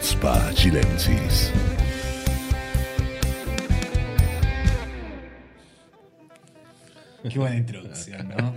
Chutzpah 0.00 0.54
Chilensis. 0.54 1.52
Qué 7.22 7.38
buena 7.38 7.56
introducción, 7.56 8.28
¿no? 8.30 8.54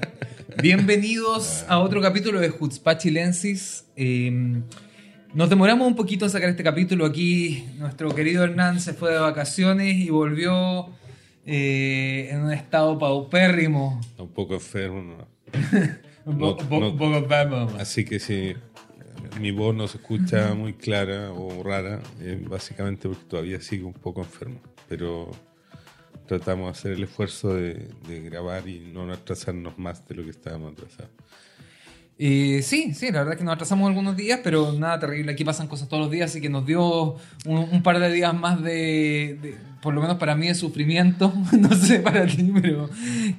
Bienvenidos 0.61 1.65
a 1.67 1.79
otro 1.79 2.01
capítulo 2.01 2.39
de 2.39 2.49
Chutzpah 2.49 2.97
Chilensis. 2.97 3.85
Eh, 3.97 4.61
nos 5.33 5.49
demoramos 5.49 5.85
un 5.85 5.97
poquito 5.97 6.23
en 6.23 6.31
sacar 6.31 6.47
este 6.49 6.63
capítulo. 6.63 7.05
Aquí 7.05 7.65
nuestro 7.77 8.15
querido 8.15 8.45
Hernán 8.45 8.79
se 8.79 8.93
fue 8.93 9.11
de 9.11 9.19
vacaciones 9.19 9.97
y 9.97 10.09
volvió 10.11 10.91
eh, 11.45 12.29
en 12.31 12.39
un 12.39 12.53
estado 12.53 12.97
paupérrimo. 12.97 13.99
Un 14.17 14.29
poco 14.29 14.53
enfermo, 14.53 15.01
¿no? 15.01 15.27
un 16.25 16.37
poco, 16.37 16.79
no. 16.79 16.91
un 16.91 16.97
poco 16.97 17.17
enfermo. 17.17 17.67
Así 17.77 18.05
que 18.05 18.19
si 18.19 18.55
mi 19.39 19.51
voz 19.51 19.75
no 19.75 19.87
se 19.87 19.97
escucha 19.97 20.53
muy 20.53 20.73
clara 20.73 21.31
o 21.31 21.63
rara, 21.63 22.01
es 22.21 22.43
básicamente 22.47 23.07
porque 23.07 23.25
todavía 23.25 23.61
sigo 23.61 23.87
un 23.87 23.93
poco 23.93 24.21
enfermo. 24.21 24.59
Pero 24.87 25.31
tratamos 26.27 26.65
de 26.65 26.71
hacer 26.71 26.91
el 26.93 27.03
esfuerzo 27.03 27.53
de, 27.53 27.89
de 28.07 28.21
grabar 28.21 28.67
y 28.67 28.79
no 28.79 29.11
atrasarnos 29.11 29.77
más 29.77 30.07
de 30.07 30.15
lo 30.15 30.23
que 30.23 30.29
estábamos 30.29 30.73
atrasados. 30.73 31.11
Sí, 32.23 32.93
sí, 32.93 33.11
la 33.11 33.19
verdad 33.19 33.33
es 33.33 33.37
que 33.37 33.43
nos 33.43 33.55
atrasamos 33.55 33.89
algunos 33.89 34.15
días, 34.15 34.39
pero 34.41 34.71
nada 34.71 34.97
terrible. 34.97 35.33
Aquí 35.33 35.43
pasan 35.43 35.67
cosas 35.67 35.89
todos 35.89 36.03
los 36.03 36.11
días, 36.11 36.31
así 36.31 36.39
que 36.39 36.47
nos 36.47 36.65
dio 36.65 37.17
un, 37.45 37.83
par 37.83 37.99
de 37.99 38.09
días 38.13 38.33
más 38.33 38.63
de, 38.63 39.57
por 39.81 39.93
lo 39.93 39.99
menos 39.99 40.17
para 40.17 40.33
mí, 40.33 40.47
de 40.47 40.55
sufrimiento. 40.55 41.33
No 41.59 41.75
sé 41.75 41.99
para 41.99 42.25
ti, 42.25 42.49
pero 42.61 42.89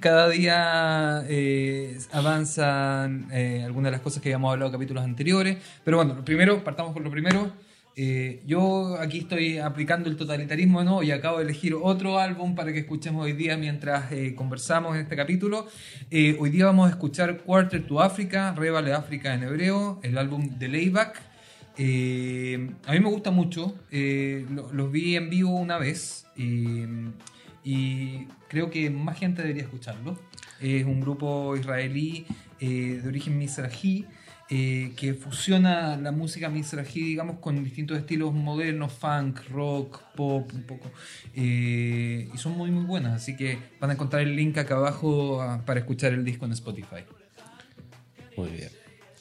cada 0.00 0.28
día 0.28 1.24
eh, 1.28 1.98
avanzan 2.12 3.28
eh, 3.32 3.62
algunas 3.64 3.86
de 3.86 3.92
las 3.92 4.00
cosas 4.02 4.22
que 4.22 4.28
habíamos 4.28 4.52
hablado 4.52 4.68
en 4.68 4.72
capítulos 4.72 5.02
anteriores. 5.02 5.56
Pero 5.82 5.96
bueno, 5.96 6.22
primero, 6.22 6.62
partamos 6.62 6.92
por 6.92 7.02
lo 7.02 7.10
primero. 7.10 7.52
Eh, 7.96 8.42
yo 8.44 8.96
aquí 8.98 9.18
estoy 9.20 9.58
aplicando 9.58 10.08
el 10.10 10.16
totalitarismo 10.16 10.80
de 10.80 10.84
nuevo 10.86 11.02
y 11.04 11.12
acabo 11.12 11.38
de 11.38 11.44
elegir 11.44 11.74
otro 11.80 12.18
álbum 12.18 12.56
para 12.56 12.72
que 12.72 12.80
escuchemos 12.80 13.24
hoy 13.24 13.34
día 13.34 13.56
mientras 13.56 14.10
eh, 14.10 14.34
conversamos 14.34 14.96
en 14.96 15.02
este 15.02 15.14
capítulo. 15.14 15.68
Eh, 16.10 16.36
hoy 16.40 16.50
día 16.50 16.66
vamos 16.66 16.88
a 16.88 16.90
escuchar 16.90 17.38
Quarter 17.44 17.86
to 17.86 18.02
Africa, 18.02 18.52
Revale 18.56 18.92
África 18.92 19.32
en 19.34 19.44
hebreo, 19.44 20.00
el 20.02 20.18
álbum 20.18 20.58
de 20.58 20.68
Layback. 20.68 21.22
A 21.76 22.92
mí 22.92 23.00
me 23.00 23.08
gusta 23.08 23.30
mucho, 23.30 23.74
lo- 23.90 24.90
vi 24.90 25.16
en 25.16 25.30
vivo 25.30 25.50
una 25.56 25.78
vez 25.78 26.26
y 26.36 28.26
creo 28.48 28.70
que 28.70 28.90
más 28.90 29.18
gente 29.18 29.42
debería 29.42 29.62
escucharlo. 29.64 30.18
Es 30.60 30.84
un 30.84 31.00
grupo 31.00 31.56
israelí 31.56 32.26
de 32.60 33.02
origen 33.06 33.38
mizrahi 33.38 34.04
eh, 34.56 34.92
que 34.96 35.14
fusiona 35.14 35.96
la 35.96 36.12
música 36.12 36.48
mizrahi, 36.48 37.00
digamos, 37.00 37.40
con 37.40 37.64
distintos 37.64 37.98
estilos 37.98 38.32
modernos, 38.32 38.92
funk, 38.92 39.40
rock, 39.50 40.00
pop, 40.14 40.48
un 40.54 40.62
poco. 40.62 40.92
Eh, 41.34 42.28
y 42.32 42.38
son 42.38 42.56
muy, 42.56 42.70
muy 42.70 42.84
buenas, 42.84 43.14
así 43.14 43.36
que 43.36 43.58
van 43.80 43.90
a 43.90 43.94
encontrar 43.94 44.22
el 44.22 44.36
link 44.36 44.56
acá 44.56 44.76
abajo 44.76 45.42
ah, 45.42 45.60
para 45.66 45.80
escuchar 45.80 46.12
el 46.12 46.24
disco 46.24 46.44
en 46.44 46.52
Spotify. 46.52 47.02
Muy 48.36 48.50
bien. 48.50 48.70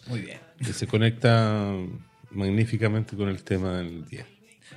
Muy 0.06 0.22
bien. 0.22 0.38
Y 0.60 0.66
se 0.66 0.86
conecta 0.86 1.74
magníficamente 2.30 3.16
con 3.16 3.28
el 3.28 3.44
tema 3.44 3.78
del 3.78 4.06
día. 4.06 4.28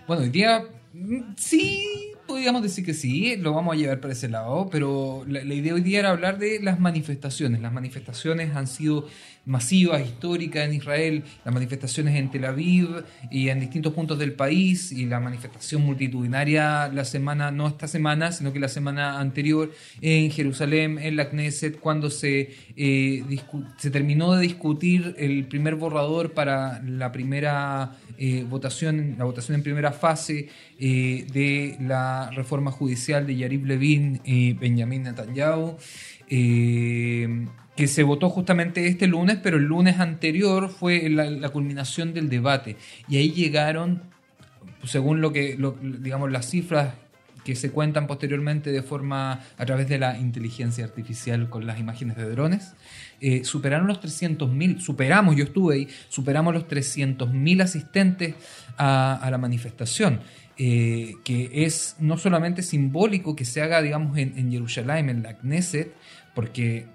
Bueno, 0.07 0.23
hoy 0.23 0.31
día 0.31 0.65
mm, 0.95 1.35
sí, 1.37 2.15
podríamos 2.27 2.63
decir 2.63 2.85
que 2.85 2.95
sí, 2.95 3.37
lo 3.37 3.53
vamos 3.55 3.75
a 3.75 3.79
llevar 3.79 4.01
para 4.01 4.13
ese 4.13 4.29
lado, 4.29 4.69
pero 4.71 5.25
la, 5.27 5.43
idea 5.43 5.75
hoy 5.75 5.81
día 5.81 6.01
era 6.01 6.11
hablar 6.11 6.39
de 6.39 6.61
las 6.61 6.79
manifestaciones. 6.81 7.61
Las 7.61 7.73
manifestaciones 7.73 8.55
han 8.55 8.67
sido 8.67 9.09
masivas, 9.45 10.05
históricas 10.05 10.67
en 10.67 10.75
Israel, 10.75 11.25
las 11.45 11.55
manifestaciones 11.55 12.17
en 12.17 12.31
Tel 12.31 12.45
Aviv 12.45 13.05
y 13.31 13.49
en 13.49 13.61
distintos 13.61 13.95
puntos 13.95 14.19
del 14.19 14.33
país, 14.33 14.91
y 14.93 15.07
la 15.07 15.21
manifestación 15.21 15.83
multitudinaria 15.83 16.89
la 16.89 17.05
semana, 17.05 17.51
no 17.51 17.69
esta 17.69 17.87
semana, 17.87 18.33
sino 18.33 18.53
que 18.53 18.59
la 18.59 18.69
semana 18.69 19.21
anterior 19.21 19.73
en 20.01 20.31
Jerusalén, 20.31 20.99
en 20.99 21.17
la 21.17 21.31
Knesset, 21.31 21.79
cuando 21.79 22.11
se, 22.11 22.55
eh, 22.77 23.25
se 23.79 23.91
terminó 23.91 24.35
de 24.35 24.43
discutir 24.43 25.15
el 25.19 25.47
primer 25.47 25.77
borrador 25.77 26.33
para 26.33 26.83
la 26.83 27.13
primera 27.13 27.93
eh, 28.19 28.45
votación, 28.49 29.15
la 29.17 29.25
votación 29.25 29.57
en 29.57 29.63
primera 29.63 29.93
fase 29.93 30.49
eh, 30.79 31.27
de 31.33 31.79
la 31.81 32.31
reforma 32.33 32.71
judicial 32.71 33.27
de 33.27 33.35
Yarib 33.37 33.65
Levin 33.65 34.21
y 34.25 34.53
Benjamin 34.53 35.05
Netanyahu, 35.05 35.79
eh, 36.29 37.47
que 37.75 37.89
se 37.89 38.03
votó 38.03 38.29
justamente 38.29 38.87
este 38.87 39.07
lunes, 39.07 39.39
pero 39.43 39.57
el 39.57 39.65
lunes 39.65 40.01
anterior 40.01 40.69
fue 40.69 41.09
la, 41.09 41.49
culminación 41.49 42.13
del 42.13 42.29
debate. 42.29 42.77
Y 43.09 43.17
ahí 43.17 43.33
llegaron, 43.33 44.03
según 44.85 45.23
lo 45.23 45.33
que, 45.33 45.59
digamos, 45.81 46.31
las 46.31 46.51
cifras 46.51 46.93
que 47.43 47.55
se 47.55 47.71
cuentan 47.71 48.07
posteriormente 48.07 48.71
de 48.71 48.83
forma 48.83 49.41
a 49.57 49.65
través 49.65 49.89
de 49.89 49.99
la 49.99 50.19
inteligencia 50.19 50.85
artificial 50.85 51.49
con 51.49 51.65
las 51.67 51.79
imágenes 51.81 52.17
de 52.17 52.29
drones, 52.29 52.75
eh, 53.21 53.45
superaron 53.45 53.87
los 53.87 54.03
300.000, 54.03 54.81
superamos, 54.81 55.37
yo 55.37 55.45
estuve 55.45 55.75
ahí, 55.77 55.89
superamos 56.09 56.53
los 56.53 56.67
300.000 56.67 57.63
asistentes 57.63 58.35
a 58.79 59.27
la 59.31 59.39
manifestación, 59.39 60.21
eh, 60.59 61.15
que 61.25 61.51
es 61.65 61.97
no 61.99 62.17
solamente 62.19 62.63
simbólico 62.63 63.37
que 63.37 63.45
se 63.45 63.61
haga, 63.63 63.83
digamos, 63.83 64.17
en, 64.19 64.51
Jerusalén, 64.51 65.09
en 65.11 65.23
la 65.23 65.35
Knesset, 65.35 65.93
porque 66.35 66.87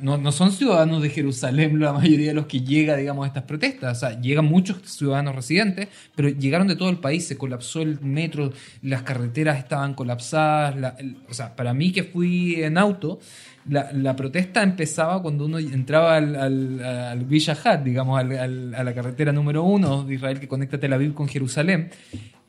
no, 0.00 0.16
no 0.18 0.30
son 0.30 0.52
ciudadanos 0.52 1.02
de 1.02 1.10
Jerusalén 1.10 1.80
la 1.80 1.92
mayoría 1.92 2.28
de 2.28 2.34
los 2.34 2.46
que 2.46 2.60
llega, 2.60 2.96
digamos, 2.96 3.24
a 3.24 3.26
estas 3.26 3.42
protestas. 3.42 3.96
O 3.96 4.00
sea, 4.00 4.20
llegan 4.20 4.44
muchos 4.44 4.76
ciudadanos 4.84 5.34
residentes, 5.34 5.88
pero 6.14 6.28
llegaron 6.28 6.68
de 6.68 6.76
todo 6.76 6.90
el 6.90 6.98
país, 6.98 7.26
se 7.26 7.36
colapsó 7.36 7.82
el 7.82 8.00
metro, 8.00 8.52
las 8.82 9.02
carreteras 9.02 9.58
estaban 9.58 9.94
colapsadas. 9.94 10.76
la- 10.76 10.94
el- 11.00 11.16
o 11.28 11.34
sea, 11.34 11.56
para 11.56 11.74
mí 11.74 11.90
que 11.90 12.04
fui 12.04 12.62
en 12.62 12.78
auto, 12.78 13.18
la, 13.68 13.90
la 13.92 14.14
protesta 14.14 14.62
empezaba 14.62 15.20
cuando 15.22 15.46
uno 15.46 15.58
entraba 15.58 16.18
al, 16.18 16.36
al, 16.36 16.84
al 16.84 17.24
Villa 17.24 17.56
Hat, 17.64 17.80
digamos, 17.82 18.20
al- 18.20 18.74
a 18.76 18.84
la 18.84 18.94
carretera 18.94 19.32
número 19.32 19.64
uno 19.64 20.04
de 20.04 20.14
Israel 20.14 20.38
que 20.38 20.46
conecta 20.46 20.78
Tel 20.78 20.92
Aviv 20.92 21.14
con 21.14 21.26
Jerusalén 21.28 21.90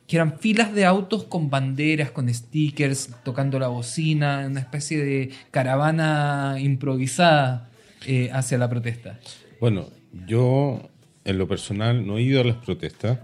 que 0.06 0.16
eran 0.16 0.38
filas 0.38 0.72
de 0.74 0.84
autos 0.84 1.24
con 1.24 1.50
banderas, 1.50 2.10
con 2.10 2.32
stickers, 2.32 3.10
tocando 3.24 3.58
la 3.58 3.68
bocina, 3.68 4.46
una 4.46 4.60
especie 4.60 5.04
de 5.04 5.30
caravana 5.50 6.56
improvisada 6.58 7.68
eh, 8.06 8.30
hacia 8.32 8.58
la 8.58 8.68
protesta. 8.68 9.18
Bueno, 9.60 9.88
yo 10.26 10.90
en 11.24 11.38
lo 11.38 11.48
personal 11.48 12.06
no 12.06 12.18
he 12.18 12.22
ido 12.22 12.40
a 12.40 12.44
las 12.44 12.56
protestas. 12.56 13.18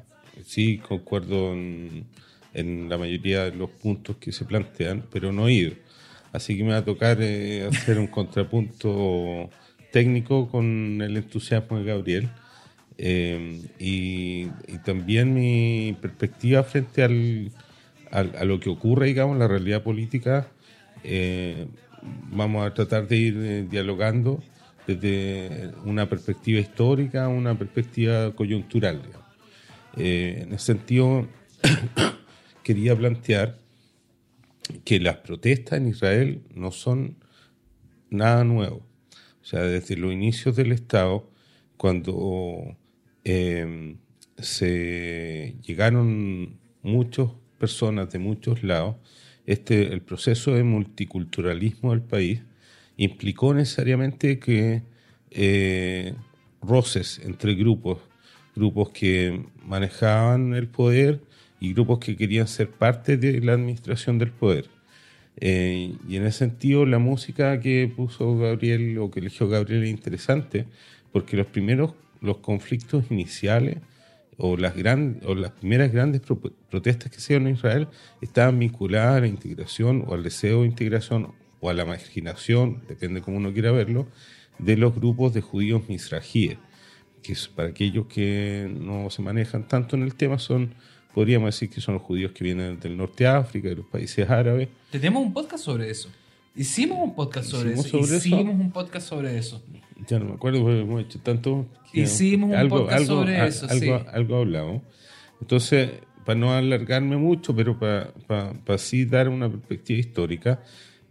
Sí 0.44 0.78
concuerdo 0.78 1.52
en, 1.52 2.06
en 2.54 2.88
la 2.88 2.98
mayoría 2.98 3.44
de 3.44 3.54
los 3.54 3.70
puntos 3.70 4.16
que 4.16 4.32
se 4.32 4.44
plantean, 4.44 5.04
pero 5.10 5.32
no 5.32 5.48
he 5.48 5.52
ido. 5.52 5.72
Así 6.32 6.56
que 6.56 6.64
me 6.64 6.70
va 6.70 6.78
a 6.78 6.84
tocar 6.84 7.18
eh, 7.20 7.68
hacer 7.70 7.98
un 7.98 8.06
contrapunto 8.08 9.50
técnico 9.92 10.48
con 10.48 11.00
el 11.02 11.16
entusiasmo 11.16 11.78
de 11.78 11.84
Gabriel. 11.84 12.30
Eh, 13.04 13.60
y, 13.80 14.46
también 14.84 15.34
mi 15.34 15.96
perspectiva 16.00 16.62
frente 16.62 17.02
al, 17.02 17.50
al- 18.12 18.36
a 18.36 18.44
lo 18.44 18.60
que 18.60 18.70
ocurre, 18.70 19.06
digamos, 19.08 19.36
la 19.38 19.48
realidad 19.48 19.82
política. 19.82 20.46
eh, 21.04 21.66
vamos 22.30 22.64
a 22.66 22.74
tratar 22.74 23.08
de 23.08 23.16
ir 23.16 23.36
eh, 23.38 23.66
dialogando 23.68 24.40
desde 24.86 25.70
una 25.84 26.08
perspectiva 26.08 26.60
histórica 26.60 27.28
una 27.28 27.56
perspectiva 27.58 28.34
coyuntural. 28.36 29.02
Eh, 29.96 30.42
en 30.44 30.52
ese 30.54 30.66
sentido, 30.66 31.26
quería 32.62 32.96
plantear 32.96 33.58
que 34.84 35.00
las 35.00 35.16
protestas 35.18 35.78
en 35.78 35.88
Israel 35.88 36.42
no 36.54 36.70
son 36.70 37.16
nada 38.10 38.44
nuevo. 38.44 38.76
O 39.42 39.44
sea, 39.44 39.62
desde 39.62 39.96
los 39.96 40.12
inicios 40.12 40.54
del 40.56 40.72
Estado, 40.72 41.28
cuando 41.76 42.76
eh, 43.24 43.96
se 44.38 45.56
llegaron 45.62 46.58
muchas 46.82 47.28
personas 47.58 48.10
de 48.10 48.18
muchos 48.18 48.62
lados, 48.62 48.96
este, 49.46 49.92
el 49.92 50.02
proceso 50.02 50.54
de 50.54 50.62
multiculturalismo 50.62 51.90
del 51.90 52.02
país 52.02 52.42
implicó 52.96 53.54
necesariamente 53.54 54.38
que 54.38 54.82
eh, 55.30 56.14
roces 56.60 57.20
entre 57.24 57.54
grupos, 57.54 57.98
grupos 58.54 58.90
que 58.90 59.44
manejaban 59.64 60.54
el 60.54 60.68
poder 60.68 61.20
y 61.60 61.72
grupos 61.72 61.98
que 62.00 62.16
querían 62.16 62.48
ser 62.48 62.70
parte 62.70 63.16
de 63.16 63.40
la 63.40 63.54
administración 63.54 64.18
del 64.18 64.30
poder. 64.30 64.68
Eh, 65.36 65.94
y 66.08 66.16
en 66.16 66.26
ese 66.26 66.38
sentido, 66.38 66.84
la 66.84 66.98
música 66.98 67.58
que 67.60 67.90
puso 67.94 68.36
Gabriel 68.36 68.98
o 68.98 69.10
que 69.10 69.20
eligió 69.20 69.48
Gabriel 69.48 69.84
es 69.84 69.90
interesante, 69.90 70.66
porque 71.12 71.36
los 71.36 71.46
primeros, 71.46 71.94
los 72.22 72.38
conflictos 72.38 73.04
iniciales 73.10 73.78
o 74.38 74.56
las, 74.56 74.72
primeras 74.72 75.92
grandes 75.92 76.22
pro- 76.22 76.40
protestas 76.70 77.10
que 77.12 77.20
se 77.20 77.34
dieron 77.34 77.48
en 77.48 77.54
Israel 77.54 77.88
estaban 78.22 78.58
vinculadas 78.58 79.18
a 79.18 79.20
la 79.20 79.26
integración 79.26 80.04
o 80.06 80.14
al 80.14 80.22
deseo 80.22 80.62
de 80.62 80.68
integración 80.68 81.32
o 81.60 81.68
a 81.70 81.74
la 81.74 81.84
marginación, 81.84 82.82
depende 82.88 83.20
cómo 83.20 83.36
uno 83.36 83.52
quiera 83.52 83.70
verlo, 83.70 84.08
de 84.58 84.76
los 84.76 84.94
grupos 84.94 85.34
de 85.34 85.42
judíos 85.42 85.88
misragíes. 85.88 86.56
que 87.22 87.32
es 87.34 87.46
para 87.48 87.68
aquellos 87.68 88.06
que 88.06 88.68
no 88.80 89.08
se 89.10 89.22
manejan 89.22 89.68
tanto 89.68 89.94
en 89.96 90.02
el 90.02 90.14
tema, 90.16 90.38
son, 90.38 90.74
podríamos 91.14 91.54
decir 91.54 91.70
que 91.70 91.80
son 91.80 91.94
los 91.94 92.02
judíos 92.02 92.32
que 92.32 92.42
vienen 92.42 92.80
del 92.80 92.96
norte 92.96 93.24
de 93.24 93.30
África, 93.30 93.68
de 93.68 93.76
los 93.76 93.86
países 93.86 94.28
árabes. 94.28 94.68
Tenemos 94.90 95.22
un 95.22 95.32
podcast 95.32 95.64
sobre 95.64 95.88
eso. 95.90 96.08
Hicimos 96.54 96.98
un 97.00 97.14
podcast 97.14 97.48
sobre 97.48 97.70
¿Hicimos 97.72 97.86
eso. 97.86 97.98
sobre 97.98 98.16
eso? 98.16 98.28
Hicimos 98.28 98.54
un 98.54 98.70
podcast 98.72 99.08
sobre 99.08 99.38
eso. 99.38 99.62
Ya 100.06 100.18
no 100.18 100.26
me 100.26 100.32
acuerdo 100.34 100.60
porque 100.62 100.80
hemos 100.80 101.00
hecho 101.02 101.18
tanto. 101.20 101.66
Hicimos 101.92 102.50
un 102.54 102.68
podcast 102.68 103.06
sobre 103.06 103.36
a- 103.36 103.46
eso, 103.46 103.66
Algo, 103.68 103.98
sí. 104.00 104.06
algo 104.12 104.36
hablamos. 104.36 104.82
Entonces, 105.40 105.90
para 106.24 106.38
no 106.38 106.52
alargarme 106.52 107.16
mucho, 107.16 107.54
pero 107.56 107.78
para, 107.78 108.12
para, 108.26 108.52
para 108.52 108.78
sí 108.78 109.04
dar 109.04 109.28
una 109.28 109.48
perspectiva 109.50 109.98
histórica, 109.98 110.62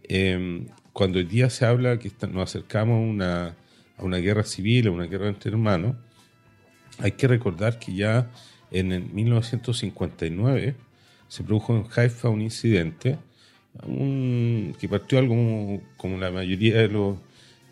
eh, 0.04 0.66
cuando 0.92 1.18
hoy 1.18 1.24
día 1.24 1.50
se 1.50 1.64
habla 1.66 1.98
que 1.98 2.10
nos 2.30 2.42
acercamos 2.44 2.94
a 2.96 3.00
una, 3.00 3.56
a 3.96 4.04
una 4.04 4.18
guerra 4.18 4.44
civil, 4.44 4.88
a 4.88 4.90
una 4.90 5.04
guerra 5.06 5.28
entre 5.28 5.50
hermanos, 5.50 5.96
hay 6.98 7.12
que 7.12 7.26
recordar 7.26 7.78
que 7.78 7.94
ya 7.94 8.30
en 8.70 8.92
el 8.92 9.04
1959 9.12 10.76
se 11.28 11.42
produjo 11.42 11.74
en 11.76 11.86
Haifa 11.96 12.28
un 12.28 12.42
incidente 12.42 13.18
que 13.80 14.88
partió 14.88 15.18
algo 15.18 15.34
como, 15.96 16.18
la 16.18 16.30
mayoría 16.30 16.76
de 16.78 16.88
los 16.88 17.16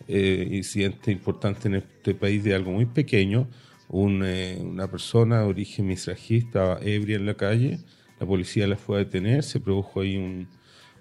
eh, 0.09 0.49
incidentes 0.51 1.09
importantes 1.09 1.67
en 1.67 1.75
este 1.77 2.15
país 2.15 2.43
de 2.43 2.55
algo 2.55 2.73
muy 2.73 2.87
pequeño. 2.87 3.49
Eh, 3.93 4.59
una 4.63 4.91
persona 4.91 5.41
de 5.41 5.47
origen 5.47 5.87
misrají 5.87 6.39
estaba 6.39 6.79
ebria 6.83 7.17
en 7.17 7.27
la 7.27 7.35
calle, 7.35 7.81
la 8.19 8.27
policía 8.27 8.67
la 8.67 8.77
fue 8.77 8.97
a 8.97 8.99
detener, 9.01 9.43
se 9.43 9.61
produjo 9.61 10.01
ahí 10.01 10.17
un- 10.17 10.49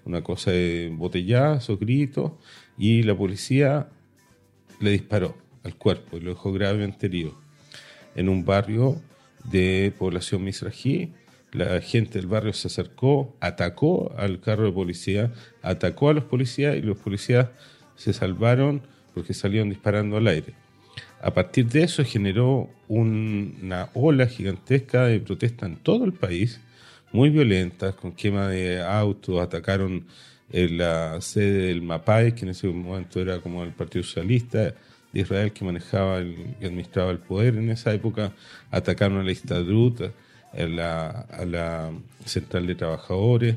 una 0.04 0.22
cosa 0.22 0.50
de 0.50 0.90
botellazos, 0.92 1.78
gritos, 1.78 2.32
y 2.78 3.02
la 3.02 3.16
policía 3.16 3.88
le 4.80 4.90
disparó 4.92 5.36
al 5.62 5.76
cuerpo 5.76 6.16
y 6.16 6.20
lo 6.20 6.30
dejó 6.30 6.52
gravemente 6.52 7.06
herido. 7.06 7.38
En 8.16 8.28
un 8.28 8.44
barrio 8.44 9.00
de 9.44 9.92
población 9.98 10.42
misrají, 10.42 11.12
la 11.52 11.80
gente 11.80 12.18
del 12.18 12.28
barrio 12.28 12.52
se 12.52 12.68
acercó, 12.68 13.36
atacó 13.40 14.14
al 14.16 14.40
carro 14.40 14.64
de 14.66 14.72
policía, 14.72 15.32
atacó 15.62 16.10
a 16.10 16.14
los 16.14 16.24
policías 16.24 16.76
y 16.76 16.82
los 16.82 16.98
policías 16.98 17.48
se 17.96 18.12
salvaron 18.12 18.82
porque 19.14 19.34
salieron 19.34 19.68
disparando 19.68 20.16
al 20.16 20.26
aire. 20.28 20.54
A 21.22 21.34
partir 21.34 21.66
de 21.66 21.82
eso 21.82 22.04
generó 22.04 22.70
un- 22.88 23.58
una 23.62 23.90
ola 23.94 24.26
gigantesca 24.26 25.06
de 25.06 25.20
protesta 25.20 25.66
en 25.66 25.76
todo 25.76 26.04
el 26.04 26.12
país, 26.12 26.60
muy 27.12 27.28
violentas, 27.30 27.94
con 27.94 28.12
quema 28.12 28.48
de 28.48 28.80
autos, 28.82 29.40
atacaron 29.40 30.06
en 30.52 30.78
la 30.78 31.20
sede 31.20 31.66
del 31.68 31.82
MAPAI, 31.82 32.32
que 32.34 32.44
en 32.44 32.50
ese 32.50 32.68
momento 32.68 33.20
era 33.20 33.38
como 33.40 33.62
el 33.64 33.70
Partido 33.72 34.04
Socialista 34.04 34.74
de 35.12 35.20
Israel 35.20 35.52
que 35.52 35.64
manejaba 35.64 36.18
el, 36.18 36.54
que 36.60 36.66
administraba 36.66 37.10
el 37.10 37.18
poder 37.18 37.56
en 37.56 37.70
esa 37.70 37.92
época, 37.92 38.32
atacaron 38.70 39.18
a 39.18 39.22
la 39.24 39.32
Istadrut, 39.32 40.12
a 40.52 40.62
la, 40.66 41.08
a 41.10 41.44
la 41.44 41.92
Central 42.24 42.66
de 42.66 42.74
Trabajadores, 42.74 43.56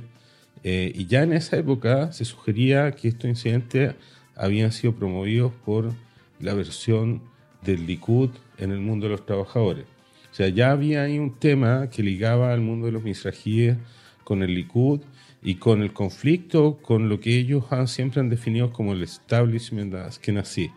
eh, 0.64 0.92
y 0.96 1.06
ya 1.08 1.24
en 1.24 1.34
esa 1.34 1.58
época 1.58 2.12
se 2.14 2.26
sugería 2.26 2.92
que 2.92 3.10
estos 3.10 3.30
incidentes 3.30 3.96
habían 4.36 4.72
sido 4.72 4.94
promovidos 4.96 5.52
por 5.66 5.92
la 6.40 6.54
versión 6.54 7.22
del 7.64 7.86
Likud 7.86 8.30
en 8.58 8.72
el 8.72 8.80
mundo 8.80 9.06
de 9.08 9.12
los 9.12 9.26
trabajadores. 9.26 9.86
O 10.32 10.36
sea, 10.36 10.48
ya 10.50 10.72
había 10.72 11.04
ahí 11.04 11.20
un 11.20 11.36
tema 11.38 11.90
que 11.90 12.02
ligaba 12.02 12.54
al 12.54 12.62
mundo 12.62 12.88
de 12.88 12.92
los 12.94 13.04
misrajíes 13.04 13.78
con 14.24 14.42
el 14.42 14.54
Likud 14.56 15.02
y 15.44 15.56
con 15.56 15.82
el 15.82 15.92
conflicto 15.94 16.78
con 16.82 17.10
lo 17.10 17.20
que 17.20 17.38
ellos 17.38 17.66
han, 17.72 17.88
siempre 17.88 18.22
han 18.22 18.30
definido 18.30 18.72
como 18.72 18.94
el 18.94 19.04
establishment 19.04 19.94
askenazí, 19.96 20.72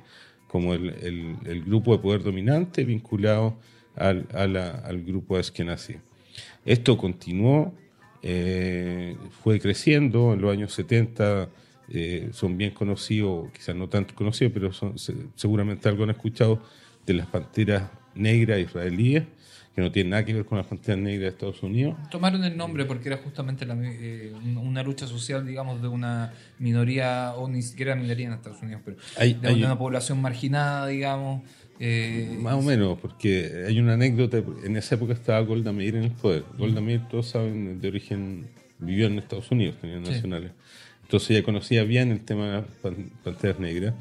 como 0.49 0.75
el, 0.75 0.91
el- 1.03 1.37
el 1.47 1.65
grupo 1.65 1.97
de 1.97 2.03
poder 2.03 2.23
dominante 2.23 2.85
vinculado 2.85 3.57
al, 3.95 4.27
a 4.35 4.47
la- 4.47 4.71
al 4.73 5.03
grupo 5.03 5.37
askenazí. 5.37 5.95
Esto 6.67 6.99
continuó, 6.99 7.73
eh, 8.23 9.17
fue 9.43 9.61
creciendo 9.61 10.35
en 10.35 10.41
los 10.43 10.53
años 10.53 10.73
70, 10.75 11.49
eh, 11.89 12.29
son 12.33 12.59
bien 12.59 12.73
conocidos, 12.73 13.51
quizás 13.53 13.75
no 13.77 13.89
tanto 13.89 14.15
conocidos, 14.15 14.53
pero 14.53 14.73
son, 14.73 14.99
se- 14.99 15.15
seguramente 15.37 15.89
algo 15.89 16.05
han 16.05 16.11
escuchado 16.11 16.61
de 17.07 17.15
las 17.15 17.27
panteras 17.29 17.85
negras 18.17 18.59
israelíes, 18.59 19.23
que 19.77 19.83
no 19.83 19.93
tienen 19.93 20.11
nada 20.11 20.25
que 20.25 20.33
ver 20.35 20.45
con 20.47 20.59
las 20.59 20.67
panteras 20.67 20.99
negras 20.99 21.21
de 21.21 21.29
Estados 21.29 21.63
Unidos. 21.63 21.95
Tomaron 22.11 22.43
el 22.45 22.57
nombre 22.57 22.85
porque 22.87 23.09
era 23.11 23.19
justamente 23.19 23.65
la 23.67 23.77
eh, 23.81 24.33
un- 24.35 24.57
una 24.57 24.83
lucha 24.83 25.07
social, 25.07 25.47
digamos, 25.47 25.81
de 25.81 25.87
una 25.89 26.33
minoría, 26.59 27.35
o 27.37 27.49
ni 27.49 27.63
siquiera 27.63 27.95
minoría 27.95 28.27
en 28.27 28.33
Estados 28.33 28.61
Unidos, 28.63 28.81
pero 28.85 28.97
Hay- 29.19 29.35
de 29.35 29.49
hay- 29.49 29.63
una 29.63 29.79
población 29.79 30.21
marginada, 30.21 30.87
digamos. 30.89 31.43
Eh, 31.81 32.37
Más 32.40 32.55
o 32.55 32.62
menos, 32.62 32.99
porque 33.00 33.64
hay 33.67 33.78
una 33.78 33.94
anécdota, 33.94 34.43
en 34.64 34.76
esa 34.76 34.94
época 34.94 35.12
estaba 35.12 35.40
Golda 35.40 35.73
Meir 35.73 35.96
en 35.96 36.05
el 36.05 36.11
poder. 36.12 36.44
Golda 36.58 36.81
Meir, 36.81 37.02
todos 37.11 37.28
saben, 37.28 37.81
de 37.81 37.88
origen, 37.88 38.46
vivió 38.78 39.06
en 39.06 39.19
Estados 39.19 39.50
Unidos, 39.50 39.76
tenía 39.81 39.96
Sí. 40.05 40.11
nacionales. 40.11 40.52
Entonces 41.02 41.31
ella 41.31 41.43
conocía 41.44 41.84
bien 41.84 42.11
el 42.11 42.20
tema 42.20 42.46
de 42.46 42.52
las 42.55 42.64
pan- 42.82 43.11
panteras 43.23 43.61
negras. 43.61 43.94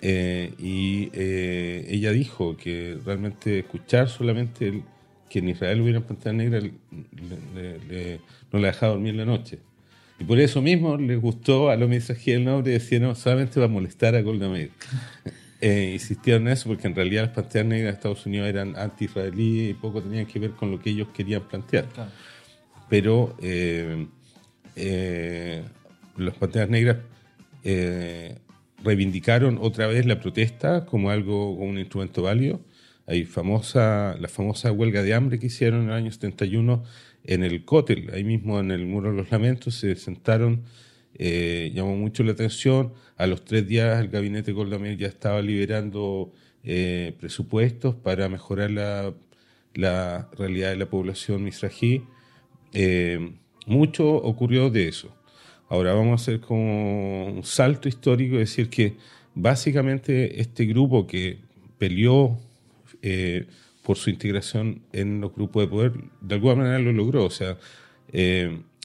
Eh, 0.00 0.52
y 0.58 1.10
eh, 1.12 1.86
ella 1.90 2.10
dijo 2.10 2.56
que 2.56 2.98
realmente 3.04 3.60
escuchar 3.60 4.08
solamente 4.08 4.68
el- 4.68 4.82
que 5.30 5.38
en 5.38 5.48
Israel 5.50 5.80
hubiera 5.80 6.00
panteras 6.00 6.34
negras 6.34 6.64
le- 6.64 6.72
le- 7.54 7.78
le- 7.88 8.20
no 8.52 8.58
la 8.58 8.68
dejaba 8.68 8.92
dormir 8.94 9.14
la 9.14 9.24
noche. 9.24 9.58
Y 10.18 10.24
por 10.24 10.38
eso 10.40 10.60
mismo 10.62 10.96
les 10.96 11.20
gustó 11.20 11.70
a 11.70 11.76
los 11.76 11.88
mensajes 11.88 12.24
del 12.26 12.42
y 12.66 12.70
decían, 12.70 13.02
no, 13.02 13.14
solamente 13.14 13.58
va 13.60 13.66
a 13.66 13.68
molestar 13.68 14.14
a 14.14 14.22
Golda 14.22 14.48
Meir. 14.48 14.70
Eh, 15.64 15.92
insistieron 15.92 16.48
en 16.48 16.54
eso 16.54 16.68
porque 16.68 16.88
en 16.88 16.94
realidad 16.96 17.22
las 17.22 17.34
panteras 17.34 17.68
negras 17.68 17.92
de 17.92 17.96
Estados 17.96 18.26
Unidos 18.26 18.48
eran 18.48 18.76
anti-israelíes 18.76 19.70
y 19.70 19.74
poco 19.74 20.02
tenían 20.02 20.26
que 20.26 20.40
ver 20.40 20.50
con 20.50 20.72
lo 20.72 20.80
que 20.80 20.90
ellos 20.90 21.08
querían 21.14 21.42
plantear. 21.42 21.86
claro. 21.86 22.10
Pero 22.92 23.34
eh, 23.40 24.06
eh, 24.76 25.62
las 26.18 26.34
panteras 26.34 26.68
negras 26.68 26.98
eh, 27.64 28.36
reivindicaron 28.84 29.58
otra 29.62 29.86
vez 29.86 30.04
la 30.04 30.20
protesta 30.20 30.84
como 30.84 31.08
algo, 31.08 31.56
como 31.56 31.70
un 31.70 31.78
instrumento 31.78 32.22
válido. 32.22 32.60
Hay 33.06 33.24
famosa, 33.24 34.14
la 34.20 34.28
famosa 34.28 34.72
huelga 34.72 35.02
de 35.02 35.14
hambre 35.14 35.38
que 35.38 35.46
hicieron 35.46 35.84
en 35.84 35.88
el 35.88 35.94
año 35.94 36.12
71 36.12 36.84
en 37.24 37.44
el 37.44 37.64
Cótel, 37.64 38.10
ahí 38.12 38.24
mismo 38.24 38.60
en 38.60 38.70
el 38.70 38.84
Muro 38.84 39.10
de 39.10 39.16
los 39.16 39.30
Lamentos, 39.30 39.76
se 39.76 39.96
sentaron, 39.96 40.64
eh, 41.14 41.70
llamó 41.74 41.96
mucho 41.96 42.22
la 42.24 42.32
atención. 42.32 42.92
A 43.16 43.26
los 43.26 43.44
tres 43.44 43.66
días 43.66 44.00
el 44.00 44.08
gabinete 44.08 44.52
Golda 44.52 44.78
Meir 44.78 44.96
ya 44.96 45.08
estaba 45.08 45.42
liberando 45.42 46.32
eh, 46.64 47.14
presupuestos 47.20 47.94
para 47.94 48.28
mejorar 48.28 48.70
la, 48.70 49.14
realidad 50.36 50.70
de 50.70 50.76
la 50.76 50.86
población 50.86 51.44
misrají. 51.44 52.02
Eh, 52.72 53.32
mucho 53.66 54.08
ocurrió 54.08 54.70
de 54.70 54.88
eso. 54.88 55.14
Ahora 55.68 55.94
vamos 55.94 56.12
a 56.12 56.22
hacer 56.22 56.40
como 56.40 57.26
un 57.26 57.44
salto 57.44 57.88
histórico 57.88 58.34
y 58.34 58.38
decir 58.38 58.68
que 58.68 58.96
básicamente 59.34 60.40
este 60.40 60.66
grupo 60.66 61.06
que 61.06 61.38
peleó 61.78 62.38
por 63.82 63.96
su 63.96 64.10
integración 64.10 64.82
en 64.92 65.20
los 65.20 65.34
grupos 65.34 65.64
de 65.64 65.68
poder, 65.68 65.92
de 66.20 66.34
alguna 66.34 66.56
manera 66.56 66.78
lo 66.78 66.92
logró. 66.92 67.24
O 67.24 67.30
sea, 67.30 67.56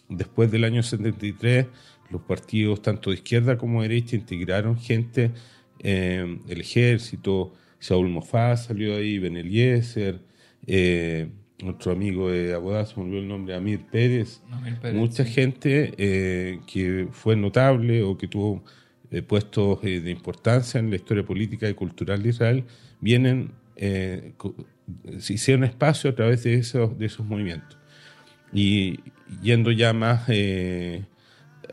después 0.10 0.50
del 0.52 0.64
año 0.64 0.82
73, 0.82 1.68
los 2.10 2.22
partidos, 2.22 2.82
tanto 2.82 3.10
de 3.10 3.18
izquierda 3.18 3.58
como 3.58 3.82
de 3.82 3.90
derecha, 3.90 4.16
integraron 4.16 4.78
gente, 4.78 5.32
eh, 5.80 6.40
el 6.48 6.62
ejército, 6.62 7.54
Saúl 7.80 8.10
Mofaz 8.10 8.66
salió 8.66 8.96
ahí, 8.96 9.20
Ben 9.20 9.38
Eliezer, 9.38 10.20
eh, 10.66 11.30
nuestro 11.64 11.92
amigo 11.92 12.30
de 12.30 12.54
Abodá, 12.54 12.86
se 12.86 12.96
me 12.98 13.04
olvidó 13.04 13.20
el 13.20 13.28
nombre, 13.28 13.56
Amir 13.56 13.82
Pérez, 13.92 14.42
Amir 14.52 14.78
Pérez, 14.80 14.96
mucha 14.96 15.26
sí. 15.26 15.34
gente 15.34 15.94
eh, 15.98 16.60
que 16.68 17.08
fue 17.12 17.36
notable 17.36 18.04
o 18.04 18.18
que 18.18 18.28
tuvo 18.28 18.64
eh, 19.10 19.22
puestos 19.22 19.80
eh, 19.84 20.02
de 20.02 20.12
importancia 20.12 20.80
en 20.80 20.90
la 20.90 20.98
historia 20.98 21.26
política 21.26 21.70
y 21.70 21.74
cultural 21.74 22.22
de 22.22 22.30
Israel, 22.30 22.64
vienen, 23.00 23.52
se 23.78 25.34
hicieron 25.34 25.64
espacio 25.64 26.10
a 26.10 26.16
través 26.16 26.44
de 26.44 26.56
esos, 26.56 26.98
de 26.98 27.06
esos 27.06 27.26
movimientos. 27.26 27.78
Y 28.52 29.00
yendo 29.42 29.72
ya 29.72 29.94
más 29.94 30.24
eh, 30.30 31.06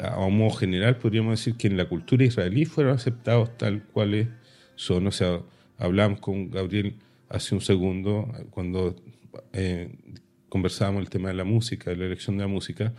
a 0.01 0.29
modo 0.29 0.51
general, 0.51 0.97
podríamos 0.99 1.39
decir 1.39 1.57
que 1.57 1.67
en 1.67 1.77
la 1.77 1.89
cultura 1.89 2.25
israelí 2.25 2.65
fueron 2.65 2.95
aceptados 2.95 3.57
tal 3.57 3.83
cuales 3.85 4.29
son. 4.77 5.07
O 5.07 5.11
sea, 5.11 5.41
hablamos 5.79 6.21
con 6.21 6.51
Gabriel 6.51 6.97
hace 7.29 7.55
un 7.55 7.61
segundo, 7.61 8.33
cuando 8.51 8.97
eh, 9.53 9.95
conversábamos 10.49 11.03
el 11.03 11.11
tema 11.11 11.29
de 11.29 11.35
la 11.35 11.45
música, 11.45 11.91
de 11.91 11.97
la 11.97 12.07
elección 12.07 12.37
de 12.37 12.45
la 12.45 12.49
música, 12.49 12.93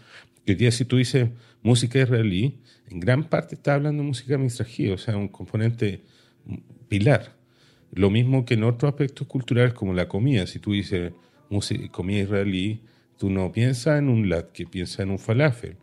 que 0.45 0.55
día 0.55 0.71
si 0.71 0.85
tú 0.85 0.97
dices 0.97 1.29
música 1.63 1.99
israelí, 1.99 2.59
en 2.89 2.99
gran 2.99 3.23
parte 3.23 3.55
está 3.55 3.75
hablando 3.75 4.03
de 4.03 4.07
música 4.09 4.37
mizrají, 4.37 4.91
o 4.91 4.97
sea, 4.97 5.17
un 5.17 5.27
componente 5.27 6.01
pilar. 6.87 7.33
Lo 7.91 8.09
mismo 8.09 8.45
que 8.45 8.55
en 8.55 8.63
otros 8.63 8.91
aspectos 8.91 9.27
culturales 9.27 9.73
como 9.73 9.93
la 9.93 10.07
comida. 10.07 10.45
Si 10.47 10.59
tú 10.59 10.73
dices 10.73 11.13
música, 11.49 11.87
comida 11.91 12.19
israelí, 12.19 12.81
tú 13.17 13.29
no 13.29 13.51
piensas 13.51 13.99
en 13.99 14.09
un 14.09 14.29
lat, 14.29 14.51
que 14.51 14.65
piensas 14.65 14.99
en 14.99 15.11
un 15.11 15.19
falafel, 15.19 15.77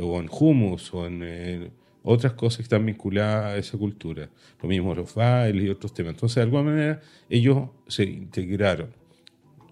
o 0.00 0.20
en 0.20 0.28
hummus, 0.30 0.92
o 0.94 1.06
en, 1.06 1.20
eh, 1.22 1.70
otras 2.02 2.34
cosas 2.34 2.58
que 2.58 2.62
están 2.64 2.84
vinculadas 2.84 3.46
a 3.46 3.56
esa 3.56 3.78
cultura. 3.78 4.28
Lo 4.62 4.68
mismo 4.68 4.94
los 4.94 5.14
bailes 5.14 5.64
y 5.64 5.68
otros 5.70 5.94
temas. 5.94 6.12
Entonces, 6.14 6.36
de 6.36 6.42
alguna 6.42 6.62
manera, 6.62 7.00
ellos 7.30 7.70
se 7.88 8.04
integraron. 8.04 8.90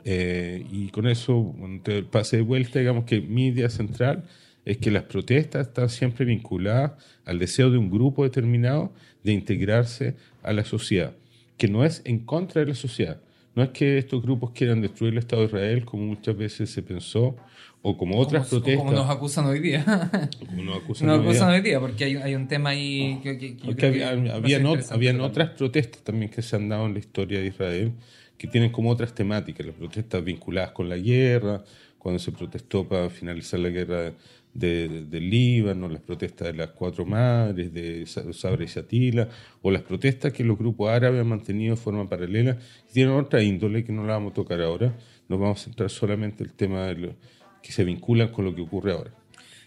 Eh, 0.05 0.67
y 0.73 0.89
con 0.89 1.07
eso, 1.07 1.55
te 1.85 2.03
pase 2.03 2.39
de 2.39 2.43
vuelta, 2.43 2.79
digamos 2.79 3.05
que 3.05 3.21
mi 3.21 3.49
idea 3.49 3.69
central 3.69 4.25
es 4.65 4.79
que 4.79 4.91
las 4.91 5.05
protestas 5.05 5.69
están 5.69 5.89
siempre 5.89 6.25
vinculadas 6.25 6.93
al 7.25 7.39
deseo 7.39 7.71
de 7.71 7.79
un 7.79 7.91
grupo 7.91 8.25
determinado 8.25 8.93
de 9.23 9.33
integrarse 9.33 10.17
a 10.43 10.53
la 10.53 10.65
sociedad, 10.65 11.15
que 11.57 11.69
no 11.69 11.85
es 11.85 12.03
en 12.05 12.21
contra 12.21 12.61
de 12.61 12.69
la 12.69 12.75
sociedad. 12.75 13.21
No 13.55 13.63
es 13.63 13.71
que 13.71 13.99
estos 13.99 14.23
grupos 14.23 14.53
quieran 14.53 14.81
destruir 14.81 15.13
el 15.13 15.19
Estado 15.19 15.43
de 15.43 15.49
Israel, 15.49 15.85
como 15.85 16.05
muchas 16.05 16.37
veces 16.37 16.71
se 16.71 16.83
pensó, 16.83 17.37
o 17.83 17.97
como 17.97 18.19
otras 18.19 18.49
protestas. 18.49 18.79
Como 18.85 18.93
nos 18.93 19.11
acusan 19.11 19.45
hoy 19.47 19.59
día. 19.59 19.85
como 20.47 20.63
nos 20.63 20.83
acusan, 20.83 21.09
nos 21.09 21.19
hoy, 21.19 21.25
acusan 21.25 21.49
día. 21.49 21.57
hoy 21.57 21.63
día, 21.63 21.81
porque 21.81 22.05
hay, 22.05 22.17
hay 22.17 22.35
un 22.37 22.47
tema 22.49 22.71
ahí 22.71 23.19
que, 23.23 23.37
que, 23.39 23.57
que 23.57 23.87
había- 23.87 24.11
que 24.11 24.29
va 24.29 24.35
a 24.79 24.83
ser 24.83 24.93
habían, 24.95 25.21
otras 25.21 25.51
protestas 25.51 26.03
también 26.03 26.31
que 26.31 26.43
se 26.43 26.57
han 26.57 26.69
dado 26.69 26.87
en 26.87 26.93
la 26.95 26.99
historia 27.01 27.41
de 27.41 27.47
Israel 27.47 27.93
que 28.39 28.47
tienen 28.49 28.71
como 28.73 28.91
otras 28.91 29.15
temáticas, 29.15 29.65
las 29.67 29.77
protestas 29.77 30.25
vinculadas 30.25 30.73
con 30.73 30.89
la 30.89 30.97
guerra, 30.97 31.63
cuando 31.99 32.19
se 32.19 32.33
protestó 32.33 32.89
para 32.89 33.09
finalizar 33.09 33.61
la 33.61 33.69
guerra 33.69 34.13
de, 34.53 34.89
del 35.05 35.31
Líbano, 35.31 35.89
las 35.89 36.01
protestas 36.03 36.49
de 36.49 36.55
las 36.55 36.71
cuatro 36.71 37.07
madres, 37.07 37.73
de 37.73 38.05
Sa- 38.07 38.33
Sabra 38.33 38.65
y 38.65 38.67
Shatila, 38.67 39.29
o 39.63 39.71
las 39.71 39.83
protestas 39.83 40.33
que 40.33 40.43
los 40.43 40.59
grupos 40.59 40.91
árabes 40.91 41.21
han 41.21 41.29
mantenido 41.29 41.77
de 41.77 41.81
forma 41.81 42.09
paralela, 42.09 42.57
que 42.57 42.93
tienen 42.93 43.15
otra 43.15 43.43
índole 43.43 43.85
que 43.85 43.93
no 43.93 44.05
la 44.05 44.15
vamos 44.15 44.33
a 44.33 44.35
tocar 44.35 44.61
ahora, 44.61 44.93
nos 45.29 45.39
vamos 45.39 45.61
a 45.61 45.65
centrar 45.65 45.89
solamente 45.91 46.43
en 46.43 46.51
el 46.51 46.57
tema 46.57 46.87
de 46.87 46.95
lo, 46.97 47.15
que 47.63 47.73
se 47.73 47.85
vinculan 47.85 48.29
con 48.29 48.45
lo 48.45 48.55
que 48.55 48.63
ocurre 48.63 48.93
ahora. 48.93 49.11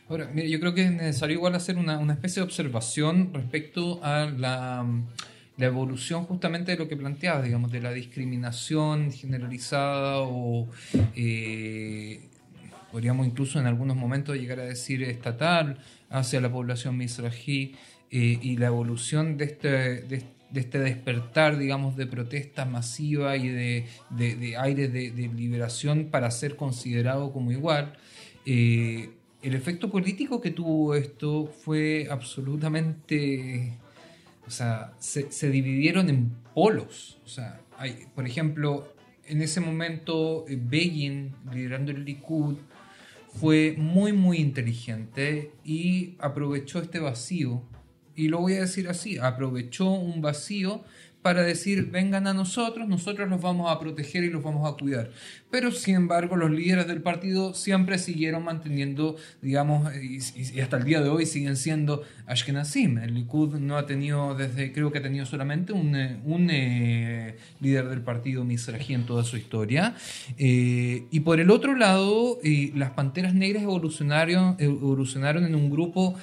Ahora, 0.07 0.29
mira, 0.33 0.47
yo 0.47 0.59
creo 0.59 0.73
que 0.73 0.83
es 0.83 0.91
necesario 0.91 1.35
igual 1.35 1.55
hacer 1.55 1.77
una, 1.77 1.97
una 1.97 2.13
especie 2.13 2.41
de 2.41 2.45
observación 2.45 3.33
respecto 3.33 4.03
a 4.03 4.25
la, 4.25 4.85
la 5.57 5.65
evolución 5.65 6.25
justamente 6.25 6.71
de 6.71 6.77
lo 6.77 6.87
que 6.87 6.97
planteabas, 6.97 7.43
digamos, 7.43 7.71
de 7.71 7.81
la 7.81 7.91
discriminación 7.91 9.11
generalizada 9.11 10.19
o 10.19 10.69
eh, 11.15 12.19
podríamos 12.91 13.25
incluso 13.25 13.59
en 13.59 13.65
algunos 13.65 13.95
momentos 13.95 14.35
llegar 14.35 14.59
a 14.59 14.65
decir 14.65 15.03
estatal 15.03 15.79
hacia 16.09 16.41
la 16.41 16.51
población 16.51 16.97
misrají 16.97 17.75
eh, 18.11 18.39
y 18.41 18.57
la 18.57 18.67
evolución 18.67 19.37
de 19.37 19.45
este, 19.45 19.67
de, 20.01 20.23
de 20.55 20.61
este 20.61 20.79
despertar, 20.79 21.57
digamos, 21.57 21.97
de 21.97 22.07
protesta 22.07 22.63
masiva 22.63 23.35
y 23.35 23.49
de, 23.49 23.85
de, 24.09 24.35
de 24.35 24.57
aire 24.57 24.87
de, 24.87 25.11
liberación 25.35 26.05
para 26.05 26.31
ser 26.31 26.55
considerado 26.55 27.33
como 27.33 27.51
igual. 27.51 27.97
Eh, 28.45 29.09
el 29.41 29.53
efecto 29.53 29.91
político 29.91 30.39
que 30.39 30.51
tuvo 30.51 30.95
esto 30.95 31.45
fue 31.45 32.07
absolutamente... 32.09 33.77
O 34.47 34.51
sea, 34.51 34.93
se, 34.99 35.31
se 35.31 35.49
dividieron 35.49 36.07
en 36.09 36.29
polos. 36.53 37.19
O 37.25 37.27
sea, 37.27 37.59
hay, 37.77 38.05
por 38.13 38.25
ejemplo, 38.25 38.93
en 39.25 39.41
ese 39.41 39.59
momento 39.59 40.45
eh, 40.47 40.57
Begin, 40.57 41.33
liderando 41.51 41.91
el 41.91 42.05
Likud, 42.05 42.55
fue 43.39 43.75
muy, 43.77 44.13
muy 44.13 44.37
inteligente 44.37 45.51
y 45.65 46.15
aprovechó 46.19 46.79
este 46.79 46.99
vacío. 46.99 47.61
Y 48.15 48.27
lo 48.29 48.39
voy 48.39 48.53
a 48.53 48.61
decir 48.61 48.87
así, 48.87 49.17
aprovechó 49.17 49.91
un 49.91 50.21
vacío 50.21 50.83
para 51.25 51.41
decir, 51.41 51.89
vengan 51.89 52.27
a 52.27 52.35
nosotros, 52.35 52.87
nosotros 52.87 53.27
los 53.27 53.41
vamos 53.41 53.71
a 53.71 53.79
proteger 53.79 54.23
y 54.23 54.29
los 54.29 54.43
vamos 54.43 54.71
a 54.71 54.77
cuidar. 54.77 55.09
Pero, 55.49 55.71
sin 55.71 55.95
embargo, 55.95 56.35
los 56.35 56.51
líderes 56.51 56.85
del 56.85 57.01
partido 57.01 57.55
siempre 57.55 57.97
siguieron 57.97 58.43
manteniendo, 58.43 59.15
digamos, 59.41 59.91
y, 59.95 60.19
hasta 60.59 60.77
el 60.77 60.83
día 60.83 61.01
de 61.01 61.09
hoy 61.09 61.25
siguen 61.25 61.57
siendo 61.57 62.03
Ashkenazim. 62.27 62.99
El 62.99 63.15
Likud 63.15 63.55
no 63.55 63.75
ha 63.75 63.87
tenido, 63.87 64.35
desde 64.35 64.71
creo 64.71 64.91
que 64.91 64.99
ha 64.99 65.01
tenido 65.01 65.25
solamente 65.25 65.73
un, 65.73 65.95
eh, 65.95 66.19
un 66.25 66.47
eh, 66.51 67.37
líder 67.59 67.89
del 67.89 68.01
partido 68.01 68.43
Mizrahi 68.43 68.93
en 68.93 69.07
toda 69.07 69.23
su 69.23 69.35
historia. 69.35 69.95
Eh, 70.37 71.05
y 71.09 71.21
por 71.21 71.39
el 71.39 71.49
otro 71.49 71.75
lado, 71.75 72.37
las 72.75 72.91
Panteras 72.91 73.33
Negras 73.33 73.63
evolucionaron, 73.63 74.57
evolucionaron 74.59 75.43
en 75.43 75.55
un 75.55 75.71
grupo 75.71 76.13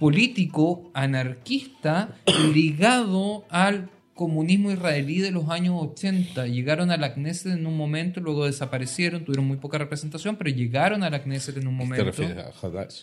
político 0.00 0.90
anarquista 0.94 2.16
ligado 2.52 3.44
al 3.50 3.90
comunismo 4.14 4.72
israelí 4.72 5.18
de 5.20 5.30
los 5.30 5.48
años 5.50 5.76
80. 5.78 6.46
Llegaron 6.46 6.90
a 6.90 6.96
la 6.96 7.14
Knesset 7.14 7.52
en 7.52 7.66
un 7.66 7.76
momento, 7.76 8.20
luego 8.20 8.46
desaparecieron, 8.46 9.24
tuvieron 9.24 9.46
muy 9.46 9.58
poca 9.58 9.78
representación, 9.78 10.36
pero 10.36 10.50
llegaron 10.50 11.04
a 11.04 11.10
la 11.10 11.22
Knesset 11.22 11.56
en 11.58 11.68
un 11.68 11.78
¿Te 11.78 11.84
momento. 11.84 12.04
refieres 12.04 12.38
a 12.38 12.66
Hadash? 12.66 13.02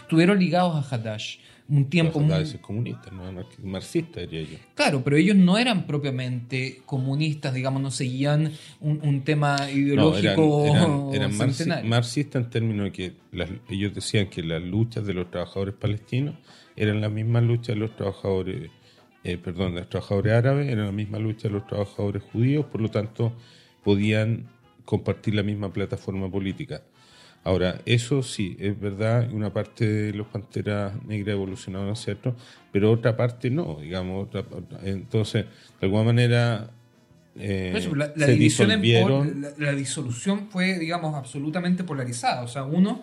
Estuvieron 0.00 0.38
ligados 0.38 0.74
a 0.74 0.94
Hadash 0.94 1.36
un 1.68 1.88
tiempo 1.88 2.20
muy... 2.20 2.44
Comunista, 2.60 3.10
no 3.10 3.32
marxista, 3.64 4.20
diría 4.20 4.42
yo. 4.42 4.58
Claro, 4.74 5.02
pero 5.04 5.16
ellos 5.16 5.36
no 5.36 5.56
eran 5.58 5.86
propiamente 5.86 6.82
comunistas, 6.86 7.54
digamos, 7.54 7.80
no 7.82 7.90
seguían 7.90 8.52
un, 8.80 9.00
un 9.02 9.22
tema 9.22 9.56
No, 9.58 9.68
ideológico 9.70 10.64
eran, 10.64 11.08
eran- 11.14 11.30
eran 11.70 11.88
marxistas 11.88 12.44
en 12.44 12.50
términos 12.50 12.84
de 12.84 12.92
que 12.92 13.12
las- 13.32 13.50
ellos 13.68 13.94
decían 13.94 14.28
que 14.28 14.42
las 14.42 14.62
luchas 14.62 15.06
de 15.06 15.14
los 15.14 15.30
trabajadores 15.30 15.74
palestinos 15.74 16.34
eran 16.76 17.00
las 17.00 17.10
mismas 17.12 17.42
luchas 17.44 17.68
de 17.68 17.76
los 17.76 17.94
trabajadores, 17.96 18.70
eh, 19.24 19.38
perdón, 19.38 19.74
de 19.74 19.80
los 19.80 19.88
trabajadores 19.88 20.32
árabes, 20.32 20.68
eran 20.68 20.86
la 20.86 20.92
misma 20.92 21.18
lucha 21.18 21.48
de 21.48 21.54
los 21.54 21.66
trabajadores 21.66 22.22
judíos, 22.32 22.66
por 22.66 22.80
lo 22.80 22.90
tanto 22.90 23.32
podían 23.84 24.48
compartir 24.84 25.34
la 25.34 25.42
misma 25.42 25.72
plataforma 25.72 26.30
política. 26.30 26.82
Ahora, 27.44 27.80
eso 27.86 28.22
sí, 28.22 28.56
es 28.60 28.78
verdad, 28.78 29.28
una 29.32 29.52
parte 29.52 29.84
de 29.84 30.12
los 30.14 30.28
Panteras 30.28 30.92
Negras 31.04 31.32
evolucionaron, 31.34 31.96
¿cierto? 31.96 32.36
Pero 32.70 32.92
otra 32.92 33.16
parte 33.16 33.50
no, 33.50 33.78
digamos. 33.80 34.28
otra- 34.28 34.44
entonces, 34.84 35.46
de 35.80 35.86
alguna 35.86 36.04
manera, 36.04 36.70
eh, 37.36 37.72
eso, 37.74 37.94
la, 37.96 38.12
la 38.14 38.26
se 38.26 38.36
disolvieron. 38.36 39.40
la, 39.42 39.50
la 39.58 39.72
disolución 39.72 40.48
fue, 40.50 40.78
digamos, 40.78 41.14
absolutamente 41.16 41.82
polarizada. 41.82 42.42
O 42.42 42.48
sea, 42.48 42.62
unos 42.64 42.98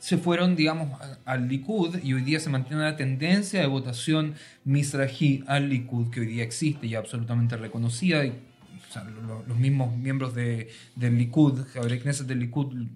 se 0.00 0.18
fueron, 0.18 0.56
digamos, 0.56 0.98
al 1.24 1.48
Likud 1.48 1.96
y 2.02 2.12
hoy 2.14 2.22
día 2.22 2.40
se 2.40 2.50
mantiene 2.50 2.82
una 2.82 2.96
tendencia 2.96 3.60
de 3.60 3.66
votación 3.68 4.34
misrají 4.64 5.44
al 5.46 5.68
Likud 5.68 6.10
que 6.10 6.20
hoy 6.20 6.26
día 6.26 6.42
existe 6.42 6.86
y 6.88 6.94
absolutamente 6.96 7.56
reconocida. 7.56 8.24
Y, 8.26 8.30
o 8.30 8.92
sea, 8.92 9.04
lo- 9.04 9.22
lo- 9.22 9.44
los 9.46 9.56
mismos 9.56 9.96
miembros 9.96 10.34
de, 10.34 10.68
del 10.96 11.16
Likud, 11.16 11.60
Javier 11.72 12.00
Knesset 12.02 12.26
del 12.26 12.40
Likud, 12.40 12.86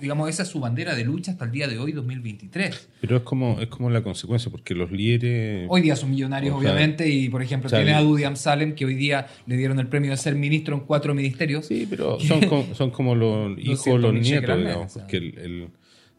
digamos, 0.00 0.28
esa 0.28 0.42
es 0.42 0.48
su 0.48 0.58
bandera 0.60 0.94
de 0.94 1.04
lucha 1.04 1.32
hasta 1.32 1.44
el 1.44 1.52
día 1.52 1.68
de 1.68 1.78
hoy, 1.78 1.92
2023. 1.92 2.88
Pero 3.00 3.16
es 3.18 3.22
como, 3.22 3.60
es 3.60 3.68
como 3.68 3.90
la 3.90 4.02
consecuencia, 4.02 4.50
porque 4.50 4.74
los 4.74 4.90
líderes. 4.90 5.66
Hoy 5.70 5.82
día 5.82 5.94
son 5.94 6.10
millonarios, 6.10 6.54
O 6.56 6.60
sea, 6.60 6.72
obviamente, 6.72 7.08
y 7.08 7.28
por 7.28 7.42
ejemplo, 7.42 7.68
Charlie- 7.70 7.84
tienes 7.84 8.02
a 8.02 8.04
Dudi 8.04 8.24
Amsalem, 8.24 8.74
que 8.74 8.84
hoy 8.84 8.94
día 8.94 9.26
le 9.46 9.56
dieron 9.56 9.78
el 9.78 9.86
premio 9.88 10.10
de 10.10 10.16
ser 10.16 10.34
ministro 10.34 10.74
en 10.74 10.80
cuatro 10.82 11.14
ministerios. 11.14 11.66
Sí, 11.66 11.86
pero 11.88 12.18
son, 12.18 12.40
como, 12.48 12.74
son 12.74 12.90
como 12.90 13.14
los 13.14 13.58
hijos 13.58 13.86
o 13.86 13.90
200.000 13.98 14.00
los 14.00 14.14
nietos, 14.14 14.56
digamos, 14.58 14.66
al 14.76 14.78
mes, 14.82 14.92
porque 14.94 15.16
el, 15.18 15.38
el- 15.38 15.68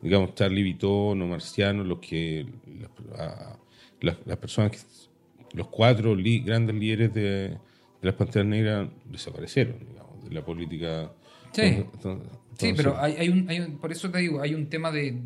digamos, 0.02 0.36
Charlie 0.36 0.64
Vitón 0.64 1.22
o 1.22 1.28
Marciano, 1.28 1.84
los 1.84 2.00
que, 2.00 2.46
las, 2.80 2.90
las, 4.02 4.18
las 4.26 4.38
personas, 4.38 4.72
que, 4.72 4.78
los 5.58 5.68
cuatro 5.70 6.14
li- 6.16 6.40
grandes 6.40 6.76
líderes 6.76 7.14
de, 7.14 7.22
de 7.22 7.58
las 8.02 8.14
Panteras 8.16 8.48
Negras 8.48 8.90
desaparecieron, 9.06 9.76
digamos, 9.88 10.28
de 10.28 10.36
la 10.36 10.44
política. 10.44 11.12
Sí. 11.54 11.62
Entonces- 11.62 12.28
Sí, 12.58 12.74
pero 12.76 13.00
hay, 13.02 13.14
hay 13.18 13.30
un, 13.30 13.50
hay 13.50 13.60
un- 13.60 13.78
por 13.78 13.92
eso 13.92 14.10
te 14.12 14.20
digo, 14.20 14.42
hay 14.42 14.54
un 14.56 14.68
tema 14.68 14.92
de 14.92 15.18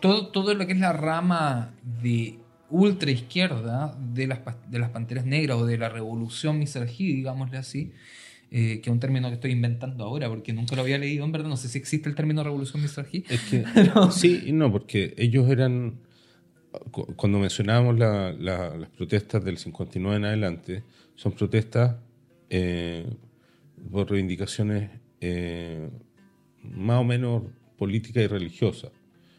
todo, 0.00 0.28
todo 0.28 0.54
lo 0.54 0.66
que 0.66 0.72
es 0.72 0.78
la 0.78 0.92
rama 0.92 1.74
de 2.02 2.38
ultra 2.68 3.10
izquierda 3.10 3.96
de 4.14 4.26
las, 4.26 4.40
de 4.70 4.78
las 4.78 4.90
Panteras 4.90 5.24
Negras 5.24 5.56
o 5.58 5.66
de 5.66 5.78
la 5.78 5.88
revolución 5.88 6.58
misrají, 6.58 7.12
digámosle 7.14 7.58
así, 7.58 7.92
eh, 8.50 8.80
que 8.80 8.90
es 8.90 8.92
un 8.92 9.00
término 9.00 9.28
que 9.28 9.34
estoy 9.34 9.52
inventando 9.52 10.04
ahora 10.04 10.28
porque 10.28 10.52
nunca 10.52 10.74
lo 10.76 10.82
había 10.82 10.98
leído, 10.98 11.24
en 11.24 11.32
verdad, 11.32 11.48
no 11.48 11.56
sé 11.56 11.68
si 11.68 11.78
existe 11.78 12.08
el 12.08 12.14
término 12.14 12.42
revolución 12.44 12.82
misrají. 12.82 13.24
Es 13.28 13.40
que, 13.42 13.64
sí 14.10 14.42
y 14.46 14.52
no, 14.52 14.70
porque 14.70 15.14
ellos 15.16 15.48
eran, 15.48 15.94
cu- 16.90 17.06
cuando 17.16 17.38
mencionábamos 17.38 17.98
la- 17.98 18.32
la- 18.32 18.76
las 18.76 18.90
protestas 18.90 19.44
del 19.44 19.58
59 19.58 20.16
en 20.18 20.24
adelante, 20.24 20.82
son 21.14 21.32
protestas 21.32 21.96
eh, 22.50 23.06
por 23.90 24.10
reivindicaciones 24.10 24.90
eh, 25.20 25.88
más 26.74 27.00
o 27.00 27.04
menos 27.04 27.42
políticas 27.78 28.24
y 28.24 28.26
religiosas. 28.26 28.90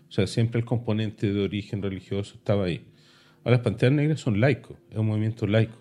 O 0.10 0.12
sea, 0.12 0.27
siempre 0.27 0.60
el 0.60 0.65
componente 0.65 1.31
de 1.34 1.41
origen 1.43 1.81
religioso 1.81 2.36
estaba 2.36 2.65
ahí. 2.65 2.81
Ahora 3.43 3.57
las 3.57 3.62
Panteras 3.62 3.93
Negras 3.96 4.19
son 4.19 4.39
laicos, 4.39 4.77
es 4.91 4.98
un 4.98 5.07
movimiento 5.07 5.48
laico. 5.48 5.77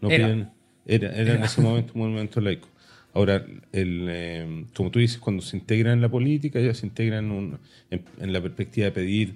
No 0.00 0.10
Era. 0.10 0.28
piden- 0.28 0.50
era, 0.86 1.12
era 1.14 1.34
en 1.34 1.44
ese 1.44 1.60
momento 1.60 1.92
un 1.94 2.00
movimiento 2.02 2.40
laico. 2.40 2.68
Ahora, 3.14 3.44
el, 3.72 4.06
eh, 4.08 4.64
como 4.74 4.90
tú 4.90 4.98
dices, 4.98 5.18
cuando 5.18 5.42
se 5.42 5.56
integran 5.56 5.94
en 5.94 6.00
la 6.00 6.08
política, 6.08 6.60
ya 6.60 6.72
se 6.74 6.86
integran 6.86 7.26
en, 7.26 7.30
un- 7.30 7.58
en- 7.90 8.04
en 8.18 8.32
la 8.32 8.40
perspectiva 8.40 8.86
de 8.86 8.92
pedir, 8.92 9.34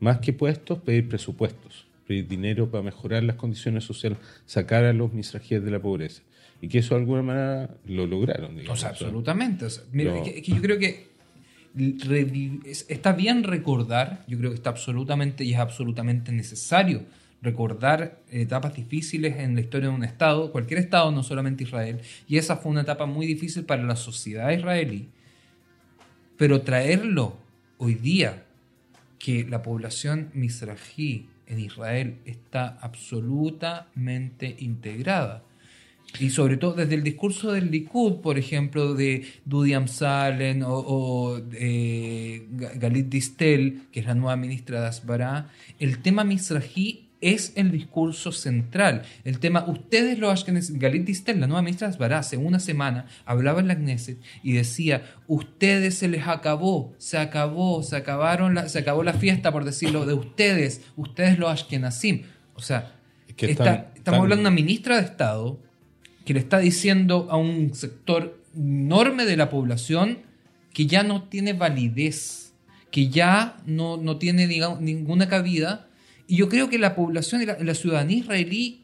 más 0.00 0.18
que 0.18 0.32
puestos, 0.32 0.78
pedir 0.78 1.08
presupuestos, 1.08 1.86
pedir 2.06 2.26
dinero 2.26 2.70
para 2.70 2.82
mejorar 2.82 3.22
las 3.24 3.36
condiciones 3.36 3.84
sociales, 3.84 4.18
sacar 4.46 4.84
a 4.84 4.92
los 4.92 5.12
misrajíes 5.12 5.62
de 5.62 5.70
la 5.70 5.78
pobreza. 5.80 6.22
Y 6.60 6.68
que 6.68 6.78
eso 6.78 6.94
de 6.94 7.00
alguna 7.02 7.22
manera 7.22 7.70
lo 7.86 8.06
lograron. 8.06 8.56
Digamos. 8.56 8.78
O 8.78 8.80
sea, 8.80 8.90
absolutamente. 8.90 9.66
O 9.66 9.70
sea, 9.70 9.84
mira, 9.92 10.14
No. 10.14 10.22
que, 10.24 10.42
que 10.42 10.52
yo 10.52 10.60
creo 10.60 10.78
que 10.78 11.08
está 12.88 13.12
bien 13.12 13.44
recordar, 13.44 14.24
yo 14.26 14.38
creo 14.38 14.50
que 14.50 14.56
está 14.56 14.70
absolutamente 14.70 15.44
y 15.44 15.52
es 15.52 15.58
absolutamente 15.58 16.32
necesario 16.32 17.02
recordar 17.40 18.20
etapas 18.30 18.74
difíciles 18.74 19.36
en 19.38 19.54
la 19.54 19.60
historia 19.60 19.88
de 19.88 19.94
un 19.94 20.02
Estado, 20.04 20.50
cualquier 20.50 20.80
Estado, 20.80 21.12
no 21.12 21.22
solamente 21.22 21.64
Israel, 21.64 22.00
y 22.26 22.36
esa 22.36 22.56
fue 22.56 22.72
una 22.72 22.80
etapa 22.80 23.06
muy 23.06 23.26
difícil 23.26 23.64
para 23.64 23.84
la 23.84 23.96
sociedad 23.96 24.50
israelí, 24.50 25.08
pero 26.36 26.62
traerlo 26.62 27.36
hoy 27.78 27.94
día, 27.94 28.44
que 29.18 29.44
la 29.44 29.62
población 29.62 30.30
misrají 30.34 31.28
en 31.46 31.60
Israel 31.60 32.18
está 32.24 32.78
absolutamente 32.80 34.56
integrada. 34.58 35.42
Y 36.20 36.30
sobre 36.30 36.56
todo 36.56 36.72
desde 36.72 36.94
el 36.94 37.02
discurso 37.04 37.52
del 37.52 37.70
Likud, 37.70 38.20
por 38.22 38.38
ejemplo, 38.38 38.94
de 38.94 39.26
Dudi 39.44 39.74
Amsalen 39.74 40.62
o, 40.62 40.72
o, 40.74 41.38
eh, 41.52 42.46
Ga- 42.52 42.72
Galit 42.78 43.08
Distel, 43.08 43.82
que 43.92 44.00
es 44.00 44.06
la 44.06 44.14
nueva 44.14 44.36
ministra 44.36 44.80
de 44.80 44.86
Asbará, 44.88 45.48
el 45.78 45.98
tema 46.00 46.24
misrají 46.24 47.04
es 47.20 47.52
el 47.56 47.70
discurso 47.72 48.32
central. 48.32 49.02
El 49.24 49.38
tema, 49.38 49.64
ustedes 49.68 50.18
los 50.18 50.32
Ashkenazim, 50.32 50.78
Galit 50.78 51.04
Distel, 51.04 51.40
la 51.40 51.46
nueva 51.46 51.62
ministra 51.62 51.88
de 51.88 51.94
Asbará, 51.94 52.18
hace 52.20 52.36
una 52.36 52.58
semana 52.58 53.06
hablaba 53.26 53.60
en 53.60 53.68
la 53.68 53.76
Knesset 53.76 54.18
y 54.42 54.52
decía, 54.52 55.02
ustedes 55.26 55.94
se 55.96 56.08
les 56.08 56.26
acabó, 56.26 56.94
se 56.98 57.18
acabó, 57.18 57.82
se 57.82 57.96
acabaron, 57.96 58.54
la, 58.54 58.68
se 58.68 58.78
acabó 58.78 59.02
la 59.02 59.12
fiesta, 59.12 59.52
por 59.52 59.64
decirlo, 59.64 60.06
de 60.06 60.14
ustedes, 60.14 60.82
ustedes 60.96 61.38
los 61.38 61.50
Ashkenazim. 61.50 62.22
O 62.54 62.60
sea, 62.60 62.94
Es 63.28 63.34
que 63.34 63.50
está- 63.50 63.72
estamos 63.74 63.96
están- 63.96 64.14
hablando 64.14 64.36
de 64.36 64.40
una 64.48 64.50
ministra 64.50 64.96
de 64.96 65.02
Estado 65.06 65.60
que 66.28 66.34
le 66.34 66.40
está 66.40 66.58
diciendo 66.58 67.26
a 67.30 67.38
un 67.38 67.74
sector 67.74 68.38
enorme 68.54 69.24
de 69.24 69.34
la 69.34 69.48
población 69.48 70.18
que 70.74 70.84
ya 70.84 71.02
no 71.02 71.22
tiene 71.22 71.54
validez, 71.54 72.52
que 72.90 73.08
ya 73.08 73.56
no, 73.64 73.96
no 73.96 74.18
tiene 74.18 74.46
ninguna 74.46 75.30
cabida. 75.30 75.88
Y 76.26 76.36
yo 76.36 76.50
creo 76.50 76.68
que 76.68 76.76
la 76.76 76.94
población 76.94 77.46
la, 77.46 77.56
la 77.58 77.74
ciudadanía 77.74 78.18
israelí 78.18 78.82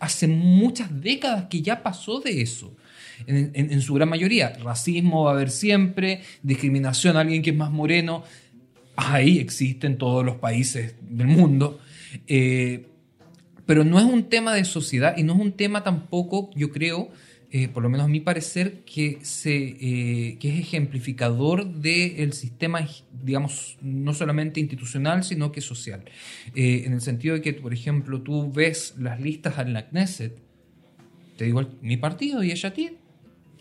hace 0.00 0.26
muchas 0.26 1.00
décadas 1.00 1.44
que 1.48 1.62
ya 1.62 1.84
pasó 1.84 2.18
de 2.18 2.42
eso. 2.42 2.74
En 3.28 3.80
su 3.80 3.94
gran 3.94 4.08
mayoría. 4.08 4.52
Racismo 4.64 5.26
va 5.26 5.30
a 5.30 5.34
haber 5.34 5.52
siempre, 5.52 6.22
discriminación 6.42 7.16
a 7.16 7.20
alguien 7.20 7.42
que 7.42 7.50
es 7.50 7.56
más 7.56 7.70
moreno. 7.70 8.24
Ahí 8.96 9.38
existe 9.38 9.86
en 9.86 9.98
todos 9.98 10.24
los 10.24 10.34
países 10.38 10.96
del 11.00 11.28
mundo. 11.28 11.78
Eh, 12.26 12.88
pero 13.72 13.84
no 13.84 13.98
es 13.98 14.04
un 14.04 14.24
tema 14.24 14.54
de 14.54 14.66
sociedad 14.66 15.16
y 15.16 15.22
no 15.22 15.32
es 15.32 15.40
un 15.40 15.52
tema 15.52 15.82
tampoco, 15.82 16.50
yo 16.54 16.70
creo, 16.70 17.08
eh, 17.50 17.68
por 17.68 17.82
lo 17.82 17.88
menos 17.88 18.04
a 18.04 18.08
mi 18.10 18.20
parecer, 18.20 18.80
que, 18.84 19.20
se, 19.22 19.56
eh, 19.56 20.36
que 20.38 20.50
es 20.50 20.60
ejemplificador 20.60 21.64
del 21.64 22.34
sistema, 22.34 22.86
digamos, 23.24 23.78
no 23.80 24.12
solamente 24.12 24.60
institucional, 24.60 25.24
sino 25.24 25.52
que 25.52 25.62
social. 25.62 26.04
Eh, 26.54 26.82
en 26.84 26.92
el 26.92 27.00
sentido 27.00 27.34
de 27.34 27.40
que, 27.40 27.54
por 27.54 27.72
ejemplo, 27.72 28.20
tú 28.20 28.52
ves 28.52 28.92
las 28.98 29.18
listas 29.22 29.58
en 29.58 29.72
la 29.72 29.88
Knesset, 29.88 30.36
te 31.38 31.46
digo, 31.46 31.66
mi 31.80 31.96
partido 31.96 32.44
y 32.44 32.54
Yatir, 32.54 32.98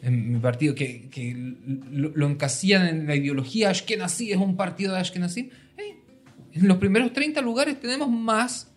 en 0.02 0.34
mi 0.34 0.40
partido 0.40 0.76
que, 0.76 1.08
que 1.10 1.56
lo, 1.90 2.12
lo 2.14 2.28
encasillan 2.28 2.86
en 2.86 3.08
la 3.08 3.16
ideología 3.16 3.70
Ashkenazi, 3.70 4.34
es 4.34 4.40
un 4.40 4.58
partido 4.58 4.94
de 4.94 5.00
Ashkenazi. 5.00 5.52
en 6.52 6.68
los 6.68 6.80
primeros 6.80 7.14
30 7.14 7.40
lugares 7.40 7.80
tenemos 7.80 8.10
más 8.10 8.68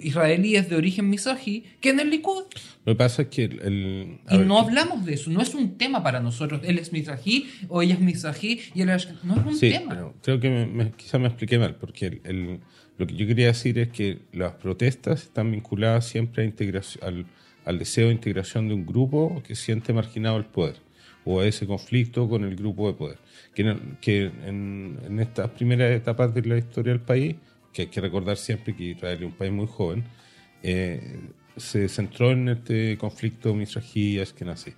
israelíes 0.00 0.68
de 0.68 0.76
origen 0.76 1.08
misají 1.10 1.64
que 1.80 1.90
en 1.90 2.00
el 2.00 2.10
Likud. 2.10 2.44
Lo 2.84 2.92
que 2.92 2.96
pasa 2.96 3.22
es 3.22 3.28
que 3.28 3.44
el... 3.44 3.60
el- 3.60 4.18
Y 4.30 4.36
ver, 4.38 4.46
no 4.46 4.58
hablamos 4.58 5.04
de 5.04 5.14
eso, 5.14 5.30
no 5.30 5.40
es 5.42 5.54
un 5.54 5.76
tema 5.78 6.02
para 6.02 6.20
nosotros. 6.20 6.60
Él 6.64 6.78
es 6.78 6.92
misají 6.92 7.48
o 7.68 7.82
ella 7.82 7.94
es 7.94 8.00
misají 8.00 8.60
y 8.74 8.82
él 8.82 8.88
es... 8.90 9.08
No 9.24 9.36
es 9.36 9.46
un 9.46 9.56
Sí, 9.56 9.70
tema. 9.70 9.88
pero 9.90 10.14
creo 10.22 10.40
que 10.40 10.50
me, 10.50 10.66
me- 10.66 10.92
quizá 10.92 11.18
me 11.18 11.26
expliqué 11.28 11.58
mal, 11.58 11.76
porque 11.76 12.06
el- 12.06 12.20
el- 12.24 12.60
lo 12.98 13.06
que 13.06 13.14
yo 13.14 13.26
quería 13.26 13.48
decir 13.48 13.78
es 13.78 13.88
que 13.88 14.18
las 14.32 14.52
protestas 14.54 15.22
están 15.24 15.50
vinculadas 15.50 16.06
siempre 16.06 16.42
a 16.42 16.46
integración, 16.46 17.04
al, 17.04 17.26
al 17.64 17.78
deseo 17.78 18.06
de 18.08 18.12
integración 18.14 18.68
de 18.68 18.74
un 18.74 18.86
grupo 18.86 19.42
que 19.46 19.54
siente 19.54 19.92
marginado 19.92 20.36
el 20.38 20.44
poder, 20.46 20.76
o 21.24 21.40
a 21.40 21.46
ese 21.46 21.66
conflicto 21.66 22.28
con 22.28 22.44
el 22.44 22.56
grupo 22.56 22.86
de 22.88 22.94
poder. 22.94 23.18
Que, 23.54 23.62
en- 23.62 23.98
que 24.00 24.30
en, 24.46 24.98
en 25.06 25.20
estas 25.20 25.50
primeras 25.50 25.90
etapas 25.90 26.32
de 26.34 26.42
la 26.42 26.56
historia 26.58 26.92
del 26.92 27.02
país, 27.02 27.36
que 27.76 27.82
hay 27.82 27.88
que 27.88 28.00
recordar 28.00 28.38
siempre 28.38 28.74
que 28.74 28.84
Israel 28.84 29.18
es 29.18 29.24
un 29.26 29.32
país 29.32 29.52
muy 29.52 29.66
joven, 29.66 30.02
eh, 30.62 31.20
se 31.58 31.88
centró 31.90 32.30
en 32.32 32.48
este 32.48 32.96
conflicto 32.96 33.54
misrají 33.54 34.18
nazi 34.46 34.72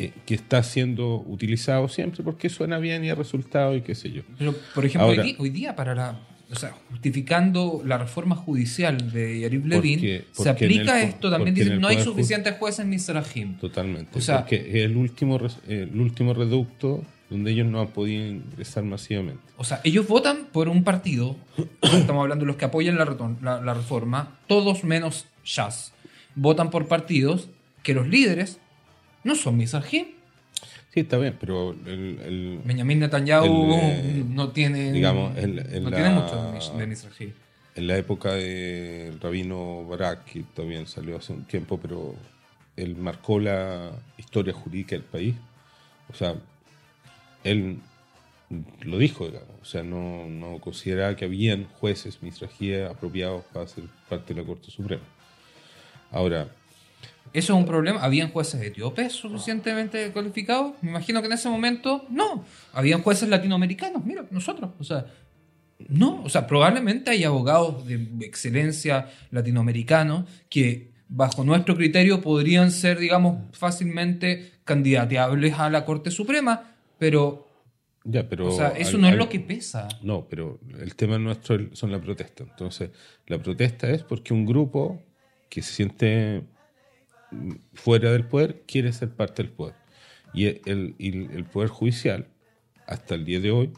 eh, 0.00 0.10
que 0.26 0.34
está 0.34 0.64
siendo 0.64 1.18
utilizado 1.28 1.86
siempre 1.88 2.24
porque 2.24 2.48
suena 2.48 2.78
bien 2.78 3.04
y 3.04 3.10
ha 3.10 3.14
resultado 3.14 3.76
y 3.76 3.82
qué 3.82 3.94
sé 3.94 4.10
yo. 4.10 4.22
Pero, 4.36 4.52
por 4.74 4.84
ejemplo, 4.84 5.06
Ahora- 5.10 5.22
hoy, 5.22 5.28
día, 5.28 5.36
hoy 5.38 5.50
día 5.50 5.76
para 5.76 5.94
la... 5.94 6.20
O 6.50 6.54
sea, 6.54 6.72
justificando 6.90 7.82
la 7.86 7.96
reforma 7.98 8.34
judicial 8.36 9.10
de 9.10 9.40
Yariv 9.40 9.64
Levin, 9.64 10.00
se 10.32 10.48
aplica 10.50 11.00
el- 11.02 11.08
esto. 11.08 11.30
También 11.30 11.54
dicen 11.54 11.80
no 11.80 11.88
hay 11.88 12.02
suficientes 12.02 12.56
jueces 12.58 12.80
en 12.80 12.90
Mizrahim. 12.90 13.56
Totalmente. 13.58 14.18
O 14.18 14.20
sea- 14.20 14.40
porque 14.40 14.56
es 14.56 14.74
el 14.84 14.96
último, 14.96 15.40
el 15.68 15.98
último 15.98 16.34
reducto 16.34 17.02
donde 17.32 17.50
ellos 17.50 17.66
no 17.66 17.80
han 17.80 17.88
podido 17.88 18.24
ingresar 18.26 18.84
masivamente. 18.84 19.42
O 19.56 19.64
sea, 19.64 19.80
ellos 19.84 20.06
votan 20.06 20.46
por 20.52 20.68
un 20.68 20.84
partido, 20.84 21.36
estamos 21.82 22.22
hablando 22.22 22.44
de 22.44 22.46
los 22.48 22.56
que 22.56 22.64
apoyan 22.66 22.96
la, 22.96 23.04
la- 23.42 23.60
la 23.60 23.74
reforma, 23.74 24.38
todos 24.46 24.84
menos 24.84 25.26
Shas, 25.44 25.92
votan 26.34 26.70
por 26.70 26.86
partidos 26.86 27.48
que 27.82 27.94
los 27.94 28.06
líderes 28.06 28.58
no 29.24 29.34
son 29.34 29.56
Mizrahim. 29.56 30.06
Sí, 30.94 31.00
está 31.00 31.16
bien, 31.18 31.36
pero 31.40 31.72
el, 31.86 32.18
el- 32.24 32.60
Benjamin 32.64 33.00
Netanyahu 33.00 33.44
El, 33.46 33.70
eh, 33.72 34.24
no 34.28 34.50
tiene, 34.50 34.92
digamos, 34.92 35.36
el- 35.38 35.82
no 35.82 35.90
la- 35.90 35.96
tiene 35.96 36.10
mucho 36.10 36.76
de 36.76 36.86
Mizrahim. 36.86 37.32
en 37.74 37.86
la 37.86 37.96
época 37.96 38.32
del 38.34 39.18
rabino 39.20 39.84
Barak, 39.86 40.24
que 40.26 40.42
también 40.54 40.86
salió 40.86 41.16
hace 41.16 41.32
un 41.32 41.44
tiempo, 41.44 41.78
pero 41.80 42.14
él 42.76 42.94
marcó 42.96 43.38
la 43.40 43.90
historia 44.18 44.52
jurídica 44.52 44.94
del 44.94 45.04
país. 45.04 45.34
O 46.10 46.14
sea, 46.14 46.34
él 47.44 47.78
lo 48.82 48.98
dijo, 48.98 49.26
digamos. 49.26 49.48
O 49.60 49.64
sea, 49.64 49.82
no, 49.82 50.26
no 50.28 50.58
consideraba 50.58 51.16
que 51.16 51.24
habían 51.24 51.64
jueces 51.64 52.22
misrajíes 52.22 52.88
apropiados 52.90 53.44
para 53.52 53.66
ser 53.66 53.84
parte 54.08 54.34
de 54.34 54.40
la 54.40 54.46
Corte 54.46 54.70
Suprema. 54.70 55.02
Ahora, 56.10 56.48
¿Eso 57.32 57.54
es 57.54 57.58
un 57.58 57.64
problema? 57.64 58.02
¿Habían 58.02 58.30
jueces 58.30 58.60
etíopes 58.60 59.14
suficientemente 59.14 60.10
cualificados? 60.12 60.74
Me 60.82 60.90
imagino 60.90 61.20
que 61.22 61.28
en 61.28 61.32
ese 61.32 61.48
momento 61.48 62.04
no. 62.10 62.44
Habían 62.74 63.02
jueces 63.02 63.28
latinoamericanos, 63.28 64.04
mira, 64.04 64.26
nosotros. 64.30 64.72
O 64.78 64.84
sea, 64.84 65.06
no. 65.88 66.22
O 66.24 66.28
sea, 66.28 66.46
probablemente 66.46 67.10
hay 67.10 67.24
abogados 67.24 67.86
de 67.86 67.96
excelencia 68.20 69.08
latinoamericanos 69.30 70.28
que, 70.50 70.92
bajo 71.08 71.42
nuestro 71.42 71.74
criterio, 71.74 72.20
podrían 72.20 72.70
ser, 72.70 72.98
digamos, 72.98 73.38
fácilmente 73.52 74.52
candidateables 74.64 75.58
a 75.58 75.70
la 75.70 75.86
Corte 75.86 76.10
Suprema, 76.10 76.71
pero, 77.02 77.48
ya, 78.04 78.28
pero... 78.28 78.46
o 78.46 78.52
sea, 78.56 78.68
eso 78.78 78.96
al- 78.96 79.00
no 79.00 79.06
es 79.08 79.12
al- 79.14 79.18
lo 79.18 79.28
que 79.28 79.40
pesa. 79.40 79.88
No, 80.02 80.28
pero 80.28 80.60
el 80.78 80.94
tema 80.94 81.18
nuestro 81.18 81.58
son 81.74 81.90
la 81.90 82.00
protesta. 82.00 82.44
Entonces, 82.44 82.90
la 83.26 83.42
protesta 83.42 83.90
es 83.90 84.04
porque 84.04 84.32
un 84.32 84.46
grupo 84.46 85.02
que 85.50 85.62
se 85.62 85.72
siente 85.72 86.42
fuera 87.74 88.12
del 88.12 88.24
poder 88.28 88.62
quiere 88.68 88.92
ser 88.92 89.10
parte 89.10 89.42
del 89.42 89.50
poder. 89.52 89.74
Y 90.32 90.46
el, 90.46 90.94
el 90.98 91.44
poder 91.52 91.68
judicial, 91.70 92.28
hasta 92.86 93.16
el 93.16 93.24
día 93.24 93.40
de 93.40 93.50
hoy, 93.50 93.72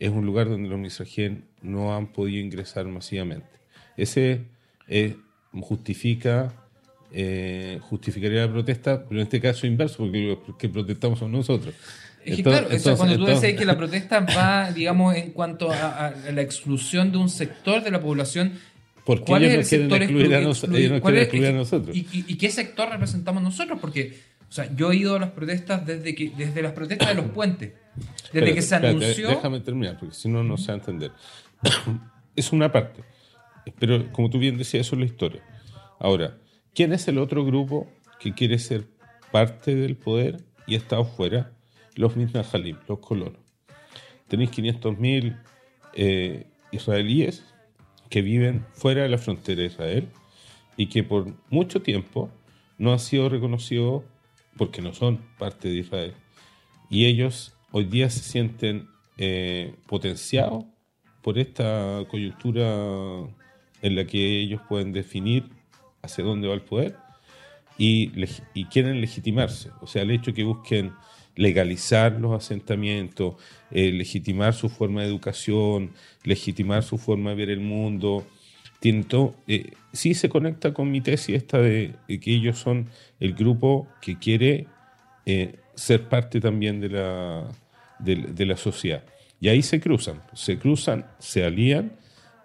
es 0.00 0.10
un 0.10 0.26
lugar 0.26 0.48
donde 0.48 0.68
los 0.68 0.78
misrajíes 0.78 1.32
no 1.62 1.94
han 1.96 2.12
podido 2.12 2.40
ingresar 2.44 2.86
masivamente. 2.86 3.46
Ese 3.96 4.46
eh, 4.88 5.16
justifica, 5.52 6.52
eh, 7.12 7.78
justificaría 7.82 8.46
la 8.46 8.52
protesta, 8.52 9.04
pero 9.08 9.20
en 9.20 9.24
este 9.26 9.40
caso 9.40 9.66
inverso, 9.68 9.98
porque 9.98 10.36
los 10.46 10.56
que 10.58 10.68
protestamos 10.68 11.20
son 11.20 11.30
nosotros. 11.30 11.72
Es 12.24 12.36
que 12.36 12.40
Entonces- 12.40 12.42
claro, 12.42 12.66
o 12.66 12.68
sea, 12.70 12.76
entonces- 12.76 12.96
cuando 12.96 13.14
tú 13.16 13.20
entonces- 13.22 13.42
decías 13.42 13.58
que 13.58 13.64
la 13.66 13.76
protesta 13.76 14.20
va, 14.20 14.72
digamos, 14.72 15.14
en 15.14 15.30
cuanto 15.32 15.70
a, 15.70 16.06
a 16.08 16.10
la 16.32 16.40
exclusión 16.42 17.12
de 17.12 17.18
un 17.18 17.28
sector 17.28 17.82
de 17.82 17.90
la 17.90 18.00
población, 18.00 18.52
Porque 19.04 19.24
¿cuál 19.24 19.42
ellos 19.44 19.52
es 19.66 19.72
el 19.72 19.80
sector 19.80 20.02
excluir 20.02 20.34
a 20.34 20.40
excluir? 20.40 20.80
ellos 20.80 20.92
no 20.92 21.00
¿Cuál 21.00 21.12
quieren 21.14 21.18
es- 21.18 21.22
excluir 21.34 21.46
a 21.48 21.52
nosotros. 21.52 21.96
¿Y, 21.96 22.00
y- 22.12 22.24
y 22.28 22.36
qué 22.38 22.50
sector 22.50 22.88
representamos 22.88 23.42
nosotros? 23.42 23.78
Porque, 23.80 24.18
o 24.48 24.52
sea, 24.52 24.74
yo 24.74 24.90
he 24.92 24.96
ido 24.96 25.16
a 25.16 25.20
las 25.20 25.30
protestas 25.32 25.84
desde 25.84 26.14
que 26.14 26.30
desde 26.36 26.62
las 26.62 26.72
protestas 26.72 27.08
de 27.08 27.14
los 27.14 27.26
puentes, 27.34 27.72
desde 28.32 28.54
que 28.54 28.62
se 28.62 28.74
espérate, 28.76 28.88
anunció. 28.88 29.28
Déjame 29.28 29.60
terminar, 29.60 29.98
porque 29.98 30.14
si 30.14 30.28
no, 30.30 30.42
no 30.42 30.56
se 30.56 30.68
va 30.68 30.74
a 30.74 30.76
entender. 30.78 31.12
es 32.36 32.52
una 32.52 32.72
parte. 32.72 33.02
Pero, 33.78 34.10
como 34.12 34.30
tú 34.30 34.38
bien 34.38 34.56
decías, 34.58 34.86
eso 34.86 34.96
es 34.96 35.00
la 35.00 35.06
historia. 35.06 35.42
Ahora, 35.98 36.36
¿quién 36.74 36.92
es 36.92 37.06
el 37.08 37.18
otro 37.18 37.44
grupo 37.44 37.90
que 38.18 38.32
quiere 38.34 38.58
ser 38.58 38.84
parte 39.32 39.74
del 39.74 39.96
poder 39.96 40.38
y 40.66 40.74
ha 40.74 40.78
estado 40.78 41.04
fuera? 41.04 41.50
Los 41.96 42.16
Mitnahalim, 42.16 42.76
los 42.88 42.98
colonos. 42.98 43.38
Tenéis 44.28 44.50
500.000 44.50 45.40
eh, 45.94 46.46
israelíes 46.72 47.44
que 48.08 48.22
viven 48.22 48.66
fuera 48.72 49.02
de 49.02 49.08
la 49.08 49.18
frontera 49.18 49.60
de 49.60 49.66
Israel 49.66 50.08
y 50.76 50.86
que 50.86 51.04
por 51.04 51.32
mucho 51.50 51.82
tiempo 51.82 52.30
no 52.78 52.92
han 52.92 52.98
sido 52.98 53.28
reconocidos 53.28 54.02
porque 54.56 54.82
no 54.82 54.92
son 54.92 55.18
parte 55.38 55.68
de 55.68 55.76
Israel. 55.76 56.14
Y 56.90 57.06
ellos 57.06 57.56
hoy 57.70 57.84
día 57.84 58.10
se 58.10 58.20
sienten 58.20 58.88
eh, 59.18 59.74
potenciados 59.86 60.64
por 61.22 61.38
esta 61.38 62.04
coyuntura 62.08 62.64
en 63.82 63.96
la 63.96 64.04
que 64.04 64.40
ellos 64.40 64.60
pueden 64.68 64.92
definir 64.92 65.48
hacia 66.02 66.24
dónde 66.24 66.48
va 66.48 66.54
el 66.54 66.62
poder 66.62 66.96
y, 67.78 68.12
y 68.54 68.64
quieren 68.66 69.00
legitimarse. 69.00 69.70
O 69.80 69.86
sea, 69.86 70.02
el 70.02 70.10
hecho 70.10 70.34
que 70.34 70.44
busquen 70.44 70.92
legalizar 71.36 72.12
los 72.20 72.32
asentamientos, 72.32 73.34
eh, 73.70 73.90
legitimar 73.92 74.54
su 74.54 74.68
forma 74.68 75.02
de 75.02 75.08
educación, 75.08 75.90
legitimar 76.22 76.82
su 76.82 76.98
forma 76.98 77.30
de 77.30 77.36
ver 77.36 77.50
el 77.50 77.60
mundo. 77.60 78.26
Eh, 78.82 79.72
sí 79.92 80.14
se 80.14 80.28
conecta 80.28 80.74
con 80.74 80.90
mi 80.90 81.00
tesis 81.00 81.36
esta 81.36 81.58
de, 81.58 81.94
que 82.06 82.34
ellos 82.34 82.58
son 82.58 82.90
el 83.18 83.32
grupo 83.32 83.88
que 84.02 84.18
quiere 84.18 84.66
eh, 85.24 85.56
ser 85.74 86.08
parte 86.08 86.40
también 86.40 86.80
de 86.80 86.90
la, 86.90 87.48
de, 87.98 88.46
la 88.46 88.56
sociedad. 88.56 89.02
Y 89.40 89.48
ahí 89.48 89.62
se 89.62 89.80
cruzan, 89.80 90.22
se 90.34 90.58
cruzan, 90.58 91.06
se 91.18 91.44
alían 91.44 91.92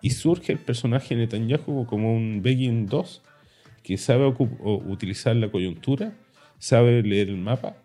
y 0.02 0.12
surge 0.12 0.54
el 0.54 0.60
personaje 0.60 1.15
Netanyahu 1.15 1.86
como 1.86 2.15
un 2.15 2.41
Begin 2.41 2.88
2 2.88 3.21
que 3.84 3.97
sabe 3.97 4.25
utilizar 4.28 5.36
la 5.36 5.49
coyuntura, 5.49 6.13
sabe 6.58 7.04
leer 7.04 7.30
el 7.30 7.38
mapa 7.38 7.75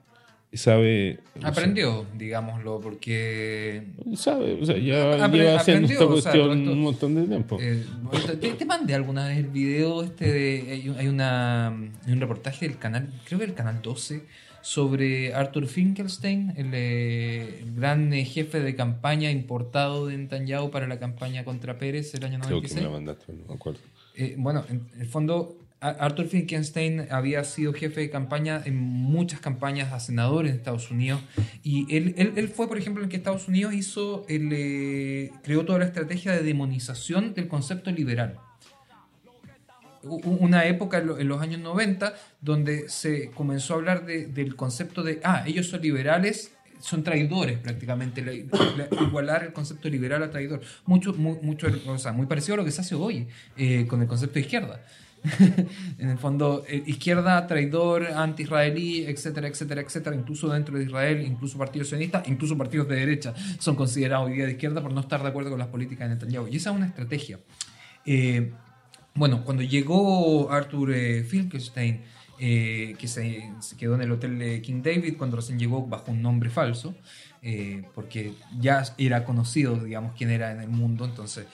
sabe... 0.56 1.20
Aprendió, 1.42 2.06
digámoslo, 2.16 2.80
porque... 2.80 3.82
Sabe, 4.16 4.58
o 4.60 4.66
sea, 4.66 4.76
ya 4.76 5.26
lleva 5.28 5.56
haciendo 5.56 5.92
esta 5.92 6.06
cuestión 6.06 6.68
un 6.68 6.80
montón 6.80 7.14
de 7.14 7.26
tiempo. 7.26 7.58
Eh, 7.60 7.84
te, 8.58 8.64
mandé 8.64 8.94
alguna 8.94 9.26
vez 9.28 9.38
el 9.38 9.48
video 9.48 10.02
este 10.02 10.32
de... 10.32 10.94
Hay, 10.98 11.08
una, 11.08 11.74
un 12.06 12.20
reportaje 12.20 12.68
del 12.68 12.78
canal, 12.78 13.08
creo 13.24 13.38
que 13.38 13.46
el 13.46 13.54
canal 13.54 13.82
12, 13.82 14.22
sobre 14.62 15.34
Arthur 15.34 15.66
Finkelstein, 15.66 16.54
el, 16.56 16.70
eh, 16.72 17.64
gran 17.76 18.12
eh, 18.12 18.24
jefe 18.24 18.60
de 18.60 18.74
campaña 18.74 19.30
importado 19.30 20.06
de 20.06 20.16
Netanyahu 20.16 20.70
para 20.70 20.86
la 20.86 20.98
campaña 20.98 21.44
contra 21.44 21.78
Pérez 21.78 22.14
el 22.14 22.24
año 22.24 22.38
96. 22.38 22.48
Creo 22.48 22.62
que 22.62 22.74
me 22.74 22.82
la 22.82 22.90
mandaste, 22.90 23.32
no 23.32 23.46
me 23.48 23.54
acuerdo. 23.54 23.80
bueno, 24.36 24.64
en 24.68 24.88
el 24.98 25.06
fondo 25.06 25.63
Arthur 25.84 26.26
Finkelstein 26.26 27.08
había 27.10 27.44
sido 27.44 27.74
jefe 27.74 28.00
de 28.00 28.10
campaña 28.10 28.62
en 28.64 28.76
muchas 28.76 29.40
campañas 29.40 29.92
a 29.92 30.00
senadores 30.00 30.52
en 30.52 30.56
Estados 30.56 30.90
Unidos 30.90 31.20
y 31.62 31.94
él, 31.94 32.14
él, 32.16 32.48
fue, 32.48 32.68
por 32.68 32.78
ejemplo, 32.78 33.02
el 33.04 33.10
que 33.10 33.16
Estados 33.16 33.48
Unidos 33.48 33.74
hizo, 33.74 34.24
él, 34.28 34.48
eh, 34.52 35.30
creó 35.42 35.66
toda 35.66 35.80
la 35.80 35.84
estrategia 35.84 36.32
de 36.32 36.42
demonización 36.42 37.34
del 37.34 37.48
concepto 37.48 37.90
liberal. 37.90 38.38
Una 40.02 40.66
época 40.66 40.98
en 40.98 41.28
los 41.28 41.40
años 41.40 41.60
90 41.60 42.14
donde 42.40 42.88
se 42.88 43.30
comenzó 43.30 43.74
a 43.74 43.76
hablar 43.76 44.06
del 44.06 44.56
concepto 44.56 45.02
de, 45.02 45.20
ah, 45.24 45.44
ellos 45.46 45.68
son 45.68 45.80
liberales, 45.80 46.52
son 46.78 47.02
traidores 47.02 47.58
prácticamente, 47.58 48.46
igualar 49.00 49.44
el 49.44 49.52
concepto 49.52 49.88
liberal 49.88 50.22
a 50.22 50.30
traidor. 50.30 50.60
Mucho, 50.84 51.14
mucho, 51.14 51.68
o 51.86 51.98
sea, 51.98 52.12
muy 52.12 52.26
parecido 52.26 52.54
a 52.54 52.56
lo 52.58 52.64
que 52.64 52.70
se 52.70 52.82
hace 52.82 52.94
hoy 52.94 53.28
eh, 53.56 53.86
con 53.86 54.02
el 54.02 54.08
concepto 54.08 54.34
de 54.34 54.40
izquierda. 54.40 54.82
en 55.98 56.10
el 56.10 56.18
fondo, 56.18 56.64
eh, 56.68 56.82
izquierda, 56.86 57.46
traidor, 57.46 58.06
anti-israelí, 58.06 59.04
etcétera, 59.06 59.48
etcétera, 59.48 59.80
etcétera, 59.80 60.14
incluso 60.14 60.48
dentro 60.48 60.76
de 60.76 60.84
Israel, 60.84 61.24
incluso 61.26 61.56
partidos 61.56 61.88
sionistas, 61.88 62.28
incluso 62.28 62.58
partidos 62.58 62.88
de 62.88 62.96
derecha 62.96 63.34
son 63.58 63.74
considerados 63.74 64.26
hoy 64.26 64.34
día 64.34 64.44
de 64.44 64.52
izquierda 64.52 64.82
por 64.82 64.92
no 64.92 65.00
estar 65.00 65.22
de 65.22 65.28
acuerdo 65.28 65.50
con 65.50 65.58
las 65.58 65.68
políticas 65.68 66.08
de 66.08 66.14
Netanyahu. 66.16 66.48
Y 66.48 66.56
esa 66.56 66.70
es 66.70 66.76
una 66.76 66.86
estrategia. 66.86 67.40
Eh, 68.04 68.52
bueno, 69.14 69.44
cuando 69.44 69.62
llegó 69.62 70.50
Arthur 70.50 70.92
eh, 70.92 71.24
Finkelstein, 71.24 72.02
que 72.36 73.06
se, 73.06 73.52
se, 73.60 73.76
quedó 73.76 73.94
en 73.94 74.02
el 74.02 74.12
hotel 74.12 74.38
de 74.38 74.60
King 74.60 74.82
David 74.82 75.16
cuando 75.16 75.36
recién 75.36 75.58
llegó 75.58 75.86
bajo 75.86 76.10
un 76.10 76.20
nombre 76.20 76.50
falso, 76.50 76.94
porque 77.94 78.32
ya 78.58 78.82
era 78.96 79.24
conocido, 79.24 79.76
digamos, 79.76 80.14
quién 80.16 80.30
era 80.30 80.50
en 80.50 80.60
el 80.60 80.68
mundo, 80.68 81.04
entonces 81.04 81.46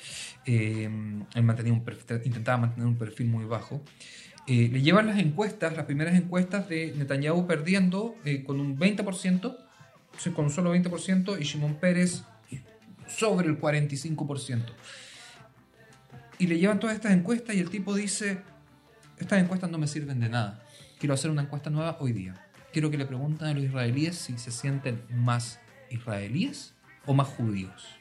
eh, 0.46 0.84
él 1.34 1.42
mantenía 1.42 1.72
un 1.72 1.84
intentaba 2.24 2.58
mantener 2.58 2.86
un 2.86 2.96
perfil 2.96 3.26
muy 3.28 3.44
bajo. 3.44 3.82
Eh, 4.46 4.68
le 4.72 4.82
llevan 4.82 5.06
las 5.06 5.18
encuestas, 5.18 5.76
las 5.76 5.86
primeras 5.86 6.14
encuestas 6.14 6.68
de 6.68 6.92
Netanyahu 6.96 7.46
perdiendo 7.46 8.16
eh, 8.24 8.42
con 8.42 8.60
un 8.60 8.78
20%, 8.78 9.56
con 10.34 10.44
un 10.44 10.50
solo 10.50 10.74
20%, 10.74 11.40
y 11.40 11.44
Shimon 11.44 11.74
Pérez 11.76 12.22
sobre 13.06 13.48
el 13.48 13.60
45%. 13.60 14.64
Y 16.38 16.46
le 16.46 16.58
llevan 16.58 16.80
todas 16.80 16.96
estas 16.96 17.12
encuestas 17.12 17.54
y 17.54 17.60
el 17.60 17.68
tipo 17.68 17.94
dice, 17.94 18.38
estas 19.18 19.42
encuestas 19.42 19.70
no 19.70 19.78
me 19.78 19.86
sirven 19.86 20.20
de 20.20 20.28
nada. 20.28 20.62
Quiero 20.98 21.14
hacer 21.14 21.30
una 21.30 21.42
encuesta 21.42 21.70
nueva 21.70 21.98
hoy 22.00 22.12
día. 22.12 22.34
Quiero 22.72 22.90
que 22.90 22.96
le 22.96 23.04
pregunten 23.04 23.48
a 23.48 23.54
los 23.54 23.64
israelíes 23.64 24.16
si 24.16 24.38
se 24.38 24.50
sienten 24.50 25.02
más 25.10 25.60
israelíes 25.90 26.74
o 27.06 27.14
más 27.14 27.28
judíos 27.28 28.00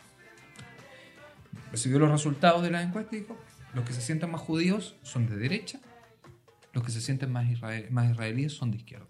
recibió 1.72 2.00
los 2.00 2.12
resultados 2.12 2.64
de 2.64 2.72
la 2.72 2.82
encuesta 2.82 3.16
y 3.16 3.20
dijo, 3.20 3.38
los 3.74 3.86
que 3.86 3.94
se 3.94 4.02
sienten 4.02 4.32
más 4.32 4.42
judíos 4.42 4.96
son 5.04 5.28
de 5.28 5.38
derecha, 5.38 5.80
los 6.74 6.84
que 6.84 6.92
se 6.92 7.02
sienten 7.02 7.32
más, 7.32 7.46
más 7.90 8.12
israelíes 8.12 8.54
son 8.54 8.72
de 8.72 8.78
izquierda. 8.78 9.08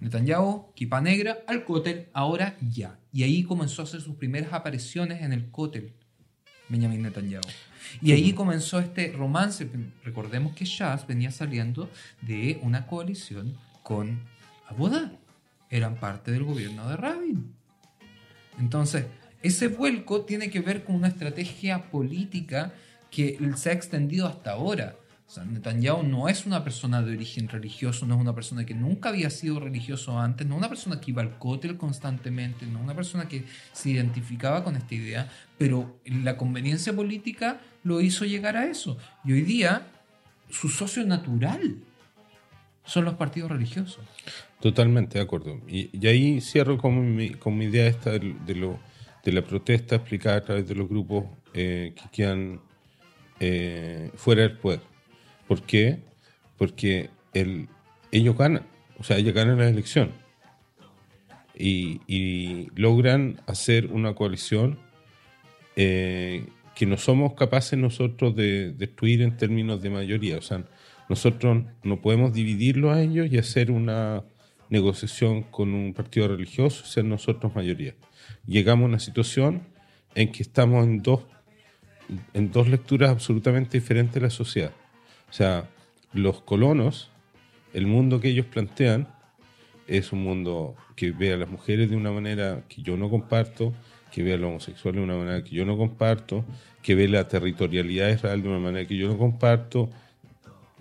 Netanyahu, 0.00 0.72
Kipa 0.74 1.00
Negra, 1.00 1.38
al 1.46 1.64
cótel, 1.64 2.08
ahora 2.12 2.56
ya. 2.60 2.98
Y 3.12 3.22
ahí 3.22 3.44
comenzó 3.44 3.82
a 3.82 3.84
hacer 3.84 4.00
sus 4.00 4.16
primeras 4.16 4.52
apariciones 4.52 5.22
en 5.22 5.32
el 5.32 5.50
cótel, 5.50 5.92
Benjamin 6.68 7.02
Netanyahu. 7.02 7.42
Y 8.00 8.12
ahí 8.12 8.32
comenzó 8.32 8.80
este 8.80 9.12
romance. 9.12 9.68
Recordemos 10.02 10.54
que 10.54 10.64
Shas 10.64 11.06
venía 11.06 11.30
saliendo 11.30 11.88
de 12.20 12.58
una 12.62 12.86
coalición 12.86 13.56
con 13.82 14.20
Abodá. 14.66 15.12
Eran 15.70 15.96
parte 15.96 16.32
del 16.32 16.44
gobierno 16.44 16.88
de 16.88 16.96
Rabin. 16.96 17.61
Entonces, 18.58 19.06
ese 19.42 19.68
vuelco 19.68 20.22
tiene 20.22 20.50
que 20.50 20.60
ver 20.60 20.84
con 20.84 20.96
una 20.96 21.08
estrategia 21.08 21.90
política 21.90 22.72
que 23.10 23.38
se 23.56 23.70
ha 23.70 23.72
extendido 23.72 24.26
hasta 24.26 24.52
ahora. 24.52 24.96
O 25.26 25.34
sea, 25.34 25.44
Netanyahu 25.44 26.02
no 26.02 26.28
es 26.28 26.44
una 26.44 26.62
persona 26.62 27.00
de 27.02 27.12
origen 27.14 27.48
religioso, 27.48 28.06
no 28.06 28.14
es 28.16 28.20
una 28.20 28.34
persona 28.34 28.66
que 28.66 28.74
nunca 28.74 29.08
había 29.08 29.30
sido 29.30 29.60
religioso 29.60 30.18
antes, 30.18 30.46
no 30.46 30.54
es 30.54 30.58
una 30.58 30.68
persona 30.68 31.00
que 31.00 31.10
iba 31.10 31.22
al 31.22 31.38
cótel 31.38 31.78
constantemente, 31.78 32.66
no 32.66 32.78
es 32.78 32.84
una 32.84 32.94
persona 32.94 33.28
que 33.28 33.44
se 33.72 33.90
identificaba 33.90 34.62
con 34.62 34.76
esta 34.76 34.94
idea, 34.94 35.30
pero 35.56 35.98
la 36.04 36.36
conveniencia 36.36 36.94
política 36.94 37.60
lo 37.82 38.02
hizo 38.02 38.26
llegar 38.26 38.58
a 38.58 38.66
eso. 38.66 38.98
Y 39.24 39.32
hoy 39.32 39.42
día, 39.42 39.86
su 40.50 40.68
socio 40.68 41.04
natural 41.06 41.76
son 42.84 43.04
los 43.04 43.14
partidos 43.14 43.50
religiosos. 43.50 44.04
Totalmente 44.60 45.18
de 45.18 45.24
acuerdo. 45.24 45.60
Y, 45.68 46.06
ahí 46.06 46.40
cierro 46.40 46.78
con 46.78 47.16
mi, 47.16 47.30
con 47.30 47.56
mi 47.56 47.66
idea 47.66 47.86
esta 47.86 48.12
de 48.12 48.54
lo 48.54 48.78
de 49.24 49.32
la 49.32 49.42
protesta 49.42 49.96
explicada 49.96 50.36
a 50.38 50.40
través 50.42 50.68
de 50.68 50.74
los 50.74 50.88
grupos 50.88 51.26
eh, 51.54 51.94
que 51.94 52.02
quedan 52.12 52.60
eh, 53.40 54.10
fuera 54.16 54.42
del 54.42 54.58
poder. 54.58 54.80
¿Por 55.46 55.62
qué? 55.62 56.00
Porque 56.58 57.10
el, 57.32 57.68
ellos 58.10 58.36
ganan, 58.36 58.66
o 58.98 59.04
sea, 59.04 59.18
ellos 59.18 59.34
ganan 59.34 59.58
la 59.58 59.68
elección 59.68 60.12
y, 61.54 62.68
logran 62.74 63.40
hacer 63.46 63.86
una 63.86 64.14
coalición 64.14 64.78
eh, 65.76 66.46
que 66.74 66.86
no 66.86 66.96
somos 66.96 67.34
capaces 67.34 67.78
nosotros 67.78 68.34
de 68.34 68.72
destruir 68.72 69.22
en 69.22 69.36
términos 69.36 69.82
de 69.82 69.90
mayoría. 69.90 70.38
O 70.38 70.42
sea, 70.42 70.64
nosotros 71.12 71.64
no 71.82 72.00
podemos 72.00 72.32
dividirlo 72.32 72.90
a 72.90 73.02
ellos 73.02 73.28
y 73.30 73.38
hacer 73.38 73.70
una 73.70 74.24
negociación 74.70 75.42
con 75.42 75.74
un 75.74 75.92
partido 75.92 76.28
religioso, 76.28 76.84
ser 76.86 77.04
nosotros 77.04 77.54
mayoría 77.54 77.94
llegamos 78.46 78.84
a 78.84 78.88
una 78.88 78.98
situación 78.98 79.62
en 80.14 80.32
que 80.32 80.42
estamos 80.42 80.84
en 80.84 81.02
dos, 81.02 81.22
en 82.34 82.50
dos 82.50 82.68
lecturas 82.68 83.10
absolutamente 83.10 83.78
diferentes 83.78 84.14
de 84.14 84.20
la 84.20 84.30
sociedad. 84.30 84.72
O 85.30 85.32
sea, 85.32 85.68
los 86.12 86.42
colonos, 86.42 87.10
el 87.72 87.86
mundo 87.86 88.20
que 88.20 88.28
ellos 88.28 88.46
plantean, 88.46 89.08
es 89.86 90.12
un 90.12 90.22
mundo 90.22 90.76
que 90.96 91.10
ve 91.10 91.32
a 91.32 91.36
las 91.36 91.48
mujeres 91.48 91.90
de 91.90 91.96
una 91.96 92.12
manera 92.12 92.64
que 92.68 92.82
yo 92.82 92.96
no 92.96 93.10
comparto, 93.10 93.72
que 94.10 94.22
ve 94.22 94.34
a 94.34 94.36
los 94.36 94.48
homosexuales 94.48 95.00
de 95.00 95.04
una 95.04 95.16
manera 95.16 95.42
que 95.42 95.56
yo 95.56 95.64
no 95.64 95.76
comparto, 95.76 96.44
que 96.82 96.94
ve 96.94 97.08
la 97.08 97.28
territorialidad 97.28 98.08
de 98.08 98.14
Israel 98.14 98.42
de 98.42 98.48
una 98.48 98.58
manera 98.58 98.86
que 98.86 98.96
yo 98.96 99.08
no 99.08 99.16
comparto. 99.16 99.90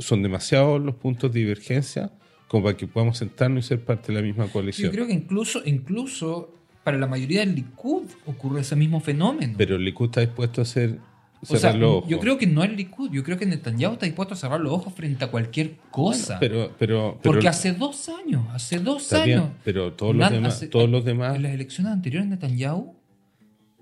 Son 0.02 0.22
demasiados 0.22 0.82
los 0.82 0.96
puntos 0.96 1.32
de 1.32 1.40
divergencia 1.40 2.12
como 2.48 2.66
para 2.66 2.76
que 2.76 2.86
podamos 2.86 3.18
sentarnos 3.18 3.66
y 3.66 3.68
ser 3.70 3.86
parte 3.86 4.12
de 4.12 4.20
la 4.20 4.22
misma 4.22 4.48
coalición. 4.48 4.88
Yo 4.88 4.92
creo 4.92 5.08
que 5.08 5.14
incluso, 5.14 5.62
incluso 5.66 6.54
para 6.84 6.98
la 6.98 7.08
mayoría 7.08 7.42
del 7.42 7.56
Likud 7.56 8.04
ocurre 8.26 8.62
ese 8.62 8.76
mismo 8.76 9.00
fenómeno. 9.00 9.54
Pero 9.58 9.78
el 9.78 9.86
Likud 9.86 10.08
está 10.08 10.22
dispuesto 10.22 10.60
a 10.60 10.64
hacer 10.64 11.00
cerrar 11.44 11.76
los 11.76 11.98
ojos. 11.98 12.10
Yo 12.10 12.20
creo 12.20 12.38
que 12.38 12.48
no 12.48 12.64
el 12.64 12.76
Likud, 12.76 13.12
yo 13.12 13.24
creo 13.24 13.38
que 13.38 13.46
Netanyahu 13.46 13.94
está 13.94 14.06
dispuesto 14.06 14.34
a 14.34 14.38
cerrar 14.38 14.60
los 14.60 14.74
ojos 14.74 14.94
frente 14.94 15.24
a 15.24 15.32
cualquier 15.32 15.78
cosa. 15.92 16.40
pero, 16.40 16.72
pero, 16.78 17.20
Porque 17.24 17.48
hace 17.48 17.74
dos 17.74 18.10
años, 18.10 18.46
hace 18.52 18.80
dos 18.80 19.14
años. 19.14 19.50
pero 19.64 19.94
todos 19.94 20.16
los, 20.16 20.30
demás, 20.30 20.68
todos 20.70 20.90
los 20.90 21.06
demás. 21.06 21.36
En 21.36 21.44
las 21.44 21.54
elecciones 21.54 21.94
anteriores, 21.94 22.30
Netanyahu 22.30 22.96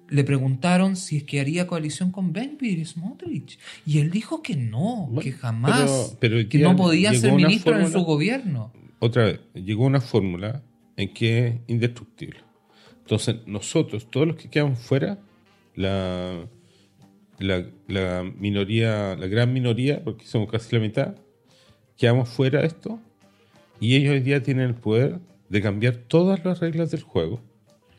le 0.09 0.23
preguntaron 0.23 0.95
si 0.95 1.17
es 1.17 1.23
que 1.23 1.39
haría 1.39 1.67
coalición 1.67 2.11
con 2.11 2.33
Ben 2.33 2.57
y 2.59 2.83
Smotrich. 2.83 3.59
Y 3.85 3.99
él 3.99 4.11
dijo 4.11 4.41
que 4.41 4.55
no, 4.55 5.09
que 5.21 5.31
jamás. 5.31 6.17
que 6.19 6.59
no 6.59 6.75
podía 6.75 7.13
ser 7.13 7.33
ministro 7.33 7.79
en 7.79 7.91
su 7.91 8.01
gobierno. 8.01 8.73
Otra 8.99 9.25
vez, 9.25 9.39
llegó 9.53 9.85
una 9.85 10.01
fórmula 10.01 10.61
en 10.97 11.13
que 11.13 11.47
es 11.47 11.55
indestructible 11.67 12.41
Entonces, 13.01 13.37
nosotros, 13.45 14.11
todos 14.11 14.27
los 14.27 14.35
que 14.35 14.49
quedamos 14.49 14.79
fuera, 14.79 15.17
la, 15.75 16.45
la, 17.37 17.65
la 17.87 18.29
minoría, 18.37 19.15
la 19.15 19.27
gran 19.27 19.53
minoría, 19.53 20.03
porque 20.03 20.25
somos 20.25 20.51
casi 20.51 20.75
la 20.75 20.81
mitad, 20.81 21.15
quedamos 21.97 22.27
fuera 22.27 22.61
de 22.61 22.67
esto 22.67 22.99
y 23.79 23.95
ellos 23.95 24.13
hoy 24.13 24.19
día 24.19 24.43
tienen 24.43 24.67
el 24.67 24.75
poder 24.75 25.19
de 25.47 25.61
cambiar 25.61 25.95
todas 25.95 26.43
las 26.43 26.59
reglas 26.59 26.91
del 26.91 27.01
juego, 27.01 27.41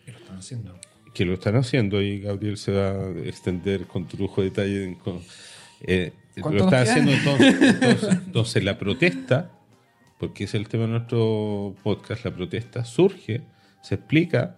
¿Qué 0.04 0.12
lo 0.12 0.18
están 0.18 0.36
haciendo? 0.38 0.79
Que 1.20 1.26
lo 1.26 1.34
están 1.34 1.54
haciendo 1.56 2.00
y 2.00 2.18
Gabriel 2.20 2.56
se 2.56 2.72
va 2.72 2.92
a 2.92 3.10
extender 3.26 3.84
con 3.86 4.06
de 4.40 4.48
detalle. 4.48 4.84
en- 4.84 4.94
con- 4.94 5.20
eh, 5.82 6.12
lo 6.36 6.42
¿Cuánto 6.44 6.64
está 6.64 6.78
nos 6.78 6.84
queda? 6.88 6.92
haciendo 6.92 7.12
entonces, 7.52 7.74
entonces, 7.74 8.18
entonces 8.26 8.64
la 8.64 8.78
protesta, 8.78 9.50
porque 10.18 10.44
es 10.44 10.54
el 10.54 10.66
tema 10.66 10.84
de 10.84 10.90
nuestro 10.92 11.74
podcast, 11.82 12.24
la 12.24 12.34
protesta 12.34 12.86
surge, 12.86 13.42
se 13.82 13.96
explica, 13.96 14.56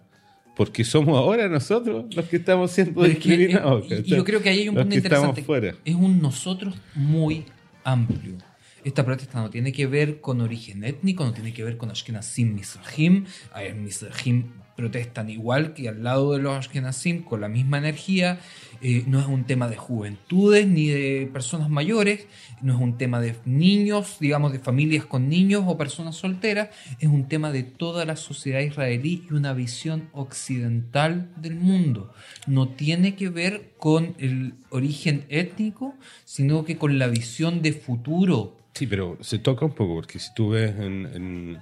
porque 0.55 0.85
somos 0.85 1.17
ahora 1.17 1.49
nosotros 1.49 2.05
los 2.15 2.25
que 2.29 2.37
estamos 2.37 2.71
siendo 2.71 3.01
Pero 3.01 3.11
es 3.11 3.19
que, 3.19 3.29
discriminados. 3.35 3.91
eh, 3.91 4.03
yo 4.05 4.23
creo 4.23 4.41
que 4.41 4.47
ahí 4.47 4.59
hay 4.61 4.69
un 4.69 4.75
punto 4.75 4.95
interesante. 4.95 5.43
fuera. 5.43 5.75
Es 5.83 5.95
un 5.95 6.21
nosotros 6.21 6.75
muy 6.95 7.43
amplio. 7.83 8.37
Esta 8.85 9.03
protesta 9.03 9.41
no 9.41 9.49
tiene 9.49 9.73
que 9.73 9.85
ver 9.85 10.21
con 10.21 10.39
origen 10.39 10.85
étnico, 10.85 11.25
no 11.25 11.33
tiene 11.33 11.51
que 11.53 11.65
ver 11.65 11.75
con 11.75 11.91
Ashkenazim 11.91 12.53
Mizrahim. 12.55 13.25
A 13.51 13.59
ver, 13.63 13.75
Mizrahim 13.75 14.45
protestan 14.75 15.29
igual 15.29 15.73
que 15.73 15.89
al 15.89 16.03
lado 16.03 16.33
de 16.33 16.39
los 16.39 16.57
Ashkenazim 16.57 17.23
con 17.23 17.41
la 17.41 17.47
misma 17.47 17.77
energía. 17.77 18.39
Eh, 18.81 19.05
no 19.07 19.19
es 19.19 19.27
un 19.27 19.45
tema 19.45 19.69
de 19.69 19.77
juventudes 19.77 20.67
ni 20.67 20.89
de 20.89 21.29
personas 21.31 21.69
mayores, 21.69 22.27
no 22.61 22.73
es 22.73 22.81
un 22.81 22.97
tema 22.97 23.21
de 23.21 23.33
niños, 23.45 24.17
digamos, 24.19 24.51
de 24.51 24.59
familias 24.59 25.05
con 25.05 25.29
niños 25.29 25.63
o 25.65 25.77
personas 25.77 26.15
solteras, 26.15 26.69
es 26.99 27.07
un 27.07 27.29
tema 27.29 27.53
de 27.53 27.63
toda 27.63 28.03
la 28.03 28.17
sociedad 28.17 28.59
israelí 28.59 29.25
y 29.29 29.33
una 29.33 29.53
visión 29.53 30.09
occidental 30.11 31.31
del 31.37 31.55
mundo. 31.55 32.13
No 32.45 32.67
tiene 32.67 33.15
que 33.15 33.29
ver 33.29 33.71
con 33.77 34.15
el 34.17 34.55
origen 34.69 35.25
étnico, 35.29 35.95
sino 36.25 36.65
que 36.65 36.77
con 36.77 36.99
la 36.99 37.07
visión 37.07 37.61
de 37.61 37.71
futuro. 37.71 38.57
Sí, 38.73 38.87
pero 38.87 39.17
se 39.21 39.39
toca 39.39 39.65
un 39.65 39.73
poco, 39.73 39.95
porque 39.95 40.19
si 40.19 40.33
tú 40.33 40.49
ves 40.49 40.77
en, 40.77 41.57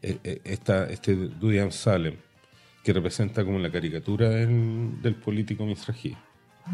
eh, 0.00 0.18
eh, 0.24 0.40
esta, 0.44 0.88
este 0.88 1.14
Dudy 1.14 1.58
Salem, 1.70 2.16
que 2.82 2.92
representa 2.92 3.44
como 3.44 3.58
la 3.58 3.70
caricatura 3.70 4.28
del, 4.30 5.00
del 5.02 5.14
político 5.16 5.64
misrají. 5.66 6.16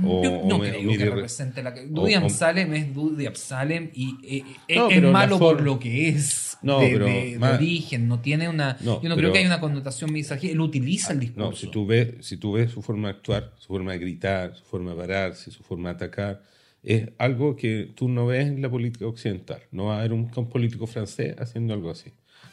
O- 0.04 0.22
Yo 0.22 0.30
no 0.44 0.56
o 0.56 0.60
creo 0.60 0.90
que 0.98 1.04
represente 1.06 1.62
la... 1.62 1.70
o- 1.70 1.86
Dudi 1.88 2.14
o- 2.14 2.18
Absalem 2.18 2.74
es 2.74 2.94
Dudi 2.94 3.24
Absalem 3.26 3.90
y 3.94 4.16
eh, 4.22 4.44
eh, 4.68 4.76
No, 4.76 4.90
es 4.90 5.02
malo 5.02 5.38
por 5.38 5.62
lo 5.62 5.78
que 5.78 6.08
es 6.10 6.58
No, 6.62 6.80
de, 6.80 6.90
pero 6.90 7.06
de- 7.06 7.30
de 7.32 7.38
más- 7.38 7.54
origen, 7.54 8.06
no 8.06 8.20
tiene 8.20 8.48
una... 8.50 8.76
No, 8.80 9.00
yo 9.02 9.08
no 9.08 9.14
pero- 9.14 9.16
creo 9.16 9.32
que 9.32 9.38
haya 9.38 9.48
una 9.48 9.60
connotación 9.60 10.12
misají, 10.12 10.50
él 10.50 10.60
utiliza 10.60 11.12
el 11.14 11.20
discurso. 11.20 11.50
No, 11.50 11.56
si 11.56 11.70
tú, 11.70 11.86
ves, 11.86 12.14
si 12.20 12.36
tú 12.36 12.52
ves 12.52 12.70
su 12.70 12.82
forma 12.82 13.08
de 13.08 13.14
actuar, 13.14 13.54
su 13.58 13.68
forma 13.68 13.92
de 13.92 13.98
gritar, 13.98 14.54
su 14.54 14.64
forma 14.64 14.90
de 14.90 14.96
pararse, 14.98 15.50
su 15.50 15.62
forma 15.62 15.88
de 15.90 15.94
atacar, 15.94 16.42
es 16.82 17.08
algo 17.16 17.56
que 17.56 17.90
tú 17.94 18.08
no 18.10 18.26
ves 18.26 18.46
en 18.46 18.60
la 18.60 18.68
política 18.70 19.06
occidental. 19.06 19.60
No 19.72 19.86
va 19.86 19.96
a 19.96 19.98
haber 20.00 20.12
un, 20.12 20.30
un 20.34 20.48
político 20.50 20.86
francés 20.86 21.34
haciendo 21.38 21.72
algo 21.72 21.90
así. 21.90 22.10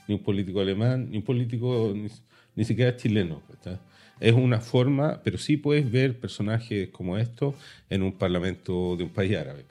Ni 0.07 0.15
un 0.15 0.23
político 0.23 0.61
alemán, 0.61 1.09
ni 1.11 1.17
un 1.17 1.23
político 1.23 1.91
ni, 1.95 2.07
ni 2.55 2.65
siquiera 2.65 2.95
chileno. 2.95 3.41
Es 4.19 4.33
una 4.33 4.61
forma, 4.61 5.21
pero 5.23 5.37
sí 5.37 5.57
puedes 5.57 5.91
ver 5.91 6.17
personajes 6.17 6.89
como 6.89 7.17
estos 7.17 7.55
en 7.89 8.01
un 8.01 8.13
parlamento 8.13 8.95
de 8.95 9.03
un 9.03 9.09
país 9.09 9.35
árabe. 9.35 9.65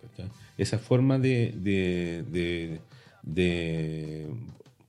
Esa 0.59 0.79
forma 0.79 1.19
de, 1.19 1.53
de, 1.57 2.25
de- 2.31 2.81
de 3.23 4.27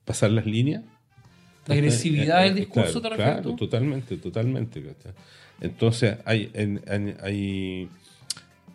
pasar 0.04 0.30
las 0.30 0.44
líneas 0.46 0.82
La 1.66 1.74
agresividad 1.74 2.42
del 2.42 2.50
eh, 2.50 2.52
eh, 2.52 2.60
discurso, 2.60 3.00
claro, 3.00 3.16
¿te 3.16 3.22
claro, 3.42 3.56
totalmente, 3.56 4.16
totalmente. 4.18 4.82
Entonces, 5.60 6.18
hay, 6.26 6.50
en- 6.52 6.82
en- 6.86 7.16
hay 7.22 7.88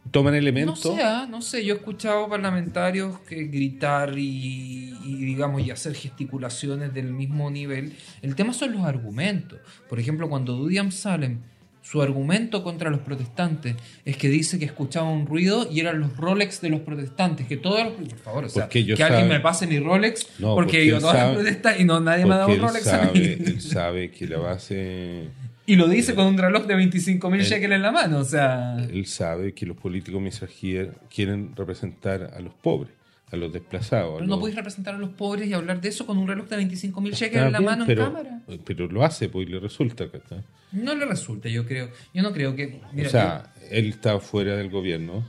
toman 0.10 0.34
No 0.34 0.38
elementos. 0.40 0.80
sé, 0.82 1.02
ah, 1.04 1.28
no 1.30 1.42
sé, 1.42 1.64
yo 1.64 1.74
he 1.76 1.78
escuchado 1.78 2.28
parlamentarios 2.28 3.20
que 3.20 3.44
gritar 3.46 4.18
y, 4.18 4.94
y, 5.06 5.16
digamos 5.26 5.62
y 5.62 5.72
hacer 5.72 5.94
gesticulaciones 5.94 6.94
del 6.94 7.14
mismo 7.14 7.52
nivel. 7.52 7.94
El 8.22 8.36
tema 8.36 8.54
son 8.54 8.74
los 8.74 8.84
argumentos. 8.84 9.60
Por 9.88 10.00
ejemplo, 10.00 10.28
cuando 10.28 10.54
Dudi 10.54 10.78
Salem, 10.92 11.40
su 11.84 12.02
argumento 12.02 12.64
contra 12.64 12.90
los 12.92 13.00
protestantes 13.00 13.76
es 14.06 14.16
que 14.16 14.30
dice 14.30 14.60
que 14.60 14.66
escuchaba 14.66 15.10
un 15.10 15.26
ruido 15.26 15.68
y 15.72 15.80
eran 15.80 16.00
los 16.00 16.16
Rolex 16.16 16.62
de 16.62 16.70
los 16.70 16.82
protestantes, 16.82 17.48
que 17.48 17.58
todos 17.58 17.84
los 17.84 17.94
por 17.94 18.18
favor, 18.20 18.46
o 18.46 18.50
sea, 18.50 18.70
que 18.70 18.80
alguien 18.80 18.98
saben- 18.98 19.28
me 19.28 19.40
pase 19.40 19.66
mi 19.66 19.80
Rolex 19.80 20.28
No, 20.40 20.54
porque, 20.56 20.74
porque 20.78 20.86
yo 20.88 21.00
todas 21.00 21.16
las 21.16 21.24
sabe- 21.24 21.36
protestas 21.36 21.80
y 21.80 21.84
no 21.84 22.00
nadie 22.00 22.26
me 22.26 22.34
ha 22.36 22.38
dado 22.38 22.52
un 22.54 22.60
Rolex 22.60 22.88
a 22.88 23.02
mí. 23.04 23.08
sabe, 23.08 23.34
él 23.34 23.62
sabe 23.62 24.12
que 24.12 24.28
la 24.28 24.38
base. 24.38 25.30
Y 25.66 25.76
lo 25.76 25.88
dice 25.88 26.16
con 26.16 26.26
un 26.26 26.38
reloj 26.38 26.66
de 26.66 26.76
25 26.76 27.30
mil 27.30 27.42
Él- 27.42 27.46
shekels 27.48 27.74
en 27.76 27.82
la 27.82 27.92
mano, 27.92 28.20
o 28.20 28.24
sea, 28.26 28.78
Él 28.78 29.06
sabe 29.06 29.54
que 29.54 29.66
los 29.66 29.78
políticos 29.78 30.22
misrajíes 30.22 30.90
quieren 31.14 31.56
representar 31.56 32.32
a 32.36 32.40
los 32.42 32.54
pobres, 32.54 32.92
a 33.32 33.36
los 33.38 33.54
desplazados. 33.54 34.16
pero 34.16 34.26
no 34.26 34.32
los- 34.32 34.40
podéis 34.40 34.56
representar 34.58 34.96
a 34.96 34.98
los 34.98 35.12
pobres 35.12 35.48
y 35.48 35.54
hablar 35.54 35.80
de 35.80 35.90
eso 35.90 36.06
con 36.06 36.18
un 36.18 36.28
reloj 36.28 36.48
de 36.50 36.56
25 36.58 37.00
mil 37.00 37.14
shekels 37.14 37.36
Está 37.36 37.48
en 37.48 37.54
la 37.54 37.62
mano 37.62 37.84
pero, 37.86 38.04
en 38.06 38.08
cámara. 38.14 38.42
Pero 38.66 38.88
lo 38.88 39.04
hace, 39.04 39.30
pues 39.30 39.48
y 39.48 39.52
le 39.52 39.60
resulta. 39.60 40.10
¿cachai? 40.10 40.42
No 40.72 40.96
le 40.96 41.06
resulta, 41.06 41.48
yo 41.48 41.66
creo. 41.66 41.90
Yo 42.14 42.24
no 42.24 42.32
creo 42.34 42.56
que. 42.56 42.82
Mira, 42.94 43.08
o 43.08 43.12
sea, 43.12 43.54
él 43.70 43.90
estaba 43.90 44.20
fuera 44.20 44.56
del 44.58 44.70
gobierno 44.70 45.24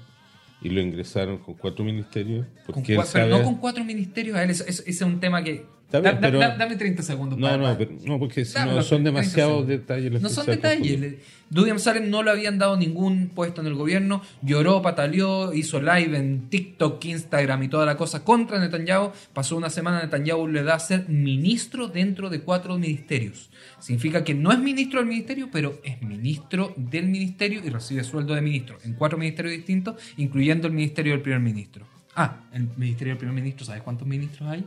y 0.62 0.70
lo 0.70 0.80
ingresaron 0.80 1.38
con 1.38 1.54
cuatro 1.54 1.84
ministerios. 1.84 2.46
con 2.66 2.78
él 2.88 2.96
cua- 2.98 3.10
pero 3.12 3.26
no 3.28 3.42
con 3.44 3.56
cuatro 3.56 3.84
ministerios 3.84 4.36
a 4.36 4.44
él. 4.44 4.50
Ese 4.50 4.82
es 4.88 5.02
un 5.02 5.20
tema 5.20 5.42
que. 5.44 5.66
Está 5.92 6.00
bien, 6.00 6.14
Da- 6.14 6.20
da- 6.22 6.26
pero- 6.28 6.38
da- 6.38 6.56
dame 6.56 6.76
30 6.76 7.02
segundos. 7.02 7.38
No, 7.38 7.46
para- 7.48 7.58
no, 7.72 7.76
pero- 7.76 7.90
no, 8.06 8.18
porque 8.18 8.46
si 8.46 8.58
no, 8.58 8.82
son 8.82 9.02
30 9.02 9.10
demasiados 9.10 9.66
detalles. 9.66 10.10
los 10.12 10.22
No 10.22 10.28
son 10.30 10.46
detalles. 10.46 11.14
Dudy 11.50 11.78
Salem 11.78 12.08
no 12.08 12.22
le 12.22 12.30
habían 12.30 12.56
dado 12.58 12.78
ningún 12.78 13.28
puesto 13.28 13.60
en 13.60 13.66
el 13.66 13.74
gobierno. 13.74 14.22
Lloró, 14.40 14.80
pataleó, 14.80 15.52
hizo 15.52 15.82
live 15.82 16.16
en 16.16 16.48
TikTok, 16.48 17.04
Instagram 17.04 17.62
y 17.64 17.68
toda 17.68 17.84
la 17.84 17.98
cosa 17.98 18.24
contra 18.24 18.58
Netanyahu. 18.58 19.12
Pasó 19.34 19.54
una 19.58 19.68
semana, 19.68 20.00
Netanyahu 20.02 20.48
le 20.48 20.62
da 20.62 20.76
a 20.76 20.78
ser 20.80 21.06
ministro 21.10 21.88
dentro 21.88 22.30
de 22.30 22.40
cuatro 22.40 22.78
ministerios. 22.78 23.50
Significa 23.80 24.24
que 24.24 24.32
no 24.32 24.50
es 24.50 24.60
ministro 24.60 25.00
del 25.00 25.08
ministerio, 25.10 25.50
pero 25.52 25.78
es 25.84 26.00
ministro 26.00 26.72
del 26.78 27.08
ministerio 27.08 27.60
y 27.62 27.68
recibe 27.68 28.02
sueldo 28.02 28.34
de 28.34 28.40
ministro 28.40 28.78
en 28.84 28.94
cuatro 28.94 29.18
ministerios 29.18 29.54
distintos, 29.54 29.96
incluyendo 30.16 30.68
el 30.68 30.72
ministerio 30.72 31.12
del 31.12 31.20
primer 31.20 31.40
ministro. 31.40 31.84
Ah, 32.16 32.44
el 32.54 32.66
ministerio 32.78 33.10
del 33.12 33.18
primer 33.18 33.34
ministro, 33.34 33.66
¿sabes 33.66 33.82
cuántos 33.82 34.08
ministros 34.08 34.48
hay? 34.48 34.64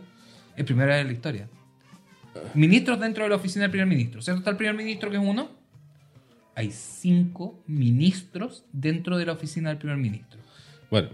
El 0.55 0.65
primero 0.65 0.93
de 0.93 1.03
la 1.03 1.11
historia. 1.11 1.49
Ministros 2.53 2.99
dentro 2.99 3.23
de 3.23 3.29
la 3.29 3.35
oficina 3.37 3.63
del 3.63 3.71
primer 3.71 3.87
ministro. 3.87 4.21
¿Cierto? 4.21 4.39
Está 4.39 4.51
el 4.51 4.57
primer 4.57 4.75
ministro 4.75 5.09
que 5.09 5.17
es 5.17 5.23
uno. 5.23 5.49
Hay 6.55 6.71
cinco 6.71 7.61
ministros 7.67 8.65
dentro 8.71 9.17
de 9.17 9.25
la 9.25 9.33
oficina 9.33 9.69
del 9.69 9.77
primer 9.77 9.97
ministro. 9.97 10.39
Bueno, 10.89 11.09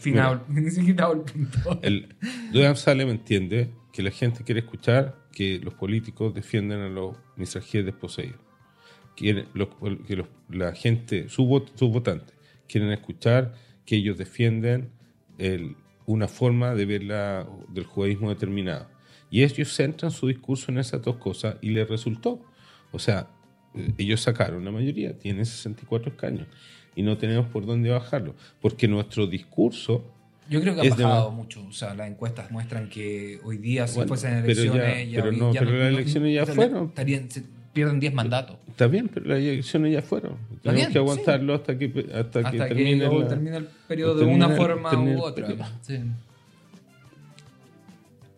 Final. 0.00 0.42
Hago 0.98 1.80
el 1.82 2.14
Dudan 2.52 2.76
Salem 2.76 3.08
entiende 3.10 3.70
que 3.92 4.02
la 4.02 4.10
gente 4.10 4.44
quiere 4.44 4.60
escuchar 4.60 5.16
que 5.32 5.58
los 5.60 5.74
políticos 5.74 6.34
defienden 6.34 6.80
a 6.80 6.88
los 6.88 7.16
misrajíes 7.36 7.84
desposeídos. 7.84 8.40
Quiere- 9.16 9.46
los- 9.54 9.68
que 10.06 10.16
los- 10.16 10.28
la 10.50 10.74
gente, 10.74 11.28
sus 11.28 11.46
vot- 11.46 11.70
sus 11.74 11.90
votantes, 11.90 12.34
quieren 12.68 12.90
escuchar 12.90 13.54
que 13.86 13.96
ellos 13.96 14.18
defienden 14.18 14.90
el- 15.38 15.76
una 16.08 16.26
forma 16.26 16.74
de 16.74 16.86
ver 16.86 17.02
la, 17.04 17.46
del 17.68 17.84
judaísmo 17.84 18.30
determinada. 18.30 18.88
Y 19.30 19.42
ellos 19.42 19.74
centran 19.74 20.10
su 20.10 20.26
discurso 20.26 20.72
en 20.72 20.78
esas 20.78 21.02
dos 21.02 21.16
cosas 21.16 21.56
y 21.60 21.68
les 21.70 21.86
resultó. 21.86 22.42
O 22.92 22.98
sea, 22.98 23.28
eh, 23.74 23.92
ellos 23.98 24.22
sacaron 24.22 24.64
la 24.64 24.70
mayoría, 24.70 25.18
tienen 25.18 25.44
64 25.44 26.12
escaños 26.12 26.46
y 26.96 27.02
no 27.02 27.18
tenemos 27.18 27.46
por 27.48 27.66
dónde 27.66 27.90
bajarlo. 27.90 28.34
Porque 28.62 28.88
nuestro 28.88 29.26
discurso 29.26 30.02
Yo 30.48 30.62
creo 30.62 30.74
que 30.74 30.80
ha 30.80 30.84
de 30.84 30.90
bajado 30.90 31.30
mucho. 31.30 31.62
O 31.66 31.72
sea, 31.72 31.94
las 31.94 32.08
encuestas 32.08 32.50
muestran 32.50 32.88
que 32.88 33.38
hoy 33.44 33.58
día, 33.58 33.86
si 33.86 33.96
Bueno, 33.96 34.08
fuesen 34.08 34.44
pero 34.46 34.64
ya- 34.64 34.72
elecciones, 34.72 35.08
pero 35.14 35.32
no, 35.32 35.52
pero 35.52 35.70
las 35.78 35.88
elecciones 35.92 36.34
ya 36.34 36.46
fueron. 36.46 36.86
estarían- 36.86 37.28
pierden 37.78 38.00
10 38.00 38.12
mandatos. 38.14 38.56
Está 38.68 38.86
bien, 38.88 39.08
pero 39.08 39.26
las 39.26 39.38
elecciones 39.38 39.92
ya 39.92 40.02
fueron. 40.02 40.32
Tenemos 40.62 40.74
bien, 40.80 40.92
que 40.92 40.98
aguantarlo 40.98 41.54
hasta 41.54 41.78
que 41.78 41.86
hasta, 42.14 42.40
Hasta 42.40 42.50
que 42.50 42.58
que, 42.58 42.64
termine, 42.74 42.96
la- 43.08 43.28
termine 43.28 43.56
el 43.58 43.68
periodo 43.86 44.14
de 44.14 44.20
termine 44.24 44.44
una 44.44 44.52
el- 44.54 44.56
forma 44.60 44.92
u 44.92 45.08
el 45.08 45.16
otra. 45.18 45.70
Sí. 45.82 46.00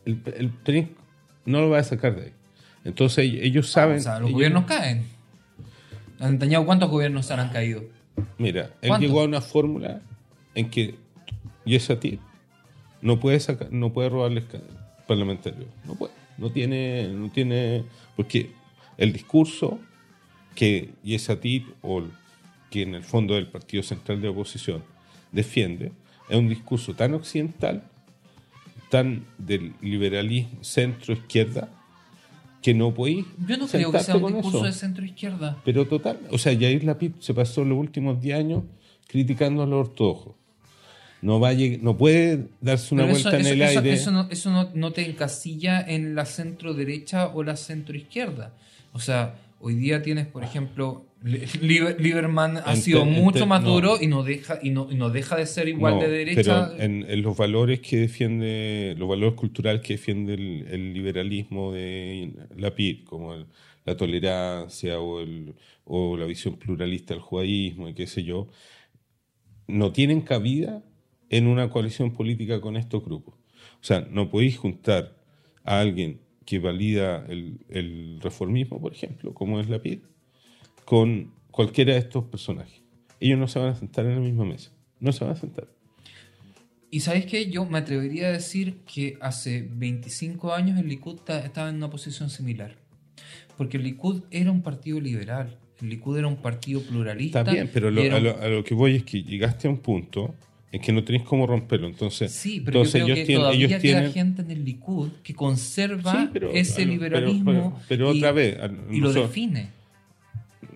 el, 0.05 0.20
el 0.37 0.53
tren 0.62 0.90
no 1.44 1.61
lo 1.61 1.70
va 1.70 1.79
a 1.79 1.85
sacar 1.85 2.16
de 2.16 2.22
ahí. 2.26 2.33
Entonces 2.85 3.24
ellos 3.40 3.68
saben. 3.70 3.98
O 3.98 4.00
sea, 4.00 4.14
los 4.14 4.22
ellos- 4.29 4.33
gobiernos 4.35 4.64
caen. 4.64 5.05
Netanyahu, 6.18 6.66
¿cuántos 6.66 6.90
gobiernos 6.90 7.26
se 7.26 7.33
han 7.35 7.48
caído? 7.48 7.83
Mira, 8.38 8.70
él 8.83 8.88
¿Cuántos? 8.88 9.09
llegó 9.09 9.20
a 9.22 9.24
una 9.24 9.40
fórmula 9.40 10.00
en 10.55 10.68
que 10.70 10.96
Yesatir 11.64 12.18
no 13.00 13.18
puede 13.20 13.40
sacar, 13.40 13.72
no 13.72 13.92
puede 13.92 14.11
robarle 14.11 14.42
esca- 14.42 14.61
parlamentarios. 15.07 15.66
No 15.87 15.94
puede. 15.94 16.12
No 16.38 16.50
tiene, 16.50 17.09
no 17.09 17.31
tiene. 17.31 17.85
Porque 18.16 18.50
el 19.00 19.12
discurso 19.12 19.80
que 20.54 20.90
Yesatir, 21.02 21.64
o 21.82 22.04
que 22.70 22.82
en 22.82 22.94
el 22.94 23.02
fondo 23.02 23.34
es 23.34 23.40
el 23.40 23.48
Partido 23.50 23.82
Central 23.82 24.20
de 24.20 24.28
Oposición, 24.28 24.84
defiende, 25.32 25.90
es 26.28 26.36
un 26.36 26.48
discurso 26.48 26.94
tan 26.94 27.14
occidental, 27.14 27.82
tan 28.90 29.24
del 29.38 29.72
liberalismo 29.80 30.62
centro-izquierda, 30.62 31.68
que 32.62 32.74
no 32.74 32.92
podéis. 32.92 33.24
Yo 33.48 33.56
no 33.56 33.66
creo 33.66 33.90
que 33.90 34.00
sea 34.00 34.16
un 34.16 34.32
discurso 34.34 34.58
eso. 34.58 34.66
de 34.66 34.72
centro 34.72 35.04
izquierda. 35.04 35.56
Pero 35.64 35.86
total, 35.86 36.20
o 36.30 36.36
sea, 36.38 36.52
Yair 36.52 36.84
Lapid 36.84 37.12
se 37.20 37.32
pasó 37.32 37.64
los 37.64 37.78
últimos 37.78 38.20
10 38.20 38.38
años 38.38 38.62
criticando 39.08 39.62
a 39.62 39.66
los 39.66 39.88
ortodoxos. 39.88 40.34
No, 41.22 41.38
va 41.40 41.48
a 41.50 41.52
lleg- 41.54 41.80
no 41.80 41.96
puede 41.98 42.48
darse 42.60 42.94
una 42.94 43.04
Pero 43.04 43.16
eso, 43.16 43.30
vuelta 43.30 43.40
en 43.40 43.46
eso- 43.46 43.54
el 43.54 43.62
eso- 43.62 43.78
aire. 43.80 43.92
eso 43.92 44.10
no, 44.10 44.28
eso 44.30 44.50
no- 44.50 44.70
no 44.74 44.92
te 44.92 45.08
encasilla 45.08 45.80
en 45.80 46.14
la 46.14 46.24
centro 46.26 46.72
derecha 46.74 47.28
o 47.28 47.42
la 47.42 47.56
centro 47.56 47.96
izquierda. 47.96 48.54
O 48.92 48.98
sea, 48.98 49.38
hoy 49.61 49.74
día 49.74 50.03
tienes, 50.03 50.26
por 50.26 50.42
ejemplo, 50.44 51.07
Lieberman 51.22 52.57
ha 52.59 52.61
Ente- 52.72 52.76
sido 52.81 53.05
mucho 53.05 53.38
ente- 53.40 53.46
más 53.48 53.62
no. 53.62 53.70
duro 53.74 53.96
y 54.00 54.07
no 54.07 54.22
deja 54.22 54.59
y 54.62 54.70
no, 54.70 54.88
y 54.90 54.94
no 54.96 55.11
deja 55.11 55.37
de 55.37 55.46
ser 55.46 55.68
igual 55.68 55.94
No, 55.96 56.00
de 56.00 56.09
derecha. 56.09 56.70
Pero 56.72 56.83
en, 56.83 57.05
en 57.09 57.22
los 57.22 57.37
valores 57.37 57.81
que 57.81 57.98
defiende, 57.98 58.94
los 58.98 59.09
valores 59.09 59.35
culturales 59.35 59.83
que 59.83 59.94
defiende 59.94 60.35
el, 60.35 60.66
el 60.70 60.92
liberalismo 60.94 61.72
de 61.72 62.33
Lapid, 62.57 63.05
como 63.05 63.35
el- 63.35 63.46
la 63.85 63.96
tolerancia 63.96 65.00
o, 65.00 65.20
el- 65.20 65.55
o 65.85 66.16
la 66.16 66.26
visión 66.26 66.57
pluralista 66.57 67.14
del 67.14 67.22
judaísmo 67.22 67.88
y 67.88 67.94
qué 67.94 68.07
sé 68.07 68.22
yo, 68.24 68.48
no 69.66 69.92
tienen 69.92 70.20
cabida 70.20 70.83
en 71.29 71.46
una 71.46 71.70
coalición 71.70 72.12
política 72.12 72.61
con 72.61 72.76
estos 72.76 73.05
grupos. 73.05 73.35
O 73.81 73.85
sea, 73.85 74.07
no 74.11 74.29
podéis 74.31 74.59
juntar 74.59 75.16
a 75.64 75.81
alguien 75.81 76.20
que 76.50 76.58
valida 76.58 77.24
el, 77.28 77.60
el 77.68 78.18
reformismo, 78.20 78.80
por 78.80 78.92
ejemplo, 78.92 79.32
como 79.32 79.60
es 79.60 79.68
Lapid, 79.68 80.00
con 80.84 81.32
cualquiera 81.52 81.92
de 81.92 82.00
estos 82.00 82.24
personajes. 82.24 82.82
Ellos 83.20 83.38
no 83.38 83.46
se 83.46 83.60
van 83.60 83.68
a 83.68 83.74
sentar 83.76 84.04
en 84.06 84.16
la 84.16 84.20
misma 84.20 84.44
mesa. 84.44 84.72
No 84.98 85.12
se 85.12 85.22
van 85.24 85.34
a 85.34 85.36
sentar. 85.36 85.68
Y 86.90 87.00
sabes 87.00 87.24
qué, 87.26 87.48
yo 87.50 87.64
me 87.66 87.78
atrevería 87.78 88.26
a 88.26 88.32
decir 88.32 88.78
que 88.92 89.16
hace 89.20 89.62
25 89.70 90.52
años 90.52 90.76
el 90.80 90.88
Likud 90.88 91.18
ta- 91.20 91.38
estaba 91.44 91.68
en 91.68 91.76
una 91.76 91.88
posición 91.88 92.30
similar. 92.30 92.74
Porque 93.56 93.76
el 93.76 93.84
Likud 93.84 94.24
era 94.32 94.50
un 94.50 94.62
partido 94.62 95.00
liberal, 95.00 95.56
el 95.80 95.88
Likud 95.88 96.18
era 96.18 96.26
un 96.26 96.38
partido 96.42 96.82
pluralista. 96.82 97.40
Está 97.42 97.52
bien, 97.52 97.70
pero 97.72 97.90
y 97.90 97.94
lo- 97.94 98.02
era 98.02 98.16
a, 98.16 98.18
un- 98.18 98.24
lo, 98.24 98.36
a 98.40 98.48
lo 98.48 98.64
que 98.64 98.74
voy 98.74 98.96
es 98.96 99.04
que 99.04 99.22
llegaste 99.22 99.68
a 99.68 99.70
un 99.70 99.78
punto 99.78 100.34
en 100.72 100.80
que 100.80 100.92
no 100.92 101.02
tenéis 101.02 101.24
cómo 101.24 101.46
romperlo. 101.46 101.87
Entonces, 101.88 102.30
Sí, 102.33 102.61
pero 102.64 102.78
entonces 102.80 103.00
yo 103.00 103.06
creo 103.06 103.14
ellos 103.14 103.18
que 103.18 103.26
tienen, 103.26 103.42
todavía 103.42 103.66
ellos 103.66 103.70
queda 103.83 103.94
tienen 104.00 104.12
gente 104.12 104.42
en 104.42 104.50
el 104.52 104.64
Likud 104.64 105.09
que 105.22 105.35
conserva 105.35 106.12
Sí, 106.12 106.28
pero- 106.33 106.50
ese 106.52 106.87
liberalismo 106.87 107.52
pero- 107.52 107.72
pero 107.88 108.12
y, 108.14 108.18
otra 108.18 108.33
vez, 108.33 108.59
a- 108.61 108.70
y 108.90 109.00
lo 109.00 109.12
define. 109.12 109.68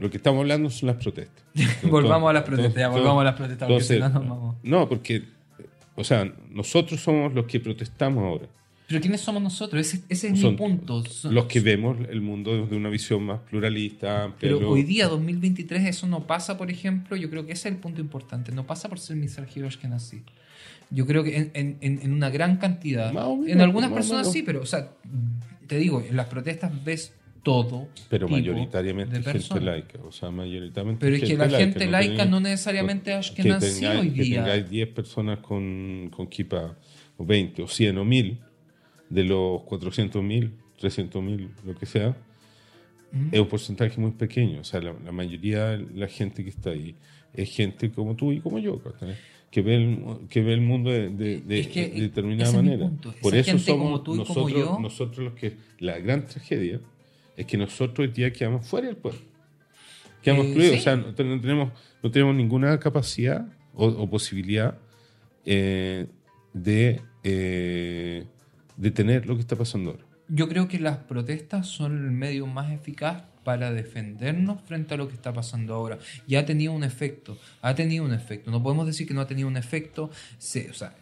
lo 0.00 0.10
que 0.10 0.16
estamos 0.16 0.40
hablando 0.40 0.68
son 0.70 0.88
las 0.88 0.96
protestas. 0.96 1.44
Volvamos 1.90 2.28
a 2.30 2.32
las 2.32 2.42
Entonces- 2.42 2.72
protestas, 2.72 2.80
ya, 2.80 2.88
volvamos 2.88 3.20
a 3.20 3.24
las 3.24 3.34
protestas, 3.34 3.68
porque 3.68 3.98
no 4.00 4.08
nos 4.08 4.28
vamos. 4.28 4.56
no, 4.64 4.88
porque, 4.88 5.22
o 5.94 6.02
sea, 6.02 6.32
nosotros 6.50 7.00
somos 7.00 7.32
los 7.32 7.46
que 7.46 7.60
protestamos 7.60 8.24
ahora. 8.24 8.46
Pero 8.86 9.00
¿quiénes 9.00 9.22
somos 9.22 9.42
nosotros? 9.42 9.80
Ese, 9.80 10.02
ese 10.10 10.28
es 10.28 10.40
Son 10.40 10.52
mi 10.52 10.56
punto. 10.58 11.02
Son- 11.06 11.34
Los 11.34 11.46
que 11.46 11.60
vemos 11.60 11.96
el 12.10 12.20
mundo 12.20 12.62
desde 12.64 12.76
una 12.76 12.90
visión 12.90 13.22
más 13.24 13.40
pluralista, 13.40 14.24
amplia. 14.24 14.52
Pero 14.52 14.70
hoy 14.70 14.82
día, 14.82 15.08
2023, 15.08 15.86
eso 15.86 16.06
no 16.06 16.26
pasa, 16.26 16.58
por 16.58 16.70
ejemplo, 16.70 17.16
yo 17.16 17.30
creo 17.30 17.46
que 17.46 17.52
ese 17.52 17.68
es 17.68 17.74
el 17.74 17.80
punto 17.80 18.00
importante, 18.02 18.52
no 18.52 18.66
pasa 18.66 18.88
por 18.90 18.98
ser 19.00 19.16
misargio 19.16 19.66
nací. 19.88 20.22
Yo 20.90 21.06
creo 21.06 21.24
que 21.24 21.36
en, 21.36 21.50
en- 21.80 21.98
en- 22.02 22.12
una 22.12 22.28
gran 22.28 22.58
cantidad, 22.58 23.10
menos, 23.12 23.48
en 23.48 23.60
algunas 23.62 23.90
personas 23.90 24.30
sí, 24.30 24.42
pero, 24.42 24.60
o 24.60 24.66
sea, 24.66 24.90
te 25.66 25.78
digo, 25.78 26.04
en 26.06 26.14
las 26.16 26.26
protestas 26.26 26.70
ves 26.84 27.14
todo. 27.42 27.88
pero 28.10 28.26
tipo 28.26 28.36
mayoritariamente 28.38 29.18
de 29.18 29.22
gente 29.22 29.60
laica. 29.60 29.98
O 30.06 30.12
sea, 30.12 30.30
mayoritariamente 30.30 31.00
Pero 31.04 31.16
es 31.16 31.22
que 31.22 31.36
la 31.36 31.48
gente 31.58 31.86
laica 31.86 32.16
tenía- 32.16 32.24
no 32.26 32.40
necesariamente 32.40 33.18
es 33.18 33.30
que 33.30 33.40
ashkenazí 33.42 33.80
tengáis- 33.80 34.00
hoy 34.00 34.10
Que 34.10 34.22
día. 34.22 34.44
tengáis 34.44 34.70
10 34.70 34.88
personas 34.88 35.38
con, 35.40 36.10
con 36.14 36.26
kipa, 36.26 36.76
o 37.16 37.24
20, 37.24 37.62
o 37.62 37.68
100, 37.68 37.98
o 37.98 38.04
1000, 38.04 38.38
de 39.10 39.24
los 39.24 39.62
400.000, 39.62 40.50
300.000, 40.80 41.48
lo 41.64 41.74
que 41.74 41.86
sea, 41.86 42.16
es 43.30 43.38
un 43.40 43.46
porcentaje 43.48 44.00
muy 44.00 44.10
pequeño. 44.12 44.60
O 44.60 44.64
sea, 44.64 44.80
la, 44.80 44.92
la 45.04 45.12
mayoría 45.12 45.66
de 45.76 45.86
la 45.94 46.08
gente 46.08 46.42
que 46.42 46.50
está 46.50 46.70
ahí 46.70 46.94
es 47.32 47.50
gente 47.54 47.90
como 47.92 48.16
tú 48.16 48.32
y 48.32 48.40
como 48.40 48.58
yo, 48.58 48.80
que 49.50 49.62
ve 49.62 49.76
el, 49.76 50.04
que 50.28 50.42
ve 50.42 50.52
el 50.54 50.60
mundo 50.62 50.90
de, 50.90 51.10
de- 51.10 51.40
de- 51.40 51.60
Es 51.60 51.68
que 51.68 51.88
de 51.90 52.00
determinada 52.00 52.50
es 52.50 52.56
manera. 52.56 52.90
Por 53.22 53.34
eso 53.36 53.56
somos 53.58 53.82
como 53.84 54.00
tú 54.02 54.14
y 54.16 54.18
como 54.24 54.28
nosotros, 54.28 54.52
yo- 54.52 54.78
nosotros 54.80 55.24
los 55.26 55.34
que... 55.34 55.56
La 55.78 55.98
gran 56.00 56.26
tragedia 56.26 56.80
es 57.36 57.46
que 57.46 57.56
nosotros 57.56 58.08
hoy 58.08 58.12
día 58.12 58.32
quedamos 58.32 58.66
fuera 58.66 58.88
del 58.88 58.96
pueblo. 58.96 59.20
Quedamos 60.22 60.46
Eh, 60.46 60.48
excluidos. 60.48 60.74
sí. 60.74 60.80
O 60.80 60.82
sea, 60.82 60.96
no, 60.96 61.06
no 61.06 61.40
tenemos, 61.40 61.72
no 62.02 62.10
tenemos 62.10 62.34
ninguna 62.34 62.80
capacidad 62.80 63.46
o, 63.74 63.86
o 63.86 64.10
posibilidad 64.10 64.76
eh, 65.44 66.06
de 66.52 67.00
eh, 67.22 68.24
detener 68.76 69.26
lo 69.26 69.34
que 69.34 69.40
está 69.40 69.56
pasando 69.56 69.90
ahora. 69.92 70.04
Yo 70.28 70.48
creo 70.48 70.68
que 70.68 70.78
las 70.78 70.96
protestas 70.98 71.66
son 71.66 71.92
el 72.04 72.10
medio 72.10 72.46
más 72.46 72.72
eficaz 72.72 73.22
para 73.44 73.72
defendernos 73.72 74.62
frente 74.62 74.94
a 74.94 74.96
lo 74.96 75.06
que 75.06 75.14
está 75.14 75.32
pasando 75.34 75.74
ahora. 75.74 75.98
Y 76.26 76.36
ha 76.36 76.46
tenido 76.46 76.72
un 76.72 76.82
efecto, 76.82 77.36
ha 77.60 77.74
tenido 77.74 78.04
un 78.04 78.14
efecto. 78.14 78.50
No 78.50 78.62
podemos 78.62 78.86
decir 78.86 79.06
que 79.06 79.12
no 79.12 79.20
ha 79.20 79.26
tenido 79.26 79.48
un 79.48 79.58
efecto. 79.58 80.10
Se- 80.38 80.70
o 80.70 80.72
sea, 80.74 80.94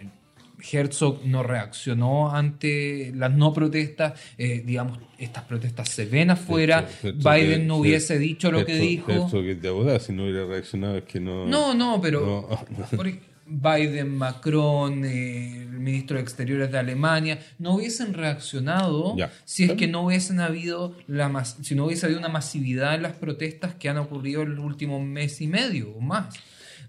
Herzog 0.73 1.25
no 1.25 1.43
reaccionó 1.43 2.31
ante 2.35 3.13
las 3.15 3.33
no 3.33 3.53
protestas. 3.53 4.15
eh, 4.39 4.63
digamos, 4.67 4.99
estas 5.19 5.45
protestas 5.45 5.89
se 5.89 6.05
ven 6.07 6.31
afuera. 6.31 6.87
Herzog- 7.03 7.09
Herzog 7.17 7.33
Biden 7.35 7.61
que- 7.61 7.67
no 7.67 7.75
que- 7.77 7.81
hubiese 7.81 8.19
dicho 8.19 8.51
lo 8.51 8.65
que 8.65 8.75
Herzog- 8.77 8.81
dijo. 8.89 9.13
Herzog 9.13 9.45
es 9.47 9.63
de 9.63 9.69
abogado, 9.69 10.01
si 10.01 10.13
no 10.13 10.25
hubiera 10.25 10.45
reaccionado 10.47 10.97
es 10.99 11.05
que 11.05 11.21
no... 11.21 11.47
No, 11.47 11.75
no, 11.75 12.01
pero 12.01 12.49
No. 12.49 12.87
por 12.97 13.07
Biden, 13.47 14.17
Macron, 14.17 15.05
eh, 15.05 15.63
el 15.63 15.69
ministro 15.81 16.17
de 16.17 16.23
Exteriores 16.23 16.71
de 16.71 16.79
Alemania, 16.79 17.39
no 17.59 17.75
hubiesen 17.75 18.15
reaccionado 18.15 19.15
si 19.45 19.65
es 19.65 19.73
que 19.73 19.89
no 19.89 20.03
hubiesen 20.07 20.41
habido 20.41 20.97
la 21.07 21.29
mas- 21.29 21.59
si 21.63 21.75
no 21.75 21.87
hubiese 21.87 22.07
habido 22.07 22.21
una 22.21 22.29
masividad 22.29 22.95
en 22.95 23.03
las 23.03 23.15
protestas 23.15 23.75
que 23.75 23.89
han 23.89 23.99
ocurrido 23.99 24.43
en 24.43 24.53
el 24.53 24.59
último 24.59 25.01
mes 25.05 25.41
y 25.41 25.49
medio 25.49 25.91
o 25.91 26.01
más. 26.01 26.35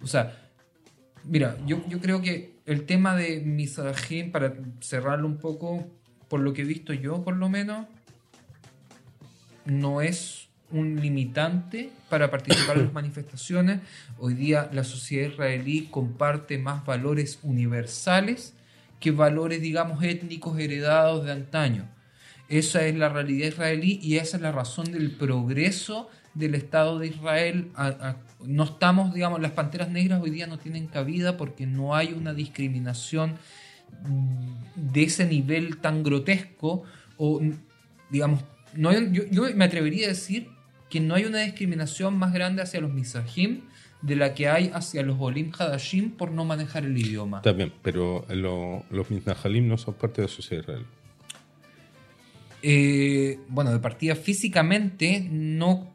O 0.01 0.07
sea, 0.07 0.37
mira, 1.23 1.57
yo, 1.65 1.83
yo 1.89 1.99
creo 1.99 2.21
que 2.21 2.53
el 2.65 2.85
tema 2.85 3.15
de 3.15 3.39
Misrajim, 3.41 4.31
para 4.31 4.53
cerrarlo 4.79 5.27
un 5.27 5.37
poco, 5.37 5.87
por 6.29 6.39
lo 6.39 6.53
que 6.53 6.61
he 6.61 6.65
visto 6.65 6.93
yo 6.93 7.23
por 7.23 7.35
lo 7.35 7.49
menos, 7.49 7.87
no 9.65 10.01
es 10.01 10.47
un 10.71 10.99
limitante 10.99 11.91
para 12.13 12.29
participar 12.29 12.77
en 12.77 12.83
las 12.83 12.93
manifestaciones. 12.93 13.79
Hoy 14.19 14.35
día 14.35 14.69
la 14.71 14.83
sociedad 14.83 15.31
israelí 15.31 15.87
comparte 15.89 16.59
más 16.59 16.85
valores 16.85 17.39
universales 17.41 18.53
que 18.99 19.09
valores, 19.09 19.63
digamos, 19.63 20.03
étnicos 20.03 20.59
heredados 20.59 21.25
de 21.25 21.31
antaño. 21.31 21.89
Esa 22.49 22.85
es 22.85 22.93
la 22.95 23.09
realidad 23.09 23.47
israelí 23.47 23.99
y 24.03 24.17
esa 24.17 24.37
es 24.37 24.43
la 24.43 24.51
razón 24.51 24.91
del 24.91 25.09
progreso 25.09 26.07
del 26.35 26.53
Estado 26.53 26.99
de 26.99 27.07
Israel. 27.07 27.71
No 28.45 28.65
estamos, 28.65 29.11
digamos, 29.15 29.41
las 29.41 29.53
panteras 29.53 29.89
negras 29.89 30.21
hoy 30.21 30.29
día 30.29 30.45
no 30.45 30.59
tienen 30.59 30.85
cabida 30.85 31.35
porque 31.35 31.65
no 31.65 31.95
hay 31.95 32.13
una 32.13 32.35
discriminación 32.35 33.37
mm, 34.07 34.91
de 34.93 35.01
ese 35.01 35.25
nivel 35.25 35.77
tan 35.77 36.03
grotesco 36.03 36.83
o, 37.17 37.41
digamos, 38.11 38.41
no 38.75 38.91
yo 38.91 39.43
me 39.55 39.65
atrevería 39.65 40.05
a 40.05 40.09
decir 40.09 40.53
que 40.93 40.99
no 40.99 41.15
hay 41.15 41.25
una 41.25 41.39
discriminación 41.39 42.15
más 42.17 42.31
grande 42.33 42.61
hacia 42.61 42.79
los 42.79 42.93
misajim 42.93 43.61
de 44.03 44.15
la 44.15 44.33
que 44.35 44.47
hay 44.47 44.69
hacia 44.73 45.01
los 45.01 45.17
olim 45.19 45.51
hadashim 45.57 46.11
por 46.11 46.29
no 46.31 46.45
manejar 46.45 46.85
el 46.85 46.95
idioma. 46.97 47.37
Está 47.37 47.51
bien, 47.53 47.71
pero 47.81 48.25
lo- 48.29 48.83
los 48.91 49.09
Mitnahalim 49.09 49.67
no 49.67 49.77
son 49.77 49.95
parte 49.95 50.21
de 50.21 50.27
la 50.27 50.33
sociedad 50.33 50.61
israelí. 50.63 50.85
Eh, 52.61 53.39
bueno, 53.49 53.71
de 53.73 53.79
partida 53.79 54.15
físicamente 54.15 55.25
no... 55.29 55.91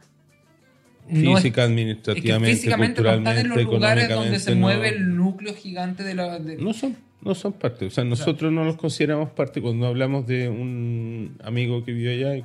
no 1.09 1.37
es- 1.39 1.43
Física, 1.45 1.47
es 1.47 1.53
que 1.55 1.61
administrativamente, 1.63 2.57
físicamente 2.57 3.03
no 3.03 3.09
están 3.11 3.27
en 3.39 3.49
culturalmente, 3.49 3.65
los 3.65 3.73
lugares 3.75 4.09
donde 4.09 4.39
se 4.41 4.55
mueve 4.55 4.89
el 4.89 5.17
núcleo 5.17 5.55
gigante 5.55 6.03
de 6.03 6.15
la... 6.15 6.39
de- 6.39 6.57
No 6.59 6.73
son, 6.75 6.97
no 7.23 7.35
son 7.35 7.53
parte. 7.55 7.87
O 7.87 7.91
sea, 7.91 8.05
nosotros 8.05 8.53
no 8.53 8.65
los 8.65 8.77
consideramos 8.77 9.31
parte 9.31 9.63
cuando 9.63 9.87
hablamos 9.87 10.27
de 10.27 10.49
un 10.49 11.39
amigo 11.43 11.85
que 11.85 11.93
vive 11.93 12.15
allá. 12.15 12.37
y 12.37 12.45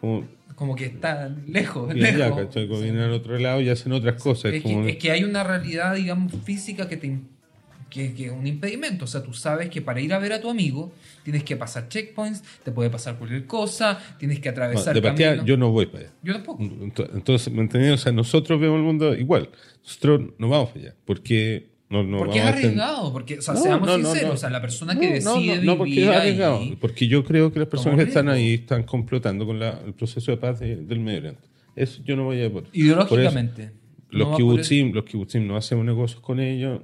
Como 0.00 0.24
como 0.60 0.76
que 0.76 0.84
está 0.84 1.34
lejos, 1.46 1.90
allá, 1.90 2.12
lejos. 2.12 2.38
¿cachai? 2.44 2.68
Como 2.68 2.80
vienen 2.82 3.00
al 3.00 3.12
otro 3.12 3.38
lado 3.38 3.62
y 3.62 3.70
hacen 3.70 3.92
otras 3.92 4.20
cosas. 4.22 4.52
Es 4.52 4.62
como- 4.62 4.82
que, 4.84 4.90
es 4.90 4.96
que 4.98 5.10
hay 5.10 5.24
una 5.24 5.42
realidad, 5.42 5.94
digamos, 5.94 6.34
física 6.44 6.86
que 6.86 6.98
te 6.98 7.18
que, 7.88 8.12
que 8.12 8.26
es 8.26 8.30
un 8.30 8.46
impedimento. 8.46 9.06
O 9.06 9.08
sea, 9.08 9.22
tú 9.22 9.32
sabes 9.32 9.70
que 9.70 9.80
para 9.80 10.00
ir 10.02 10.12
a 10.12 10.18
ver 10.18 10.34
a 10.34 10.40
tu 10.40 10.48
amigo 10.50 10.92
tienes 11.24 11.44
que 11.44 11.56
pasar 11.56 11.88
checkpoints, 11.88 12.42
te 12.62 12.70
puede 12.72 12.90
pasar 12.90 13.16
cualquier 13.16 13.46
cosa, 13.46 13.98
tienes 14.18 14.38
que 14.38 14.50
atravesar 14.50 14.94
de 14.94 15.00
partida, 15.02 15.42
yo 15.44 15.56
no 15.56 15.70
voy 15.70 15.86
para 15.86 16.04
allá. 16.04 16.12
Yo 16.22 16.34
tampoco. 16.34 16.62
Ento- 16.62 17.08
Entonces, 17.14 17.50
¿me? 17.52 17.92
O 17.92 17.96
sea, 17.96 18.12
nosotros 18.12 18.60
vemos 18.60 18.76
el 18.76 18.82
mundo 18.84 19.14
igual. 19.16 19.48
Nosotros 19.82 20.20
no 20.38 20.48
vamos 20.50 20.68
para 20.68 20.80
allá. 20.82 20.94
Porque 21.06 21.69
no, 21.90 22.02
no 22.04 22.18
porque 22.18 22.38
es 22.38 22.44
arriesgado, 22.46 23.12
porque, 23.12 23.38
o 23.38 23.42
sea, 23.42 23.54
No, 23.54 23.60
seamos 23.62 23.94
sinceros, 23.94 24.34
o 24.34 24.36
sea, 24.36 24.48
la 24.50 24.60
persona 24.60 24.98
que 24.98 25.12
decide 25.14 25.56
no, 25.56 25.62
no, 25.62 25.78
porque 25.78 26.02
es 26.02 26.08
arriesgado. 26.08 26.58
ahí, 26.60 26.76
Porque 26.80 27.06
yo 27.08 27.24
creo 27.24 27.52
que 27.52 27.58
las 27.58 27.68
personas 27.68 27.98
que 27.98 28.04
están 28.04 28.28
ahí 28.28 28.54
están 28.54 28.84
complotando 28.84 29.44
con 29.44 29.58
la- 29.60 29.80
el 29.84 29.92
proceso 29.92 30.30
de 30.30 30.36
paz 30.38 30.60
de- 30.60 30.76
del 30.76 31.00
Medio 31.00 31.18
Oriente. 31.18 31.42
Eso 31.76 32.00
yo 32.04 32.16
no 32.16 32.24
voy 32.24 32.42
a 32.42 32.50
por. 32.50 32.64
ideológicamente. 32.72 33.62
por 33.64 33.70
eso, 33.72 33.74
no 34.12 34.18
los 34.18 34.36
kibutzim, 34.36 34.92
los 34.92 35.04
kibutzim 35.04 35.46
no 35.46 35.56
hacemos 35.56 35.84
negocios 35.84 36.20
con 36.20 36.40
ellos, 36.40 36.80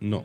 no. 0.00 0.24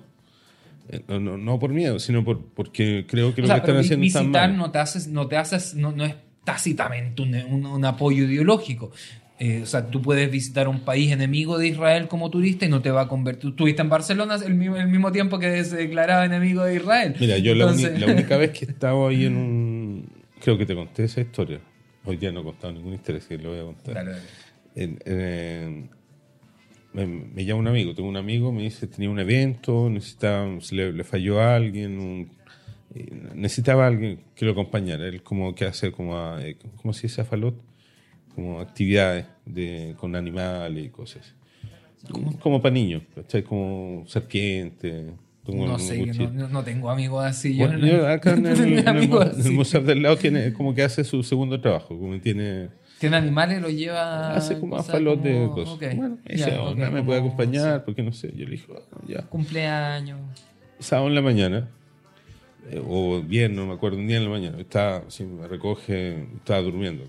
Eh, 0.89 1.01
No, 1.07 1.19
no, 1.19 1.37
no 1.37 1.57
por 1.59 1.71
miedo, 1.71 1.97
sino 1.99 2.23
por, 2.23 2.45
porque 2.53 3.05
creo 3.07 3.33
que 3.33 3.41
O 3.41 3.43
lo 3.43 3.47
sea, 3.47 3.55
que 3.55 3.61
están 3.71 3.77
haciendo 3.77 4.01
visitar 4.03 4.49
mal. 4.49 4.57
no 4.57 4.69
te 4.71 4.77
haces, 4.79 5.07
no 5.07 5.27
te 5.27 5.35
haces, 5.37 5.73
no, 5.75 5.91
no 5.91 6.05
es 6.05 6.13
tácitamente 6.43 7.21
un, 7.23 7.33
un- 7.35 7.65
un 7.65 7.85
apoyo 7.85 8.25
ideológico. 8.25 8.91
Eh, 9.37 9.61
o 9.63 9.65
sea, 9.65 9.87
tú 9.87 10.01
puedes 10.01 10.31
visitar 10.31 10.69
un 10.69 10.79
país 10.79 11.11
enemigo 11.11 11.57
de 11.57 11.67
Israel 11.67 12.07
como 12.07 12.29
turista 12.29 12.65
y 12.65 12.69
no 12.69 12.81
te 12.81 12.89
va 12.91 13.01
a 13.01 13.07
convertir. 13.09 13.49
Estuviste 13.49 13.81
en 13.81 13.89
Barcelona 13.89 14.37
el 14.45 14.53
mismo, 14.55 14.77
el 14.77 14.87
mismo 14.87 15.11
tiempo 15.11 15.39
que 15.39 15.61
se 15.65 15.75
declaraba 15.75 16.23
enemigo 16.25 16.63
de 16.63 16.75
Israel. 16.77 17.15
Mira, 17.19 17.37
yo 17.37 17.53
la, 17.53 17.65
uni- 17.65 17.83
Entonces- 17.83 17.99
la 18.07 18.13
única 18.13 18.37
vez 18.37 18.51
que 18.51 18.65
estaba 18.65 19.09
ahí 19.09 19.25
en 19.25 19.35
un... 19.35 20.09
Creo 20.41 20.57
que 20.57 20.65
te 20.65 20.73
conté 20.73 21.03
esa 21.03 21.19
historia. 21.21 21.59
Hoy 22.05 22.15
día 22.17 22.31
no 22.31 22.41
he 22.41 22.43
contado 22.43 22.71
ninguna 22.71 22.95
historia, 22.95 23.19
así 23.19 23.29
que 23.29 23.37
lo 23.39 23.49
voy 23.49 23.59
a 23.59 23.63
contar. 23.63 23.93
Dale, 23.95 24.11
dale. 24.11 24.21
En- 24.75 24.99
en- 25.05 25.89
me, 26.93 27.05
me 27.05 27.43
llama 27.43 27.59
un 27.59 27.67
amigo, 27.67 27.93
tengo 27.93 28.07
un 28.07 28.15
amigo, 28.15 28.53
me 28.53 28.61
dice, 28.61 28.87
tenía 28.87 29.09
un 29.09 29.19
evento, 29.19 29.89
necesitaba, 29.89 30.47
le, 30.71 30.93
le 30.93 31.03
falló 31.03 31.41
a 31.41 31.55
alguien, 31.57 31.99
un- 31.99 32.29
eh, 32.93 33.05
necesitaba 33.35 33.83
a 33.83 33.87
alguien 33.87 34.21
que 34.33 34.45
lo 34.45 34.53
acompañara. 34.53 35.05
Él 35.07 35.21
como 35.23 35.53
que 35.55 35.65
hace 35.65 35.91
como, 35.91 36.17
a, 36.17 36.41
eh, 36.45 36.55
¿cómo 36.81 36.93
se 36.93 37.03
dice 37.07 37.25
Falot? 37.25 37.55
Como 38.35 38.59
actividades 38.59 39.25
de, 39.45 39.95
con 39.97 40.15
animales 40.15 40.85
y 40.85 40.89
cosas. 40.89 41.33
Como, 42.11 42.37
como 42.39 42.61
para 42.61 42.73
niños, 42.73 43.01
¿cachai? 43.15 43.41
Como 43.43 44.03
serpiente. 44.07 45.07
como 45.45 45.65
No 45.65 45.79
sé, 45.79 46.05
yo 46.13 46.29
no, 46.29 46.47
no 46.49 46.63
tengo 46.63 46.89
amigos 46.91 47.23
así. 47.25 47.57
Bueno, 47.57 47.79
yo, 47.79 47.87
yo 47.97 48.07
acá 48.07 48.33
en 48.33 48.45
el, 48.45 48.61
en 48.79 48.87
el, 48.87 49.45
el 49.45 49.51
museo 49.53 49.81
del 49.81 50.01
lado 50.03 50.17
tiene 50.17 50.53
como 50.53 50.75
que 50.75 50.83
hace 50.83 51.03
su 51.03 51.23
segundo 51.23 51.59
trabajo, 51.61 51.97
como 51.97 52.19
tiene 52.19 52.69
Tiene 52.99 53.15
animales, 53.17 53.61
lo 53.61 53.69
lleva. 53.69 54.35
hace 54.35 54.59
como 54.59 54.75
a 54.75 54.79
cosas 54.79 54.91
falot 54.93 55.21
de 55.21 55.49
cosas. 55.53 55.73
ok, 55.75 55.83
Bueno, 55.95 56.17
me 56.27 56.35
dice, 56.35 56.57
"Oh, 56.59 56.75
me 56.75 57.03
puede 57.03 57.19
acompañar, 57.19 57.77
sí. 57.79 57.83
porque 57.85 58.03
no 58.03 58.11
sé. 58.11 58.31
Yo 58.35 58.45
le 58.45 58.51
dije, 58.51 58.67
"Ah, 58.75 58.99
ya. 59.07 59.21
Cumpleaños. 59.23 60.19
Sábado 60.79 61.07
en 61.07 61.15
la 61.15 61.21
mañana, 61.21 61.69
eh, 62.69 62.81
o 62.85 63.21
viernes, 63.21 63.57
no 63.57 63.67
me 63.67 63.73
acuerdo, 63.73 63.97
un 63.97 64.07
día 64.07 64.17
en 64.17 64.23
la 64.25 64.29
mañana, 64.29 64.59
estaba, 64.59 65.03
sí, 65.09 65.23
me 65.23 65.47
recoge, 65.47 66.25
estaba 66.35 66.61
durmiendo, 66.61 67.03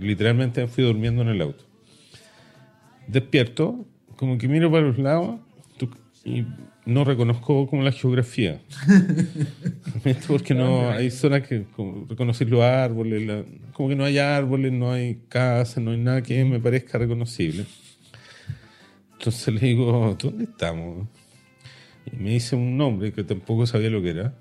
literalmente 0.00 0.60
me 0.62 0.68
fui 0.68 0.84
durmiendo 0.84 1.22
en 1.22 1.28
el 1.28 1.40
auto. 1.42 1.64
Despierto, 3.06 3.86
como 4.16 4.36
que 4.38 4.48
miro 4.48 4.70
para 4.70 4.86
los 4.86 4.98
lados 4.98 5.40
y 6.24 6.44
no 6.84 7.04
reconozco 7.04 7.66
como 7.68 7.82
la 7.82 7.92
geografía. 7.92 8.60
Porque 10.28 10.54
no 10.54 10.90
hay 10.90 11.10
zonas 11.10 11.46
que 11.46 11.64
como 11.74 12.06
reconocer 12.08 12.48
los 12.50 12.60
árboles, 12.62 13.26
la- 13.26 13.44
como 13.72 13.88
que 13.88 13.96
no 13.96 14.04
hay 14.04 14.18
árboles, 14.18 14.72
no 14.72 14.90
hay 14.92 15.20
casas, 15.28 15.82
no 15.82 15.92
hay 15.92 15.98
nada 15.98 16.22
que 16.22 16.44
me 16.44 16.60
parezca 16.60 16.98
reconocible. 16.98 17.64
Entonces 19.18 19.54
le 19.54 19.60
digo, 19.60 20.16
¿dónde 20.20 20.44
estamos? 20.44 21.08
Y 22.12 22.16
me 22.16 22.30
dice 22.30 22.56
un 22.56 22.76
nombre 22.76 23.12
que 23.12 23.24
tampoco 23.24 23.66
sabía 23.66 23.90
lo 23.90 24.02
que 24.02 24.10
era. 24.10 24.34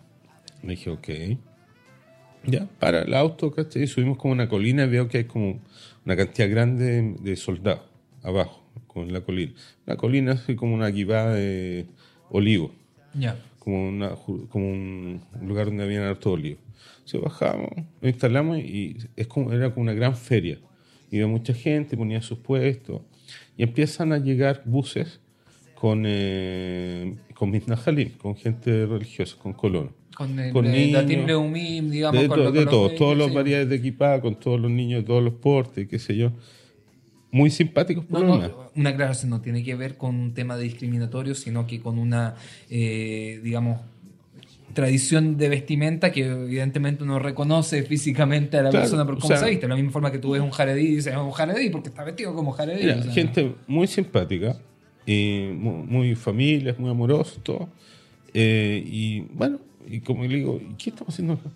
Le 0.63 0.69
dije, 0.71 0.89
ok. 0.89 1.07
Ya, 2.45 2.67
para 2.79 3.01
el 3.01 3.13
auto, 3.13 3.51
¿cachai? 3.51 3.87
Subimos 3.87 4.17
como 4.17 4.31
una 4.33 4.47
colina 4.47 4.85
y 4.85 4.89
veo 4.89 5.07
que 5.09 5.19
hay 5.19 5.23
como 5.25 5.59
una 6.05 6.15
cantidad 6.15 6.49
grande 6.49 7.15
de 7.19 7.35
soldados 7.35 7.81
abajo, 8.23 8.63
como 8.87 9.05
en 9.05 9.13
la 9.13 9.21
colina. 9.21 9.53
La 9.85 9.97
colina 9.97 10.31
es 10.47 10.55
como 10.55 10.73
una 10.73 10.87
guibada 10.89 11.33
de 11.33 11.87
olivos 12.29 12.71
Ya. 13.13 13.37
como, 13.59 13.89
una, 13.89 14.11
como 14.49 14.69
un 14.69 15.21
lugar 15.41 15.65
donde 15.67 15.83
habían 15.83 16.03
harto 16.03 16.31
olivo. 16.31 16.59
Se 17.03 17.17
bajamos, 17.17 17.69
lo 18.01 18.07
instalamos 18.07 18.59
y 18.59 18.97
es 19.15 19.27
como, 19.27 19.51
era 19.51 19.69
como 19.73 19.83
una 19.83 19.93
gran 19.93 20.15
feria. 20.15 20.57
Iba 21.11 21.27
mucha 21.27 21.53
gente, 21.53 21.95
ponía 21.97 22.21
sus 22.21 22.37
puestos 22.37 23.01
y 23.57 23.63
empiezan 23.63 24.11
a 24.13 24.17
llegar 24.19 24.61
buses 24.65 25.19
con, 25.79 26.03
eh, 26.05 27.15
con 27.35 27.51
Mitnajalim, 27.51 28.11
con 28.17 28.35
gente 28.35 28.85
religiosa, 28.85 29.35
con 29.37 29.53
colonos. 29.53 29.91
Con 30.15 30.39
el 30.39 30.51
Con 30.51 30.65
de 30.65 30.71
niños. 30.71 31.01
Datim 31.03 31.25
Leumim, 31.27 31.91
digamos. 31.91 32.19
De, 32.21 32.27
con 32.27 32.37
to- 32.43 32.51
de 32.51 32.61
los 32.61 32.69
todos, 32.71 32.91
de- 32.91 32.97
todas 32.97 33.17
las 33.17 33.27
sí. 33.27 33.33
variedades 33.35 33.69
de 33.69 33.75
equipada, 33.75 34.19
con 34.19 34.35
todos 34.39 34.59
los 34.59 34.71
niños, 34.71 35.05
todos 35.05 35.23
los 35.23 35.33
portes, 35.33 35.87
qué 35.87 35.99
sé 35.99 36.15
yo. 36.17 36.31
Muy 37.29 37.51
simpáticos 37.51 38.05
por 38.05 38.21
No, 38.21 38.37
lo 38.37 38.47
no, 38.47 38.71
una 38.75 38.89
aclaración 38.91 39.29
no 39.29 39.41
tiene 39.41 39.63
que 39.63 39.75
ver 39.75 39.95
con 39.97 40.15
un 40.15 40.33
tema 40.33 40.57
discriminatorio, 40.57 41.35
sino 41.35 41.67
que 41.67 41.79
con 41.79 41.99
una, 41.99 42.33
eh, 42.69 43.39
digamos, 43.43 43.81
tradición 44.73 45.37
de 45.37 45.49
vestimenta 45.49 46.11
que 46.11 46.25
evidentemente 46.25 47.03
uno 47.03 47.19
reconoce 47.19 47.83
físicamente 47.83 48.57
a 48.57 48.63
la 48.63 48.69
Claro, 48.69 48.83
persona 48.83 49.05
por 49.05 49.15
o 49.15 49.17
cómo 49.19 49.27
sea- 49.27 49.37
se 49.37 49.49
viste. 49.49 49.65
De 49.65 49.69
la 49.69 49.75
misma 49.75 49.91
forma 49.91 50.11
que 50.11 50.19
tú 50.19 50.31
ves 50.31 50.41
un 50.41 50.51
jaredí 50.51 50.81
y 50.87 50.95
dices, 50.95 51.13
es 51.13 51.19
un 51.19 51.31
jaredí 51.31 51.69
porque 51.69 51.89
está 51.89 52.03
vestido 52.03 52.33
como 52.33 52.51
jaredí. 52.51 52.81
Mira, 52.83 52.97
o 52.97 53.03
sea, 53.03 53.11
gente 53.13 53.55
muy 53.67 53.87
simpática, 53.87 54.57
y 55.07 55.47
muy, 55.55 55.83
muy 55.87 56.15
familias, 56.15 56.77
muy 56.77 56.91
amorosos, 56.91 57.41
todo. 57.43 57.69
Eh, 58.33 58.83
y 58.85 59.21
bueno, 59.33 59.59
y 59.87 60.01
como 60.01 60.23
le 60.25 60.35
digo, 60.35 60.59
¿y 60.61 60.75
qué 60.75 60.91
estamos 60.91 61.13
haciendo 61.13 61.33
acá? 61.33 61.49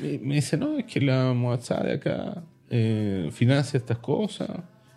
Me, 0.00 0.18
me 0.18 0.34
dice, 0.36 0.56
no, 0.56 0.78
es 0.78 0.86
que 0.86 1.00
la 1.00 1.34
Moazá 1.34 1.82
de 1.82 1.92
acá 1.94 2.42
eh, 2.70 3.28
financia 3.32 3.76
estas 3.76 3.98
cosas 3.98 4.48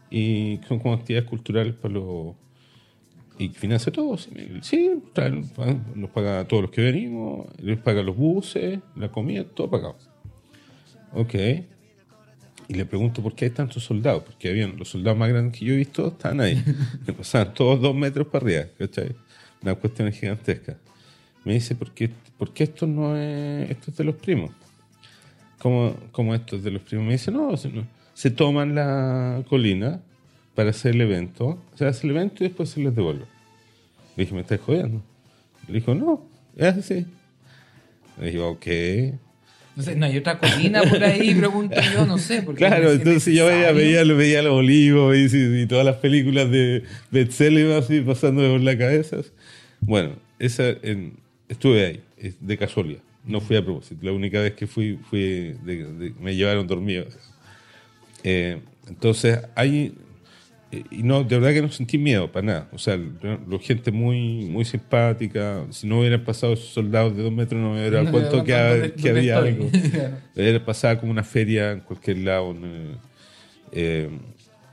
y 0.10 0.60
son 0.68 0.80
como 0.80 0.94
actividades 0.94 1.28
culturales 1.30 1.74
para 1.74 1.96
los... 1.96 2.36
Y 3.40 3.50
financia 3.50 3.92
todo. 3.92 4.18
Sí, 4.18 4.92
traen- 5.14 5.50
nos 5.96 6.10
paga 6.12 6.42
a 6.42 6.48
todos 6.48 6.62
los 6.64 6.72
que 6.72 6.82
venimos, 6.84 7.48
les 7.60 7.80
paga 7.80 8.04
los 8.04 8.16
buses, 8.16 8.80
la 8.96 9.12
comida, 9.12 9.44
todo 9.44 9.70
pagado. 9.70 9.98
Ok. 11.14 11.34
Y 12.72 12.74
le 12.76 12.86
pregunto 12.86 13.22
por 13.22 13.36
qué 13.36 13.46
hay 13.46 13.52
tantos 13.52 13.84
soldados, 13.84 14.24
porque 14.24 14.48
habían 14.48 14.78
los 14.78 14.88
soldados 14.88 15.20
más 15.20 15.28
grandes 15.28 15.60
que 15.60 15.66
yo 15.66 15.74
he 15.74 15.78
visto 15.78 16.08
estaban 16.08 16.40
ahí, 16.40 16.64
que 17.06 17.12
pasaban 17.12 17.54
todos 17.54 17.82
dos 17.82 17.94
metros 17.94 18.28
para 18.28 18.46
arriba, 18.46 18.64
¿cachai? 18.80 19.14
Una 19.62 19.76
cuestión 19.76 20.10
gigantesca. 20.14 20.78
Me 21.44 21.54
dice, 21.56 21.76
¿por 21.76 21.92
qué, 21.92 22.10
por 22.38 22.54
qué 22.54 22.64
esto 22.64 22.88
no 22.88 23.18
es, 23.18 23.70
esto 23.70 23.92
es 23.92 23.98
de 23.98 24.06
los 24.06 24.16
primos? 24.16 24.52
¿Cómo, 25.60 25.98
cómo 26.14 26.34
esto 26.34 26.56
es 26.56 26.64
de 26.64 26.72
los 26.72 26.82
primos? 26.82 27.06
Me 27.08 27.12
dice, 27.12 27.30
no, 27.30 27.58
se, 27.58 27.68
no- 27.68 27.86
se 28.14 28.32
toman 28.32 28.74
la 28.74 29.44
colina 29.50 30.00
para 30.56 30.70
hacer 30.70 30.96
el 30.96 31.02
evento, 31.02 31.62
se 31.76 31.86
hace 31.86 32.08
el 32.08 32.12
evento 32.16 32.42
y 32.46 32.48
después 32.48 32.70
se 32.70 32.80
les 32.80 32.96
devuelve. 32.96 33.26
Le 34.16 34.24
dije, 34.24 34.34
¿me 34.34 34.42
estás 34.42 34.62
jodiendo? 34.62 35.02
Le 35.68 35.74
dijo, 35.74 35.94
no, 35.94 36.26
es 36.56 36.78
así. 36.78 37.06
Le 38.18 38.28
dije, 38.28 38.40
ok. 38.40 38.68
No 39.76 39.84
sé, 39.84 39.96
no 39.96 40.06
hay 40.06 40.18
otra 40.18 40.38
colina 40.38 40.82
por 40.84 41.02
ahí, 41.04 41.34
pregunto 41.34 41.76
yo, 41.94 42.06
no 42.06 42.18
sé. 42.18 42.42
Porque 42.42 42.58
Claro, 42.60 42.92
es 42.92 42.98
entonces 43.00 43.34
yo 43.34 43.46
veía, 43.46 43.72
veía, 43.72 44.04
veía 44.04 44.42
los 44.42 44.54
olivos 44.54 45.16
y, 45.16 45.62
y 45.62 45.66
todas 45.66 45.86
las 45.86 45.96
películas 45.96 46.52
de 46.52 46.84
Betzelem 47.10 47.72
así 47.72 48.02
pasando 48.02 48.42
por 48.52 48.60
la 48.62 48.78
cabeza. 48.78 49.18
Bueno, 49.80 50.16
esa, 50.40 50.70
en- 50.84 51.14
estuve 51.48 51.86
ahí, 51.86 52.34
de 52.40 52.58
casualidad. 52.58 53.00
No 53.26 53.40
fui 53.40 53.56
a 53.56 53.64
propósito. 53.64 54.00
La 54.04 54.12
única 54.12 54.42
vez 54.42 54.54
que 54.54 54.68
fui, 54.68 55.00
fui 55.10 55.56
de- 55.64 55.86
de- 55.98 56.14
me 56.20 56.36
llevaron 56.36 56.68
dormido. 56.68 57.06
Eh, 58.24 58.60
entonces, 58.88 59.40
hay. 59.56 59.94
Y 60.90 61.04
no, 61.04 61.24
de 61.26 61.38
verdad 61.38 61.54
que 61.54 61.62
no 61.62 61.70
sentí 61.70 61.98
miedo 61.98 62.32
para 62.32 62.46
nada. 62.46 62.70
O 62.72 62.78
sea, 62.78 62.98
la 62.98 63.60
gente 63.60 63.92
muy, 63.92 64.46
muy 64.46 64.64
simpática. 64.64 65.66
Si 65.72 65.86
no 65.86 66.00
hubieran 66.00 66.24
pasado 66.24 66.54
esos 66.54 66.70
soldados 66.70 67.16
de 67.18 67.24
dos 67.24 67.32
metros, 67.34 67.60
no 67.62 67.74
me 67.74 67.80
hubiera 67.82 68.04
dado 68.04 68.12
cuenta 68.12 68.44
que, 68.46 68.52
no, 68.54 68.58
ha- 68.58 68.70
¿dónde- 68.70 68.94
que 68.94 69.02
dónde 69.02 69.20
había 69.20 69.38
algo. 69.38 69.70
Era 70.36 70.66
pasada 70.66 70.98
como 71.00 71.12
una 71.12 71.24
feria 71.24 71.72
en 71.74 71.82
cualquier 71.82 72.20
lado. 72.20 72.56
Eh, 73.74 74.10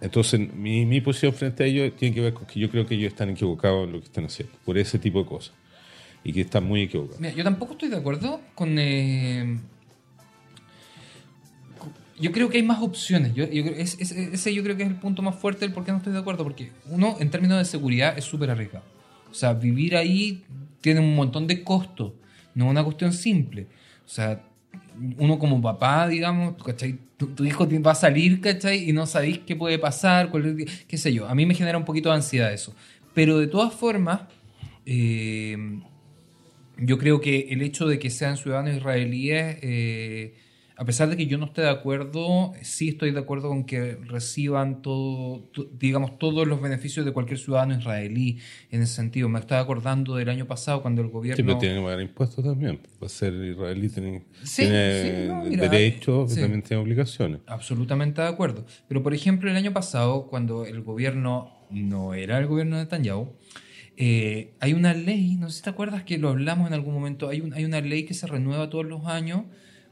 entonces, 0.01 0.39
mi, 0.55 0.87
mi 0.87 1.01
posición 1.01 1.33
frente 1.33 1.65
a 1.65 1.67
ellos 1.67 1.97
tiene 1.97 2.15
que 2.15 2.21
ver 2.21 2.33
con 2.33 2.47
que 2.47 2.61
yo 2.61 2.71
creo 2.71 2.87
que 2.87 2.95
ellos 2.95 3.09
están 3.13 3.31
equivocados 3.31 3.87
en 3.87 3.93
lo 3.95 3.99
que 3.99 4.07
están 4.07 4.25
haciendo, 4.27 4.55
por 4.65 4.79
ese 4.79 4.99
tipo 4.99 5.19
de 5.21 5.27
cosas. 5.27 5.53
Y 6.25 6.33
que 6.33 6.43
están 6.43 6.65
muy 6.65 6.83
equivocados. 6.83 7.21
Mira, 7.21 7.35
yo 7.35 7.43
tampoco 7.45 7.73
estoy 7.73 7.89
de 7.89 7.97
acuerdo 7.97 8.41
con. 8.55 8.77
eh, 8.79 9.59
yo 12.21 12.33
creo 12.33 12.49
que 12.49 12.59
hay 12.59 12.63
más 12.63 12.83
opciones. 12.83 13.33
Ese 13.37 14.55
yo 14.55 14.63
creo 14.63 14.77
que 14.77 14.83
es 14.83 14.89
el 14.89 14.97
punto 14.97 15.23
más 15.23 15.37
fuerte 15.37 15.61
del 15.61 15.73
por 15.73 15.85
qué 15.85 15.93
no 15.93 15.99
estoy 15.99 16.13
de 16.13 16.19
acuerdo. 16.19 16.45
Porque 16.45 16.71
uno, 16.91 17.17
en 17.21 17.31
términos 17.31 17.59
de 17.59 17.65
seguridad, 17.65 18.17
es 18.17 18.25
súper 18.25 18.51
arriesgado. 18.51 18.85
O 19.31 19.35
sea, 19.35 19.53
vivir 19.53 19.97
ahí 19.97 20.45
tiene 20.81 21.01
un 21.01 21.15
montón 21.15 21.47
de 21.47 21.63
costos. 21.63 22.13
No 22.55 22.67
es 22.67 22.71
una 22.71 22.85
cuestión 22.85 23.13
simple. 23.13 23.67
O 24.05 24.09
sea, 24.09 24.43
uno 25.19 25.39
como 25.39 25.61
papá, 25.63 26.09
digamos, 26.09 26.63
¿cachai? 26.63 26.99
Tu, 27.17 27.45
hijo 27.45 27.69
va 27.83 27.93
a 27.93 27.97
salir, 27.97 28.41
¿cachai? 28.41 28.89
Y 28.89 28.93
no 28.93 29.07
sabéis 29.07 29.41
qué 29.41 29.57
puede 29.57 29.79
pasar, 29.79 30.31
cuál 30.31 30.65
qué 30.87 30.99
sé 30.99 31.13
yo. 31.13 31.29
A 31.29 31.35
mí 31.35 31.47
me 31.47 31.55
genera 31.55 31.79
un 31.79 31.85
poquito 31.85 32.11
de 32.11 32.17
ansiedad 32.17 32.53
eso. 32.53 32.75
Pero 33.15 33.39
de 33.39 33.49
todas 33.49 33.75
formas, 33.75 34.23
eh, 34.87 35.57
yo 36.79 36.99
creo 36.99 37.21
que 37.21 37.49
el 37.51 37.63
hecho 37.63 37.87
de 37.87 37.99
que 37.99 38.11
sean 38.11 38.37
ciudadanos 38.37 38.77
israelíes, 38.77 39.59
eh, 39.63 40.35
a 40.79 40.85
pesar 40.85 41.09
de 41.11 41.17
que 41.17 41.27
yo 41.27 41.39
no 41.39 41.47
esté 41.47 41.63
de 41.63 41.71
acuerdo, 41.71 42.53
sí 42.63 42.89
estoy 42.91 43.11
de 43.11 43.19
acuerdo 43.19 43.49
con 43.49 43.65
que 43.65 43.97
reciban 43.97 44.81
todo, 44.81 45.41
to- 45.53 45.69
digamos, 45.77 46.19
todos 46.21 46.47
los 46.47 46.63
beneficios 46.63 47.05
de 47.05 47.13
cualquier 47.13 47.39
ciudadano 47.39 47.77
israelí 47.77 48.39
en 48.71 48.83
ese 48.83 48.95
sentido. 48.95 49.29
Me 49.29 49.41
estaba 49.41 49.61
acordando 49.61 50.15
del 50.15 50.29
año 50.29 50.47
pasado 50.47 50.81
cuando 50.81 51.03
el 51.03 51.09
Sí, 51.09 51.13
gobierno... 51.13 51.45
pero 51.45 51.59
tienen 51.59 51.79
que 51.79 51.85
pagar 51.85 52.01
impuestos 52.01 52.45
también. 52.45 52.81
Para 53.01 53.09
ser 53.09 53.35
israelí 53.35 53.89
tienen, 53.89 54.25
Sí, 54.45 54.63
tiene 54.63 54.93
sí, 54.93 55.11
no, 55.27 55.43
mira, 55.51 55.69
derechos 55.69 56.33
sí. 56.33 56.41
también 56.41 56.63
tiene 56.63 56.81
obligaciones. 56.81 57.41
Absolutamente 57.47 58.23
de 58.23 58.29
acuerdo. 58.29 58.65
Pero, 58.87 59.03
por 59.03 59.13
ejemplo, 59.15 59.51
el 59.51 59.57
año 59.57 59.73
pasado, 59.73 60.29
cuando 60.29 60.65
el 60.65 60.81
gobierno 60.83 61.51
no 61.71 62.15
era 62.15 62.39
el 62.39 62.47
gobierno 62.47 62.77
de 62.77 62.85
Netanyahu, 62.85 63.33
eh, 63.97 64.55
hay 64.61 64.75
una 64.75 64.95
ley, 64.95 65.35
no 65.37 65.51
sé 65.51 65.57
si 65.59 65.63
te 65.65 65.71
acuerdas 65.71 66.05
que 66.05 66.19
lo 66.19 66.29
hablamos 66.29 66.69
en 66.69 66.75
algún 66.75 66.95
momento, 66.95 67.29
hay, 67.29 67.41
un- 67.41 67.53
hay 67.53 67.65
una 67.65 67.81
ley 67.81 68.05
que 68.05 68.15
se 68.15 68.27
renueva 68.29 68.71
todos 68.71 68.87
los 68.87 69.07
años 69.07 69.43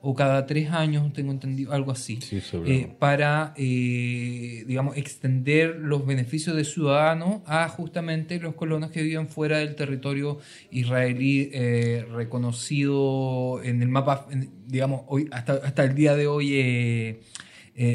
o 0.09 0.15
cada 0.15 0.47
tres 0.47 0.71
años, 0.71 1.13
tengo 1.13 1.33
entendido, 1.33 1.73
algo 1.73 1.91
así, 1.91 2.21
Sí, 2.21 2.41
eh, 2.65 2.95
para, 2.97 3.53
eh, 3.57 4.63
digamos, 4.65 4.97
extender 4.97 5.81
los 5.81 6.07
beneficios 6.07 6.55
de 6.55 6.65
ciudadano 6.65 7.43
a 7.45 7.69
justamente 7.69 8.39
los 8.39 8.55
colonos 8.55 8.93
que 8.93 9.03
viven 9.03 9.27
fuera 9.27 9.59
del 9.59 9.75
territorio 9.75 10.39
israelí 10.71 11.51
eh, 11.53 12.07
reconocido 12.09 13.61
en 13.65 13.83
el 13.83 13.89
mapa, 13.89 14.29
digamos, 14.69 15.03
hoy 15.09 15.29
hasta, 15.33 15.55
hasta 15.55 15.83
el 15.83 15.97
día 15.97 16.15
de 16.15 16.29
hoy 16.29 16.55
eh, 16.55 17.21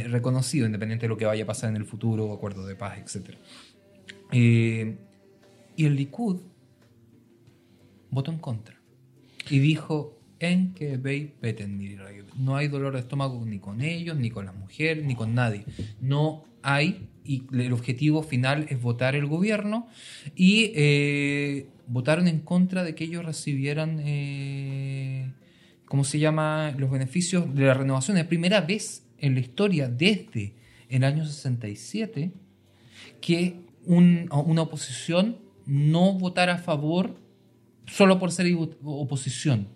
reconocido, 0.09 0.66
independiente 0.66 1.05
de 1.05 1.09
lo 1.09 1.16
que 1.16 1.26
vaya 1.26 1.45
a 1.45 1.47
pasar 1.47 1.70
en 1.70 1.78
el 1.78 1.86
futuro, 1.86 2.34
acuerdo 2.34 2.68
de 2.68 2.76
paz, 2.76 2.97
etc. 2.97 3.38
Y 4.34 5.86
el 5.86 5.95
Likud 5.95 6.41
votó 8.09 8.32
en 8.32 8.39
contra 8.39 8.76
y 9.49 9.59
dijo 9.59 10.20
en 10.44 10.74
que 10.74 10.98
veis 10.98 11.30
peten 11.39 11.78
mi 11.78 11.96
rey". 11.96 12.22
no 12.38 12.56
hay 12.56 12.68
dolor 12.68 12.94
de 12.94 13.00
estómago 13.00 13.44
ni 13.46 13.60
con 13.60 13.82
ellos 13.82 14.16
ni 14.18 14.30
con 14.30 14.46
las 14.46 14.56
mujeres 14.56 15.06
ni 15.06 15.16
con 15.16 15.34
nadie 15.36 15.64
no 16.00 16.44
hay 16.64 17.08
y 17.24 17.44
el 17.54 17.72
objetivo 17.74 18.24
final 18.24 18.66
es 18.70 18.82
votar 18.82 19.16
el 19.16 19.26
gobierno 19.28 19.88
y 20.36 20.72
eh, 20.76 21.68
votaron 21.88 22.28
en 22.28 22.39
contra 22.39 22.84
de 22.84 22.96
que 22.96 23.04
ellos 23.04 23.24
recibieran 23.26 24.00
eh, 24.04 25.32
¿cómo 25.86 26.04
se 26.04 26.20
llama? 26.20 26.74
los 26.78 26.89
beneficios 26.89 27.54
de 27.54 27.66
la 27.66 27.74
renovación 27.74 28.18
es 28.18 28.24
la 28.24 28.30
primera 28.30 28.62
vez 28.62 29.06
en 29.20 29.34
la 29.36 29.39
historia 29.42 29.88
desde 29.88 30.54
el 30.89 31.04
año 31.04 31.26
67 31.26 32.32
que 33.22 33.56
un- 33.86 34.30
una 34.32 34.62
oposición 34.64 35.38
no 35.66 36.14
votara 36.14 36.56
a 36.56 36.58
favor 36.58 37.16
solo 37.86 38.20
por 38.20 38.32
ser 38.32 38.48
oposición. 38.84 39.68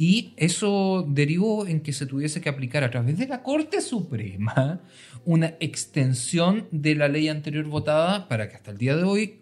Y 0.00 0.32
eso 0.36 1.04
derivó 1.08 1.66
en 1.66 1.80
que 1.80 1.92
se 1.92 2.06
tuviese 2.06 2.40
que 2.40 2.48
aplicar 2.48 2.84
a 2.84 2.90
través 2.90 3.18
de 3.18 3.26
la 3.26 3.42
Corte 3.42 3.80
Suprema 3.80 4.80
una 5.24 5.56
extensión 5.58 6.68
de 6.70 6.94
la 6.94 7.08
ley 7.08 7.28
anterior 7.28 7.64
votada 7.64 8.28
para 8.28 8.48
que 8.48 8.54
hasta 8.54 8.70
el 8.70 8.78
día 8.78 8.94
de 8.94 9.02
hoy 9.02 9.40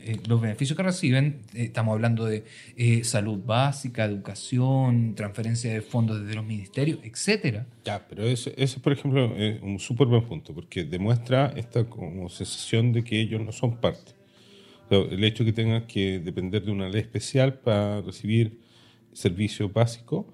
eh, 0.00 0.18
los 0.28 0.38
beneficios 0.38 0.76
que 0.76 0.82
reciben, 0.82 1.40
eh, 1.54 1.64
estamos 1.64 1.94
hablando 1.94 2.26
de 2.26 2.44
eh, 2.76 3.04
salud 3.04 3.38
básica, 3.42 4.04
educación, 4.04 5.14
transferencia 5.14 5.72
de 5.72 5.80
fondos 5.80 6.20
desde 6.20 6.34
los 6.34 6.44
ministerios, 6.44 6.98
etcétera. 7.02 7.66
Ya, 7.86 8.06
pero 8.06 8.24
eso, 8.24 8.50
eso, 8.54 8.82
por 8.82 8.92
ejemplo, 8.92 9.34
es 9.34 9.62
un 9.62 9.78
súper 9.78 10.08
buen 10.08 10.26
punto, 10.26 10.52
porque 10.54 10.84
demuestra 10.84 11.54
esta 11.56 11.84
como 11.84 12.28
sensación 12.28 12.92
de 12.92 13.02
que 13.02 13.18
ellos 13.18 13.40
no 13.40 13.50
son 13.50 13.78
parte. 13.80 14.12
O 14.84 14.88
sea, 14.90 14.98
el 15.10 15.24
hecho 15.24 15.42
de 15.42 15.52
que 15.52 15.62
tengan 15.62 15.86
que 15.86 16.18
depender 16.18 16.62
de 16.66 16.70
una 16.70 16.86
ley 16.90 17.00
especial 17.00 17.54
para 17.54 18.02
recibir 18.02 18.65
servicios 19.16 19.72
básicos 19.72 20.26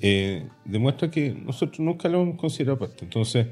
eh, 0.00 0.46
demuestra 0.64 1.10
que 1.10 1.32
nosotros 1.32 1.80
nunca 1.80 2.08
lo 2.08 2.22
hemos 2.22 2.36
considerado 2.38 2.78
parte. 2.78 3.04
Entonces, 3.04 3.48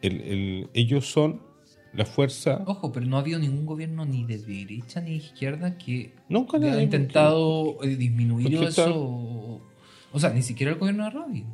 el- 0.00 0.20
el- 0.22 0.68
ellos 0.72 1.06
son 1.12 1.42
la 1.92 2.06
fuerza. 2.06 2.62
Ojo, 2.66 2.90
pero 2.90 3.04
no 3.04 3.16
ha 3.18 3.20
habido 3.20 3.38
ningún 3.38 3.66
gobierno 3.66 4.06
ni 4.06 4.24
de 4.24 4.38
derecha 4.38 5.00
ni 5.02 5.10
de 5.10 5.16
izquierda 5.16 5.76
que 5.76 6.12
Nunca 6.30 6.56
haya 6.56 6.80
intentado 6.82 7.76
eh, 7.82 7.96
disminuir 7.96 8.54
eso. 8.54 8.68
está- 8.68 8.90
O, 8.90 10.18
sea, 10.18 10.30
ni 10.30 10.40
siquiera 10.42 10.72
el 10.72 10.78
gobierno 10.78 11.04
de 11.04 11.10
Rabin. 11.10 11.44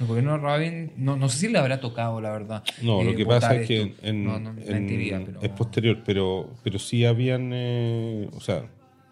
El 0.00 0.06
gobierno 0.06 0.32
de 0.32 0.38
Rabin, 0.38 0.92
no, 0.96 1.16
no 1.16 1.28
sé 1.28 1.38
si 1.38 1.48
le 1.52 1.58
habrá 1.58 1.78
tocado, 1.78 2.22
la 2.22 2.30
verdad. 2.32 2.64
No, 2.82 3.02
lo 3.04 3.10
eh, 3.10 3.16
que 3.16 3.26
pasa 3.26 3.54
es 3.54 3.68
que 3.68 3.94
en, 4.02 4.24
No, 4.24 4.40
no, 4.40 4.50
en- 4.50 4.56
mentiría, 4.66 5.22
pero- 5.26 5.42
es 5.42 5.48
posterior, 5.50 6.02
pero, 6.06 6.48
pero 6.64 6.78
sí 6.78 7.04
habían, 7.04 7.50
eh, 7.52 8.30
o 8.32 8.40
sea, 8.40 8.64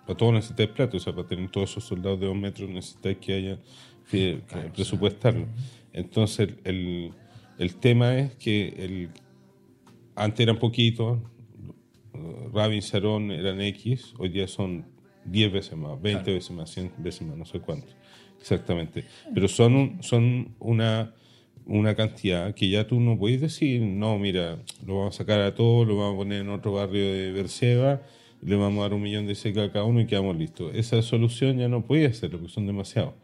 para 0.09 0.17
todo 0.17 0.33
necesitáis 0.33 0.71
plata, 0.71 0.97
o 0.97 1.01
sea, 1.01 1.13
para 1.15 1.29
tener 1.29 1.51
todos 1.51 1.71
esos 1.71 1.85
soldados 1.85 2.19
de 2.19 2.27
dos 2.27 2.35
metros 2.37 2.71
necesitáis 2.71 3.19
que 3.19 3.33
haya 3.35 3.59
que, 4.11 4.41
que 4.49 4.57
presupuestarlo. 4.75 5.47
Entonces, 5.93 6.49
el, 6.65 7.13
el 7.59 7.75
tema 7.77 8.17
es 8.19 8.35
que 8.37 8.69
el, 8.79 9.11
antes 10.17 10.41
eran 10.41 10.59
poquitos, 10.59 11.19
Rabin, 12.55 12.81
Sharon 12.81 13.31
eran 13.31 13.61
X, 13.61 14.15
hoy 14.19 14.31
día 14.31 14.49
son 14.49 14.87
10 15.25 15.53
veces 15.53 15.77
más, 15.77 16.01
20 16.01 16.23
Claro. 16.25 16.35
veces 16.39 16.51
más, 16.53 16.71
100 16.71 16.91
veces 16.99 17.23
más, 17.29 17.37
no 17.37 17.45
sé 17.45 17.61
cuántos 17.61 17.95
exactamente. 18.41 19.05
Pero 19.35 19.47
son, 19.47 19.75
un- 19.75 20.03
son 20.03 20.55
una, 20.59 21.13
una 21.67 21.95
cantidad 21.95 22.55
que 22.55 22.71
ya 22.71 22.87
tú 22.87 22.99
no 22.99 23.19
puedes 23.19 23.41
decir, 23.43 23.83
no, 23.83 24.19
mira, 24.19 24.59
lo 24.87 24.99
vamos 25.01 25.15
a 25.17 25.19
sacar 25.19 25.41
a 25.41 25.55
todos, 25.55 25.87
lo 25.87 25.97
vamos 25.99 26.15
a 26.15 26.17
poner 26.19 26.41
en 26.41 26.49
otro 26.49 26.73
barrio 26.73 27.13
de 27.13 27.31
Berseba, 27.33 28.01
le 28.43 28.57
vamos 28.57 28.81
a 28.81 28.83
dar 28.83 28.95
un 28.95 29.03
millón 29.03 29.27
de 29.27 29.35
secas 29.35 29.69
a 29.69 29.73
cada 29.73 29.85
uno 29.85 30.01
y 30.01 30.07
quedamos 30.07 30.37
listos. 30.37 30.73
Esa 30.75 31.03
solución 31.03 31.59
ya 31.59 31.69
no 31.69 31.85
puede 31.85 32.07
hacerlo, 32.07 32.39
porque 32.39 32.53
son 32.53 32.67
demasiados. 32.67 33.15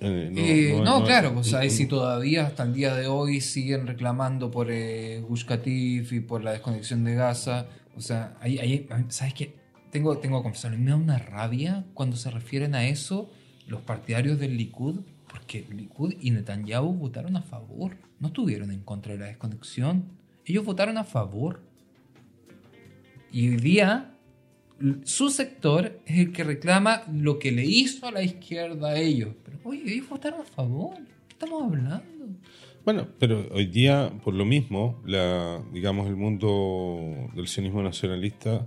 Eh, 0.00 0.30
Eh, 0.36 0.80
no, 0.84 1.04
claro, 1.04 1.32
pues 1.32 1.54
ahí 1.54 1.70
sí 1.70 1.86
todavía 1.86 2.46
hasta 2.46 2.64
el 2.64 2.74
día 2.74 2.94
de 2.94 3.06
hoy 3.06 3.40
siguen 3.40 3.86
reclamando 3.86 4.50
por 4.50 4.70
eh, 4.70 5.22
Gush 5.26 5.44
Katif 5.44 6.12
y 6.12 6.20
por 6.20 6.44
la 6.44 6.52
desconexión 6.52 7.04
de 7.04 7.14
Gaza. 7.14 7.66
O 7.96 8.00
sea, 8.00 8.36
ahí, 8.40 8.58
ahí 8.58 8.86
¿sabes 9.08 9.34
qué? 9.34 9.54
Tengo, 9.90 10.18
tengo 10.18 10.38
que 10.38 10.42
confesarlo, 10.44 10.76
me 10.78 10.90
da 10.90 10.96
una 10.96 11.18
rabia 11.18 11.86
cuando 11.94 12.16
se 12.16 12.30
refieren 12.30 12.74
a 12.74 12.86
eso 12.86 13.30
los 13.66 13.80
partidarios 13.80 14.38
del 14.38 14.56
Likud, 14.56 15.00
porque 15.28 15.66
Likud 15.74 16.14
y 16.20 16.30
Netanyahu 16.30 16.92
votaron 16.92 17.36
a 17.36 17.42
favor, 17.42 17.96
no 18.20 18.28
estuvieron 18.28 18.70
en 18.70 18.80
contra 18.80 19.14
de 19.14 19.18
la 19.18 19.26
desconexión. 19.26 20.04
Ellos 20.44 20.64
votaron 20.64 20.98
a 20.98 21.04
favor. 21.04 21.62
Y 23.36 23.50
hoy 23.50 23.56
día 23.56 24.14
su 25.04 25.28
sector 25.28 26.00
es 26.06 26.20
el 26.20 26.32
que 26.32 26.42
reclama 26.42 27.02
lo 27.12 27.38
que 27.38 27.52
le 27.52 27.66
hizo 27.66 28.06
a 28.06 28.10
la 28.10 28.22
izquierda 28.22 28.88
a 28.88 28.98
ellos. 28.98 29.34
Pero 29.44 29.58
oye, 29.64 29.82
ellos 29.92 30.08
votaron 30.08 30.40
a 30.40 30.44
favor. 30.44 30.94
¿Qué 31.28 31.34
estamos 31.34 31.64
hablando? 31.64 32.02
Bueno, 32.82 33.08
pero 33.18 33.46
hoy 33.52 33.66
día, 33.66 34.10
por 34.24 34.32
lo 34.32 34.46
mismo, 34.46 35.02
la, 35.04 35.62
digamos, 35.70 36.08
el 36.08 36.16
mundo 36.16 37.28
del 37.34 37.46
sionismo 37.46 37.82
nacionalista 37.82 38.66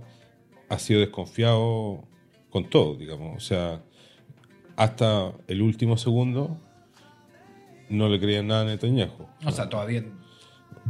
ha 0.68 0.78
sido 0.78 1.00
desconfiado 1.00 2.04
con 2.48 2.70
todo, 2.70 2.94
digamos. 2.94 3.38
O 3.38 3.40
sea, 3.40 3.82
hasta 4.76 5.32
el 5.48 5.62
último 5.62 5.96
segundo 5.96 6.60
no 7.88 8.08
le 8.08 8.20
creían 8.20 8.46
nada 8.46 8.62
a 8.62 8.66
Netanyahu. 8.66 9.26
O 9.44 9.50
sea, 9.50 9.68
todavía 9.68 10.04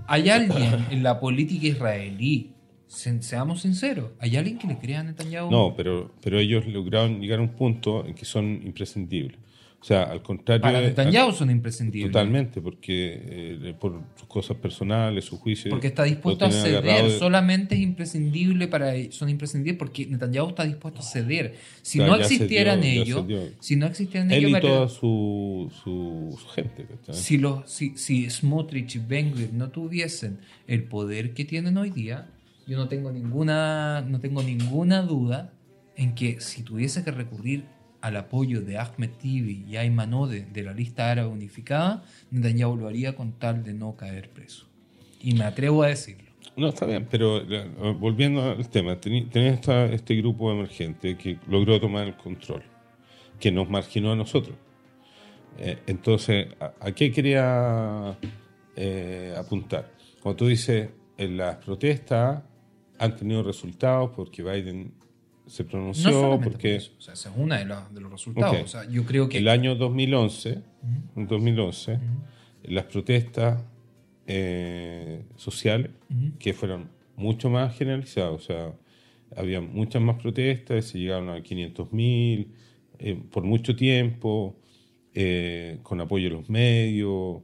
hay 0.06 0.28
alguien 0.28 0.86
en 0.90 1.02
la 1.02 1.18
política 1.18 1.66
israelí, 1.66 2.52
se- 2.91 3.22
seamos 3.22 3.62
sinceros, 3.62 4.11
hay 4.18 4.36
alguien 4.36 4.59
que 4.59 4.66
le 4.66 4.78
crea 4.78 5.01
a 5.01 5.03
Netanyahu. 5.05 5.51
No, 5.51 5.74
pero, 5.76 6.11
pero 6.22 6.38
ellos 6.38 6.66
lograron 6.66 7.20
llegar 7.20 7.38
a 7.38 7.43
un 7.43 7.51
punto 7.51 8.05
en 8.07 8.14
que 8.14 8.24
son 8.24 8.61
imprescindibles. 8.64 9.38
O 9.80 9.84
sea, 9.84 10.03
al 10.03 10.20
contrario... 10.22 10.61
Para 10.61 10.82
Netanyahu 10.82 11.32
son 11.32 11.51
imprescindibles. 11.51 12.12
Totalmente, 12.12 12.61
porque 12.61 13.18
eh, 13.24 13.74
por 13.80 13.99
sus 14.14 14.28
cosas 14.28 14.59
personales, 14.59 15.24
su 15.24 15.38
juicio... 15.38 15.70
Porque 15.70 15.86
está 15.86 16.05
dispuesto 16.05 16.45
a 16.45 16.51
ceder, 16.51 16.82
de- 17.05 17.18
solamente 17.18 17.76
es 17.76 17.80
imprescindible 17.80 18.68
para 18.68 18.95
ellos, 18.95 19.14
son 19.14 19.30
imprescindibles 19.30 19.78
porque 19.78 20.05
Netanyahu 20.05 20.51
está 20.51 20.64
dispuesto 20.64 21.01
a 21.01 21.03
ceder. 21.03 21.55
Si 21.80 21.97
Claro, 21.97 22.12
no 22.12 22.18
ya 22.18 22.24
existieran 22.24 22.82
cedió, 22.82 23.24
ellos, 23.26 23.51
si 23.61 23.76
no 23.76 23.86
existieran 23.86 24.30
Él 24.30 24.45
ellos, 24.45 24.59
y 24.59 24.61
toda 24.61 24.88
su, 24.88 25.72
su, 25.82 26.38
su 26.38 26.49
gente. 26.49 26.84
¿cachai? 26.84 27.14
si, 27.14 27.38
los, 27.38 27.70
si, 27.70 27.97
si 27.97 28.28
Smotrich 28.28 28.97
y 28.97 28.99
Ben-Gvir 28.99 29.55
no 29.55 29.70
tuviesen 29.70 30.41
el 30.66 30.82
poder 30.84 31.32
que 31.32 31.47
tienen 31.47 31.78
hoy 31.78 31.88
día, 31.88 32.26
yo 32.66 32.76
no 32.76 32.88
tengo 32.88 33.11
ninguna, 33.11 34.02
no 34.02 34.20
tengo 34.20 34.42
ninguna 34.42 35.02
duda 35.02 35.52
en 35.96 36.14
que 36.14 36.40
si 36.40 36.62
tuviese 36.62 37.04
que 37.04 37.11
recurrir 37.11 37.64
al 38.00 38.16
apoyo 38.16 38.62
de 38.62 38.78
Ahmed 38.78 39.11
Tibi 39.20 39.64
y 39.68 39.76
Ayman 39.76 40.14
Ode 40.14 40.46
de 40.52 40.62
la 40.62 40.72
lista 40.72 41.11
árabe 41.11 41.28
unificada, 41.28 42.02
Netanyahu 42.30 42.76
lo 42.76 42.88
haría 42.88 43.14
con 43.14 43.32
tal 43.32 43.62
de 43.62 43.74
no 43.74 43.96
caer 43.96 44.30
preso. 44.30 44.66
Y 45.20 45.34
me 45.34 45.44
atrevo 45.44 45.82
a 45.82 45.88
decirlo. 45.88 46.30
No, 46.56 46.68
está 46.68 46.86
bien, 46.86 47.06
pero 47.11 47.38
eh, 47.38 47.68
volviendo 47.98 48.42
al 48.42 48.68
tema, 48.68 48.98
tenés 49.00 49.61
este 49.92 50.14
grupo 50.16 50.50
emergente 50.50 51.16
que 51.16 51.38
logró 51.48 51.80
tomar 51.80 52.06
el 52.06 52.16
control, 52.16 52.62
que 53.38 53.52
nos 53.52 53.68
marginó 53.68 54.12
a 54.12 54.16
nosotros. 54.16 54.56
Eh, 55.58 55.78
entonces, 55.86 56.48
¿a, 56.58 56.92
qué 56.92 57.12
quería 57.12 58.16
eh, 58.76 59.34
apuntar? 59.36 59.92
Como 60.22 60.34
tú 60.34 60.46
dices, 60.46 60.90
en 61.16 61.36
las 61.36 61.56
protestas 61.56 62.42
han 63.01 63.16
tenido 63.16 63.42
resultados 63.42 64.11
porque 64.14 64.42
Biden 64.42 64.92
se 65.46 65.64
No 65.64 65.70
pronunció, 65.70 66.30
por 66.32 66.44
porque 66.44 66.76
eso, 66.76 66.92
o 66.98 67.01
sea, 67.01 67.14
esa 67.14 67.30
es 67.30 67.36
una 67.36 67.59
de, 67.59 67.64
de 67.64 68.01
los 68.01 68.12
resultados. 68.12 68.62
O 68.62 68.68
sea, 68.68 68.88
yo 68.88 69.05
creo 69.05 69.28
que 69.28 69.38
el 69.38 69.48
año 69.48 69.74
2011, 69.74 70.62
en 71.16 71.26
2011 71.26 71.98
las 72.64 72.84
protestas 72.84 73.62
eh, 74.26 75.24
sociales, 75.36 75.90
que 76.38 76.53
fueron 76.53 76.90
mucho 77.16 77.51
más 77.51 77.76
generalizadas, 77.76 78.32
o 78.32 78.38
sea, 78.38 78.72
había 79.34 79.61
muchas 79.61 80.03
más 80.03 80.20
protestas, 80.20 80.84
se 80.84 80.98
llegaron 80.98 81.30
a 81.30 81.38
500.000 81.38 82.46
eh, 82.98 83.22
por 83.30 83.44
mucho 83.44 83.74
tiempo, 83.74 84.57
eh, 85.14 85.78
con 85.82 86.01
apoyo 86.01 86.28
de 86.28 86.36
los 86.36 86.51
medios, 86.51 87.42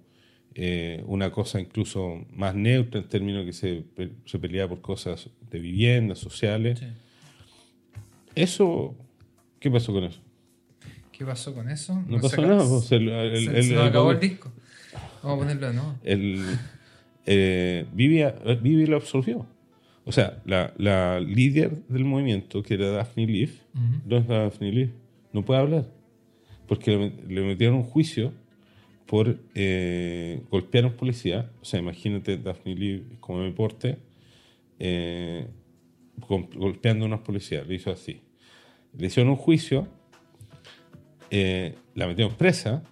eh, 0.58 1.02
una 1.06 1.30
cosa 1.30 1.60
incluso 1.60 2.24
más 2.32 2.54
neutra 2.54 2.98
en 3.00 3.08
términos 3.08 3.44
que 3.44 3.52
se, 3.52 3.84
se 4.24 4.38
peleaba 4.38 4.70
por 4.70 4.80
cosas 4.80 5.28
de 5.50 5.58
vivienda, 5.60 6.14
sociales. 6.14 6.78
Sí. 6.78 6.86
Eso, 8.34 8.94
¿qué 9.60 9.70
pasó 9.70 9.92
con 9.92 10.04
eso? 10.04 10.20
¿Qué 11.12 11.24
pasó 11.24 11.54
con 11.54 11.68
eso? 11.70 11.94
No, 12.06 12.16
pasó 12.20 12.28
se 12.36 12.42
nada. 12.42 12.68
pues, 12.68 12.92
el, 12.92 13.08
el- 13.08 13.44
se, 13.44 13.56
el- 13.58 13.64
se 13.64 13.74
nos 13.74 13.88
acabó 13.88 14.10
el 14.10 14.20
disco. 14.20 14.52
Vamos 15.22 15.36
a 15.36 15.40
ponerlo 15.40 15.66
de 15.68 15.74
nuevo. 15.74 15.94
el, 16.04 16.44
eh, 17.26 17.86
Vivi, 17.92 18.22
Vivi 18.62 18.86
lo 18.86 18.96
absolvió. 18.96 19.46
O 20.04 20.12
sea, 20.12 20.40
la, 20.44 20.72
la 20.76 21.18
líder 21.20 21.82
del 21.88 22.04
movimiento, 22.04 22.62
que 22.62 22.74
era 22.74 22.90
Daphne 22.90 23.26
Leaf, 23.26 23.50
¿dónde 24.04 24.18
está 24.18 24.38
Daphne 24.42 24.70
Leaf? 24.72 24.90
No 25.32 25.44
puede 25.44 25.60
hablar. 25.60 25.86
Porque 26.68 26.96
le, 26.96 27.34
le 27.34 27.40
metieron 27.46 27.76
un 27.76 27.82
juicio 27.82 28.32
por 29.06 29.38
eh, 29.54 30.42
golpear 30.50 30.84
a 30.84 30.88
un 30.88 30.94
policía. 30.94 31.50
O 31.62 31.64
sea, 31.64 31.80
imagínate 31.80 32.36
Daphne 32.38 32.74
Leaf 32.74 33.02
como 33.20 33.42
deporte, 33.42 33.98
eh, 34.78 35.46
gol- 36.28 36.48
golpeando 36.54 37.04
a 37.04 37.08
unos 37.08 37.20
policías. 37.20 37.66
Le 37.66 37.74
hizo 37.76 37.90
así. 37.90 38.20
Le 38.98 39.06
hicieron 39.06 39.30
un 39.30 39.36
juicio, 39.36 39.86
eh, 41.30 41.74
la 41.94 42.06
metieron 42.06 42.34
presa, 42.34 42.82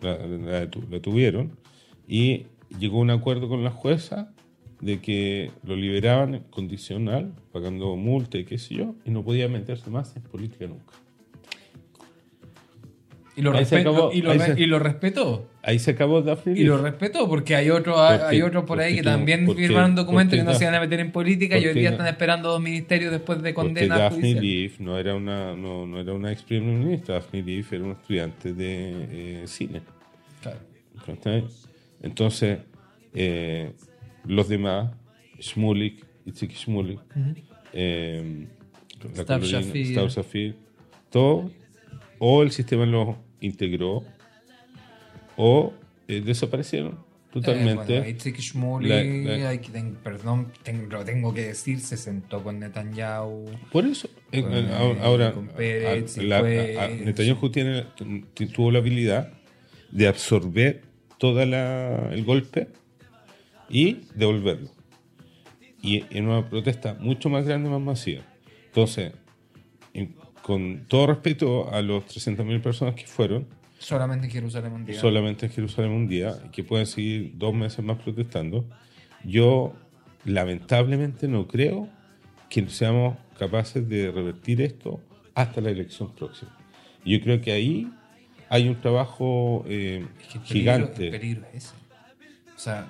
la, 0.00 0.16
la 0.26 0.60
la 0.60 1.00
tuvieron, 1.00 1.58
y 2.06 2.46
llegó 2.78 2.98
a 2.98 3.02
un 3.02 3.10
acuerdo 3.10 3.48
con 3.48 3.64
la 3.64 3.70
jueza 3.70 4.32
de 4.80 5.00
que 5.00 5.50
lo 5.64 5.74
liberaban 5.74 6.44
condicional, 6.50 7.32
pagando 7.52 7.96
multa 7.96 8.38
y 8.38 8.44
qué 8.44 8.58
sé 8.58 8.76
yo, 8.76 8.94
y 9.04 9.10
no 9.10 9.24
podía 9.24 9.48
meterse 9.48 9.90
más 9.90 10.14
en 10.16 10.22
política 10.22 10.66
nunca. 10.68 10.94
Y 13.38 13.42
lo, 13.42 13.52
Ahí 13.56 13.64
se 13.64 13.76
respeto- 13.76 13.90
acabó, 13.96 14.12
y 14.12 14.20
lo 14.22 14.30
ahí 14.32 14.38
re- 14.38 14.54
se- 14.54 14.60
y 14.60 14.66
lo 14.66 14.78
respetó. 14.80 15.48
Ahí 15.62 15.78
se 15.78 15.92
acabó 15.92 16.22
Daphne 16.22 16.58
Y 16.58 16.64
lo 16.64 16.78
respetó 16.78 17.28
porque 17.28 17.54
hay 17.54 17.70
otros 17.70 17.96
hay 18.00 18.42
otros 18.42 18.64
por 18.64 18.80
ahí 18.80 18.96
que 18.96 19.02
tú- 19.02 19.08
también 19.10 19.46
firmaron 19.54 19.94
documentos 19.94 20.36
que 20.36 20.42
no 20.44 20.54
se 20.54 20.64
iban 20.64 20.74
a 20.74 20.80
meter 20.80 20.98
en 21.00 21.12
política 21.12 21.56
y 21.56 21.66
hoy 21.66 21.74
día 21.74 21.90
están 21.90 22.08
esperando 22.08 22.48
dos 22.50 22.60
ministerios 22.60 23.12
después 23.12 23.40
de 23.42 23.54
condena 23.54 23.96
Daphne 23.96 24.20
judicial. 24.34 24.44
Leaf 24.44 24.80
no 24.80 24.98
era 24.98 25.14
una, 25.14 25.54
no, 25.54 25.86
no 25.86 26.00
era 26.00 26.12
una 26.14 26.32
ex 26.32 26.42
primer 26.42 26.68
ministra, 26.78 27.14
Daphne 27.16 27.42
Leaf 27.42 27.72
era 27.72 27.84
un 27.84 27.92
estudiante 27.92 28.52
de 28.52 29.42
eh, 29.42 29.46
cine. 29.46 29.82
Entonces, 32.02 32.58
eh, 33.14 33.72
los 34.26 34.48
demás, 34.48 34.90
Shmulik, 35.38 36.04
Itzik 36.26 36.52
eh, 37.72 38.46
la 39.14 39.22
Stav 39.22 39.40
colorina, 39.40 39.60
Shafir. 39.60 39.86
Stav 39.86 40.08
Shafir, 40.08 40.56
todo, 41.10 41.50
o 42.18 42.42
el 42.42 42.50
sistema 42.50 42.84
los 42.86 43.16
integró, 43.40 44.04
o 45.36 45.72
eh, 46.08 46.20
desaparecieron 46.24 46.98
totalmente. 47.32 47.98
Eh, 47.98 47.98
bueno, 47.98 48.06
La- 48.88 48.96
la- 49.38 49.48
hay 49.50 49.58
que 49.58 49.68
ten- 49.70 49.94
perdón, 50.02 50.50
ten- 50.62 50.88
lo 50.88 51.04
tengo 51.04 51.32
que 51.34 51.42
decir, 51.42 51.80
se 51.80 51.96
sentó 51.96 52.42
con 52.42 52.58
Netanyahu. 52.58 53.44
Por 53.70 53.84
eso, 53.84 54.08
eh, 54.32 54.42
Con, 54.42 54.54
ahora, 55.02 55.32
con 55.32 55.48
Pérez, 55.48 56.16
a- 56.18 56.22
y 56.22 56.26
la- 56.26 56.40
fue- 56.40 56.78
a- 56.78 56.84
a- 56.84 56.88
Netanyahu 56.88 57.50
tiene, 57.50 57.84
tuvo 58.54 58.70
la 58.70 58.78
habilidad 58.78 59.32
de 59.92 60.08
absorber 60.08 60.82
todo 61.18 61.42
el 61.42 62.24
golpe 62.24 62.68
y 63.68 64.06
devolverlo. 64.14 64.70
Y 65.82 66.04
en 66.10 66.26
una 66.28 66.48
protesta 66.48 66.94
mucho 66.98 67.28
más 67.28 67.46
grande, 67.46 67.68
más 67.70 67.80
masiva. 67.80 68.22
Entonces, 68.66 69.12
en- 69.12 69.27
con 70.48 70.86
todo 70.88 71.08
respeto 71.08 71.70
a 71.70 71.82
los 71.82 72.06
300.000 72.06 72.62
personas 72.62 72.94
que 72.94 73.06
fueron, 73.06 73.46
Solamente 73.78 74.28
en 74.28 74.32
Jerusalén 74.32 74.72
un 74.72 74.86
día. 74.86 74.98
solamente 74.98 75.44
en 75.44 75.52
Jerusalén 75.52 75.90
un 75.90 76.08
día, 76.08 76.38
que 76.50 76.64
pueden 76.64 76.86
seguir 76.86 77.32
dos 77.34 77.52
meses 77.52 77.84
más 77.84 77.98
protestando, 77.98 78.64
yo 79.24 79.74
lamentablemente 80.24 81.28
no 81.28 81.46
creo 81.46 81.90
que 82.48 82.66
seamos 82.70 83.18
capaces 83.38 83.86
de 83.90 84.10
revertir 84.10 84.62
esto 84.62 85.02
hasta 85.34 85.60
la 85.60 85.68
elección 85.68 86.14
próxima. 86.14 86.56
Yo 87.04 87.20
creo 87.20 87.42
que 87.42 87.52
ahí 87.52 87.92
hay 88.48 88.70
un 88.70 88.80
trabajo 88.80 89.66
eh, 89.68 90.06
Es 90.18 90.28
que 90.28 90.38
el 90.38 90.44
gigante. 90.44 91.04
El 91.04 91.10
peligro 91.10 91.46
es 91.52 91.64
ese. 91.64 91.74
O 92.56 92.58
sea, 92.58 92.88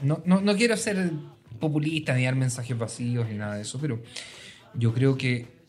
no, 0.00 0.22
no, 0.24 0.40
no 0.40 0.56
quiero 0.56 0.76
ser 0.76 1.10
populista 1.58 2.14
ni 2.14 2.22
dar 2.22 2.36
mensajes 2.36 2.78
vacíos 2.78 3.28
ni 3.28 3.34
nada 3.34 3.56
de 3.56 3.62
eso, 3.62 3.80
pero 3.80 4.00
yo 4.74 4.94
creo 4.94 5.16
que 5.16 5.61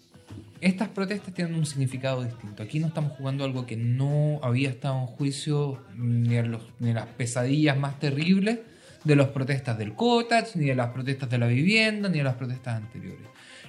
estas 0.65 0.89
protestas 0.89 1.33
tienen 1.33 1.55
un 1.55 1.65
significado 1.65 2.23
distinto. 2.23 2.63
Aquí 2.63 2.79
no 2.79 2.87
estamos 2.87 3.13
jugando 3.13 3.43
algo 3.43 3.65
que 3.65 3.75
no 3.77 4.39
había 4.43 4.69
estado 4.69 4.99
en 4.99 5.05
juicio 5.07 5.83
ni 5.95 6.35
en, 6.35 6.51
los- 6.51 6.67
ni 6.79 6.89
en 6.89 6.95
las 6.95 7.07
pesadillas 7.07 7.77
más 7.77 7.99
terribles 7.99 8.59
de 9.03 9.15
las 9.15 9.27
protestas 9.29 9.77
del 9.77 9.93
cottage, 9.93 10.57
ni 10.57 10.65
de 10.67 10.75
las 10.75 10.89
protestas 10.91 11.29
de 11.29 11.37
la 11.37 11.47
vivienda, 11.47 12.07
ni 12.09 12.19
de 12.19 12.23
las 12.23 12.35
protestas 12.35 12.77
anteriores. 12.77 13.27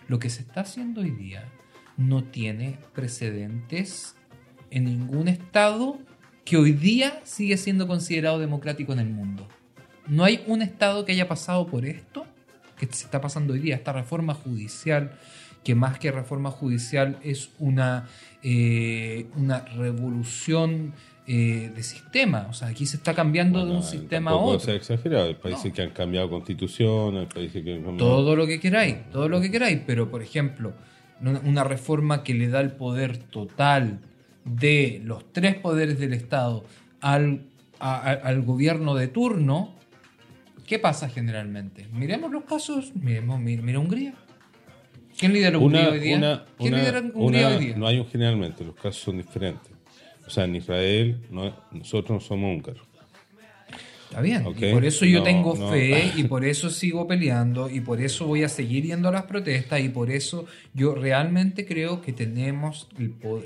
Lo 0.09 0.19
que 0.19 0.31
se 0.31 0.43
está 0.43 0.61
haciendo 0.61 1.01
hoy 1.01 1.11
día 1.11 1.45
no 1.97 2.25
tiene 2.25 2.79
precedentes 2.95 4.15
en 4.71 4.85
ningún 4.85 5.29
estado 5.29 5.99
que 6.45 6.57
hoy 6.57 6.73
día 6.73 7.21
sigue 7.25 7.57
siendo 7.57 7.87
considerado 7.87 8.39
democrático 8.39 8.93
en 8.93 8.99
el 8.99 9.09
mundo. 9.09 9.49
No 10.07 10.25
hay 10.25 10.45
un 10.47 10.61
estado 10.63 11.05
que 11.05 11.13
haya 11.13 11.27
pasado 11.27 11.67
por 11.67 11.87
esto, 11.87 12.27
que 12.79 12.87
se 12.87 13.05
está 13.07 13.21
pasando 13.21 13.55
hoy 13.55 13.61
día, 13.61 13.77
esta 13.77 13.93
reforma 13.93 14.35
judicial, 14.35 15.19
que 15.65 15.75
más 15.75 15.99
que 15.99 16.13
reforma 16.13 16.51
judicial 16.51 17.19
es 17.25 17.51
una, 17.59 18.07
eh, 18.43 19.27
una 19.37 19.61
revolución 19.77 20.93
eh, 21.27 21.73
de 21.75 21.83
sistema. 21.83 22.47
O 22.51 22.53
sea, 22.53 22.69
aquí 22.69 22.85
se 22.85 22.99
está 22.99 23.15
cambiando 23.15 23.65
de 23.65 23.73
un 23.73 23.83
sistema 23.83 24.33
a 24.33 24.35
otro. 24.35 24.61
sea 24.61 24.75
exagerado. 24.75 25.27
Hay 25.29 25.35
países 25.35 25.67
No. 25.67 25.73
que 25.73 25.83
han 25.83 25.91
cambiado 25.91 26.29
constitución, 26.29 27.17
hay 27.17 27.27
países 27.27 27.65
que 27.65 27.73
han 27.75 27.83
cambiado- 27.83 28.11
Todo 28.11 28.37
lo 28.37 28.47
que 28.47 28.61
queráis, 28.61 28.97
todo 29.11 29.29
lo 29.31 29.41
que 29.41 29.51
queráis, 29.51 29.81
pero 29.87 30.11
por 30.11 30.23
ejemplo, 30.23 30.75
una, 31.23 31.41
una 31.41 31.65
reforma 31.65 32.23
que 32.23 32.35
le 32.35 32.49
da 32.49 32.61
el 32.61 32.73
poder 32.73 33.17
total 33.17 34.01
de 34.45 35.01
los 35.03 35.33
tres 35.33 35.55
poderes 35.55 35.99
del 35.99 36.13
Estado 36.13 36.65
al, 37.01 37.41
a- 37.81 37.97
a- 37.97 38.13
al 38.13 38.43
gobierno 38.43 38.95
de 38.95 39.09
turno, 39.09 39.73
¿qué 40.67 40.79
pasa 40.79 41.09
generalmente? 41.09 41.87
Miremos 41.91 42.31
los 42.33 42.45
casos, 42.45 42.93
miremos, 42.95 43.41
mira, 43.41 43.63
mira 43.63 43.79
Hungría. 43.79 44.13
¿Quién 45.25 45.33
lidera 45.33 45.59
Hungría 45.59 45.89
hoy 45.89 46.01
día? 46.01 46.17
una- 46.19 46.45
¿Quién 46.59 46.75
una- 46.75 46.99
Hungría 47.15 47.47
una- 47.49 47.57
hoy 47.57 47.65
día? 47.65 47.77
No 47.77 47.87
hay 47.87 47.99
un 47.99 48.07
generalmente, 48.07 48.63
los 48.63 48.75
casos 48.75 48.97
son 48.99 49.17
diferentes. 49.17 49.73
O 50.27 50.31
sea, 50.31 50.45
en 50.45 50.57
Israel 50.57 51.17
no- 51.31 51.57
nosotros 51.73 52.11
no 52.11 52.21
somos 52.21 52.55
húngaros. 52.55 52.83
Está 54.11 54.21
bien, 54.21 54.45
y 54.47 54.71
por 54.71 54.85
eso 54.85 55.07
yo 55.07 55.19
no, 55.21 55.25
tengo 55.25 55.57
no. 55.57 55.71
fe 55.71 56.13
y 56.17 56.25
por 56.25 56.45
eso 56.45 56.69
sigo 56.69 57.07
peleando 57.09 57.71
y 57.71 57.81
por 57.81 58.01
eso 58.03 58.27
voy 58.27 58.45
a 58.45 58.49
seguir 58.51 58.85
yendo 58.85 59.09
a 59.09 59.13
las 59.13 59.23
protestas 59.25 59.81
y 59.81 59.89
por 59.89 60.11
eso 60.11 60.45
yo 60.75 60.95
realmente 60.95 61.65
creo 61.67 62.01
que 62.03 62.13
tenemos 62.13 62.87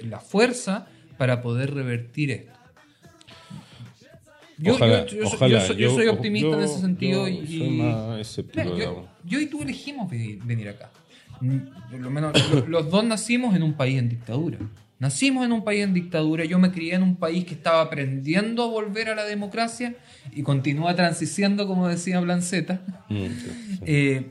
la 0.04 0.18
fuerza 0.18 0.86
para 1.16 1.40
poder 1.42 1.72
revertir 1.74 2.32
esto. 2.32 2.52
Yo, 4.58 4.74
Ojalá, 4.74 5.06
yo- 5.06 5.16
yo 5.18 5.26
soy- 5.28 5.36
ojalá. 5.36 5.60
yo 5.60 5.66
soy, 5.66 5.76
yo 5.76 5.90
soy 5.94 6.06
optimista 6.08 6.48
en 6.56 6.60
ese 6.60 6.80
sentido 6.80 7.28
yo 7.28 7.42
y, 7.44 7.58
soy 7.58 7.68
más 7.70 8.18
escéptico, 8.20 8.74
Mira, 8.74 8.92
yo, 9.24 9.40
y 9.40 9.46
tú 9.46 9.62
elegimos 9.62 10.10
venir, 10.10 10.40
venir 10.44 10.68
acá. 10.70 10.90
Mm, 11.40 11.58
Por 11.90 12.00
lo 12.00 12.10
menos 12.10 12.50
lo- 12.50 12.66
los 12.66 12.90
dos 12.90 13.04
nacimos 13.04 13.54
en 13.56 13.62
un 13.62 13.74
país 13.74 13.98
en 13.98 14.08
dictadura. 14.08 14.58
Nacimos 14.98 15.44
en 15.46 15.52
un 15.52 15.62
país 15.64 15.84
en 15.84 15.94
dictadura. 15.94 16.44
Yo 16.44 16.58
me 16.58 16.72
crié 16.72 16.94
en 16.94 17.02
un 17.04 17.16
país 17.16 17.44
que 17.44 17.54
estaba 17.54 17.80
aprendiendo 17.82 18.64
a 18.64 18.66
volver 18.66 19.08
a 19.08 19.14
la 19.14 19.24
democracia 19.24 19.94
y 20.34 20.42
continúa 20.42 20.94
transiciando, 20.96 21.66
como 21.66 21.86
decía 21.88 22.20
Blanceta. 22.20 22.80
Mm, 23.08 23.26
sí. 23.26 23.78
Eh, 23.86 24.26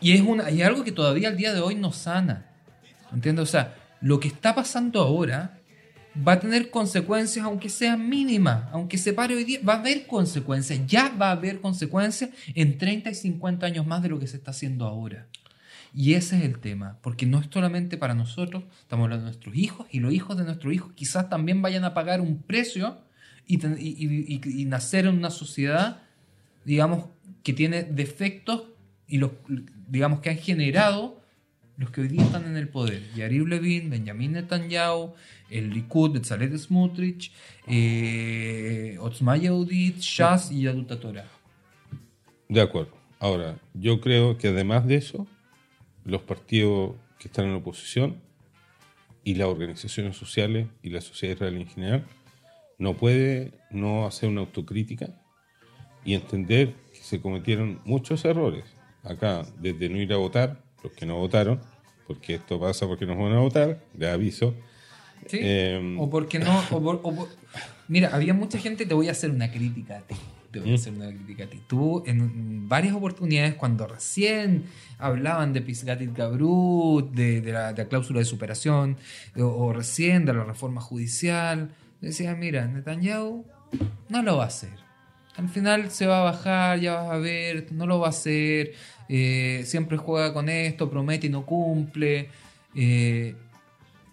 y 0.00 0.12
es 0.12 0.20
una, 0.20 0.50
y 0.50 0.62
algo 0.62 0.84
que 0.84 0.92
todavía 0.92 1.28
al 1.28 1.36
día 1.36 1.52
de 1.54 1.60
hoy 1.60 1.74
no 1.74 1.92
sana. 1.92 2.46
¿Entiendes? 3.12 3.42
O 3.44 3.46
sea, 3.46 3.74
lo 4.00 4.20
que 4.20 4.28
está 4.28 4.54
pasando 4.54 5.00
ahora 5.00 5.58
va 6.26 6.32
a 6.32 6.40
tener 6.40 6.70
consecuencias, 6.70 7.44
aunque 7.44 7.68
sean 7.68 8.08
mínimas, 8.08 8.64
aunque 8.72 8.98
se 8.98 9.12
pare 9.12 9.34
hoy 9.34 9.44
día, 9.44 9.58
va 9.66 9.74
a 9.74 9.78
haber 9.80 10.06
consecuencias, 10.06 10.80
ya 10.86 11.08
va 11.20 11.28
a 11.28 11.32
haber 11.32 11.60
consecuencias 11.60 12.30
en 12.54 12.78
30 12.78 13.10
y 13.10 13.14
50 13.14 13.66
años 13.66 13.86
más 13.86 14.02
de 14.02 14.08
lo 14.10 14.18
que 14.18 14.26
se 14.26 14.36
está 14.36 14.50
haciendo 14.52 14.86
ahora. 14.86 15.26
Y 15.98 16.12
ese 16.12 16.36
es 16.36 16.44
el 16.44 16.58
tema, 16.58 16.98
porque 17.00 17.24
no 17.24 17.40
es 17.40 17.46
solamente 17.50 17.96
para 17.96 18.12
nosotros, 18.12 18.64
estamos 18.80 19.04
hablando 19.04 19.24
de 19.24 19.30
nuestros 19.30 19.56
hijos 19.56 19.86
y 19.90 20.00
los 20.00 20.12
hijos 20.12 20.36
de 20.36 20.44
nuestros 20.44 20.74
hijos 20.74 20.92
quizás 20.94 21.30
también 21.30 21.62
vayan 21.62 21.84
a 21.84 21.94
pagar 21.94 22.20
un 22.20 22.42
precio 22.42 22.98
y, 23.46 23.56
nacer 24.66 25.06
en 25.06 25.16
una 25.16 25.30
sociedad, 25.30 26.02
digamos, 26.66 27.06
que 27.42 27.54
tiene 27.54 27.82
defectos 27.82 28.64
y 29.08 29.16
los, 29.16 29.30
digamos, 29.88 30.20
que 30.20 30.28
han 30.28 30.36
generado 30.36 31.18
los 31.78 31.88
que 31.90 32.02
hoy 32.02 32.08
día 32.08 32.24
están 32.24 32.44
en 32.44 32.58
el 32.58 32.68
poder. 32.68 33.02
Yariv 33.14 33.46
Levin, 33.46 33.88
Benjamin 33.88 34.32
Netanyahu, 34.32 35.14
el 35.48 35.70
Likud, 35.70 36.12
Bezalel 36.12 36.58
Smotrich, 36.58 37.32
eh, 37.66 38.98
Otzma 39.00 39.38
Yehudit, 39.38 39.96
y 40.50 40.60
Yadut 40.60 41.00
Torah. 41.00 41.24
De 42.50 42.60
acuerdo. 42.60 42.92
Ahora, 43.18 43.56
yo 43.72 44.02
creo 44.02 44.36
que 44.36 44.48
además 44.48 44.86
de 44.86 44.96
eso, 44.96 45.26
los 46.06 46.22
partidos 46.22 46.94
que 47.18 47.28
están 47.28 47.44
en 47.46 47.50
la 47.52 47.58
oposición 47.58 48.20
y 49.24 49.34
las 49.34 49.48
organizaciones 49.48 50.16
sociales 50.16 50.68
y 50.82 50.90
la 50.90 51.00
sociedad 51.00 51.34
israelí 51.34 51.62
en 51.62 51.68
general 51.68 52.06
no 52.78 52.94
puede 52.94 53.52
no 53.70 54.06
hacer 54.06 54.28
una 54.28 54.40
autocrítica 54.42 55.08
y 56.04 56.14
entender 56.14 56.74
que 56.92 57.00
se 57.02 57.20
cometieron 57.20 57.80
muchos 57.84 58.24
errores. 58.24 58.64
Acá, 59.02 59.44
desde 59.58 59.88
no 59.88 59.98
ir 60.00 60.12
a 60.12 60.16
votar, 60.16 60.62
los 60.82 60.92
que 60.92 61.06
no 61.06 61.16
votaron, 61.16 61.60
porque 62.06 62.34
esto 62.34 62.60
pasa 62.60 62.86
porque 62.86 63.06
no 63.06 63.16
van 63.16 63.32
a 63.32 63.40
votar, 63.40 63.82
de 63.94 64.08
aviso, 64.10 64.54
¿Sí? 65.26 65.38
Eh, 65.40 65.96
o 65.98 66.08
porque 66.08 66.38
no. 66.38 66.60
o 66.70 66.80
por- 66.82 67.00
o 67.02 67.14
por- 67.14 67.28
Mira, 67.88 68.10
había 68.14 68.34
mucha 68.34 68.58
gente, 68.58 68.84
te 68.86 68.94
voy 68.94 69.08
a 69.08 69.12
hacer 69.12 69.30
una 69.30 69.50
crítica 69.50 69.98
a 69.98 70.02
ti. 70.02 70.14
Te 70.56 70.60
voy 70.60 70.70
a 70.70 70.72
¿Mm? 70.72 70.74
hacer 70.74 70.92
una 70.94 71.08
crítica 71.08 71.44
a 71.44 71.46
ti. 71.48 71.60
Tú, 71.66 72.02
en 72.06 72.68
varias 72.68 72.94
oportunidades, 72.94 73.54
cuando 73.56 73.86
recién 73.86 74.64
hablaban 74.98 75.52
de 75.52 75.60
Pisgatit 75.60 76.16
Gabrut, 76.16 77.10
de, 77.12 77.40
de 77.42 77.52
la, 77.52 77.72
de 77.74 77.82
la 77.82 77.88
cláusula 77.88 78.20
de 78.20 78.24
superación, 78.24 78.96
o, 79.36 79.42
o 79.44 79.72
recién 79.72 80.24
de 80.24 80.32
la 80.32 80.44
reforma 80.44 80.80
judicial, 80.80 81.70
decían: 82.00 82.38
Mira, 82.38 82.66
Netanyahu 82.66 83.44
no 84.08 84.22
lo 84.22 84.38
va 84.38 84.44
a 84.44 84.46
hacer. 84.46 84.70
Al 85.36 85.50
final 85.50 85.90
se 85.90 86.06
va 86.06 86.20
a 86.20 86.24
bajar, 86.24 86.80
ya 86.80 86.94
vas 86.94 87.10
a 87.10 87.18
ver, 87.18 87.66
no 87.72 87.86
lo 87.86 87.98
va 88.00 88.06
a 88.06 88.10
hacer. 88.10 88.72
eh, 89.08 89.62
siempre 89.66 89.98
juega 89.98 90.32
con 90.32 90.48
esto, 90.48 90.88
promete 90.90 91.26
y 91.26 91.30
no 91.30 91.44
cumple. 91.44 92.30
eh, 92.74 93.34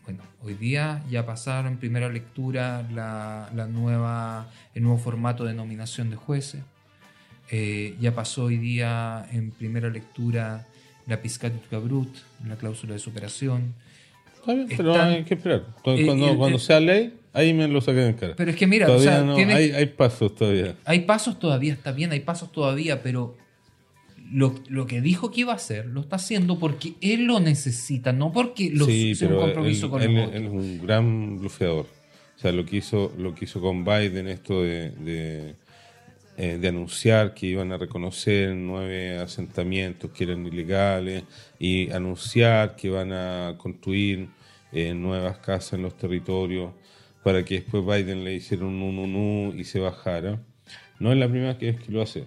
bueno, 0.06 0.22
hoy 0.42 0.54
día 0.56 1.04
ya 1.10 1.26
pasaron 1.26 1.74
en 1.74 1.78
primera 1.78 2.10
lectura 2.10 2.86
la, 2.94 3.50
la 3.56 3.68
nueva, 3.68 4.48
el 4.76 4.84
nuevo 4.84 4.98
formato 4.98 5.46
de 5.46 5.54
nominación 5.54 6.10
de 6.10 6.16
jueces. 6.18 6.62
Eh, 7.52 7.96
ya 8.00 8.14
pasó 8.16 8.46
hoy 8.46 8.58
día 8.58 9.26
en 9.32 9.52
primera 9.52 9.90
lectura 9.90 10.66
la 11.08 11.22
Piscatit 11.22 11.70
Brut, 11.70 12.10
la 12.48 12.56
cláusula 12.56 12.94
de 12.94 13.00
superación. 13.00 13.74
Está 14.40 14.54
bien, 14.54 14.68
pero 14.76 14.92
Están- 14.94 15.10
hay 15.12 15.24
que 15.24 15.34
esperar. 15.36 15.66
Cuando, 15.84 16.02
Eh, 16.02 16.06
cuando, 16.06 16.30
el- 16.32 16.38
cuando 16.38 16.58
el- 16.58 16.62
sea 16.64 16.80
ley, 16.80 17.14
ahí 17.34 17.54
me 17.54 17.68
lo 17.68 17.80
sacan 17.82 18.04
en 18.04 18.14
cara. 18.14 18.34
Pero 18.36 18.52
es 18.52 18.58
que 18.58 18.68
mira, 18.68 18.86
o 18.88 18.90
todavía 18.90 19.12
sea, 19.12 19.24
no, 19.24 19.36
hay, 19.36 19.72
hay 19.72 19.86
pasos 19.88 20.36
todavía. 20.36 20.76
Hay 20.86 21.02
pasos 21.02 21.38
todavía, 21.40 21.74
está 21.74 21.92
bien, 21.92 22.12
hay 22.12 22.22
pasos 22.22 22.52
todavía, 22.52 23.02
pero 23.04 23.38
lo, 24.34 24.56
lo 24.68 24.88
que 24.88 25.00
dijo 25.02 25.32
que 25.32 25.42
iba 25.42 25.54
a 25.54 25.58
hacer, 25.58 25.86
lo 25.86 26.02
está 26.02 26.16
haciendo 26.18 26.60
porque 26.60 26.94
él 27.02 27.26
lo 27.26 27.40
necesita, 27.40 28.12
no 28.12 28.32
porque 28.32 28.72
lo 28.72 28.86
sí, 28.86 29.16
sea 29.16 29.30
un 29.30 29.36
compromiso 29.38 29.86
él, 29.86 29.92
con 29.92 30.02
él- 30.02 30.18
otros. 30.20 30.36
él 30.36 30.46
es 30.46 30.52
un 30.52 30.82
gran 30.86 31.38
blufeador. 31.40 31.86
O 32.36 32.40
sea, 32.40 32.52
lo 32.52 32.66
que 32.66 32.78
hizo, 32.78 33.14
lo 33.18 33.34
que 33.36 33.46
hizo 33.46 33.62
con 33.62 33.86
Biden, 33.86 34.28
esto 34.28 34.64
de, 34.64 34.90
de, 34.92 35.56
eh, 36.38 36.58
de 36.60 36.68
anunciar 36.68 37.34
que 37.34 37.46
iban 37.48 37.72
a 37.72 37.78
reconocer 37.78 38.56
nueve 38.56 39.18
asentamientos 39.20 40.12
que 40.12 40.24
eran 40.26 40.46
ilegales 40.46 41.24
y 41.60 41.92
anunciar 41.92 42.76
que 42.76 42.90
van 42.90 43.14
a 43.14 43.56
construir 43.58 44.30
eh, 44.72 44.94
nuevas 44.96 45.38
casas 45.38 45.74
en 45.74 45.84
los 45.84 45.96
territorios 45.96 46.72
para 47.24 47.46
que 47.46 47.62
después 47.62 47.86
Biden 47.86 48.24
le 48.24 48.34
hiciera 48.34 48.66
un 48.66 48.82
un, 48.82 48.98
un, 49.00 49.16
un 49.16 49.60
y 49.60 49.64
se 49.64 49.80
bajara. 49.80 50.42
No 51.00 51.12
es 51.12 51.18
la 51.20 51.30
primera 51.30 51.54
vez 51.54 51.80
que 51.80 51.92
lo 51.92 52.02
hace. 52.02 52.26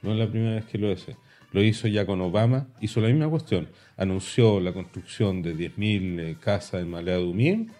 No 0.00 0.12
es 0.12 0.18
la 0.18 0.28
primera 0.28 0.54
vez 0.56 0.64
que 0.64 0.78
lo 0.78 0.90
hace. 0.90 1.14
Lo 1.52 1.62
hizo 1.62 1.86
ya 1.88 2.06
con 2.06 2.20
Obama, 2.20 2.66
hizo 2.80 3.00
la 3.00 3.08
misma 3.08 3.28
cuestión. 3.28 3.68
Anunció 3.96 4.58
la 4.60 4.72
construcción 4.72 5.42
de 5.42 5.54
10.000 5.54 6.20
eh, 6.20 6.36
casas 6.40 6.80
en 6.82 6.90
Malea 6.90 7.16
Dumín. 7.16 7.70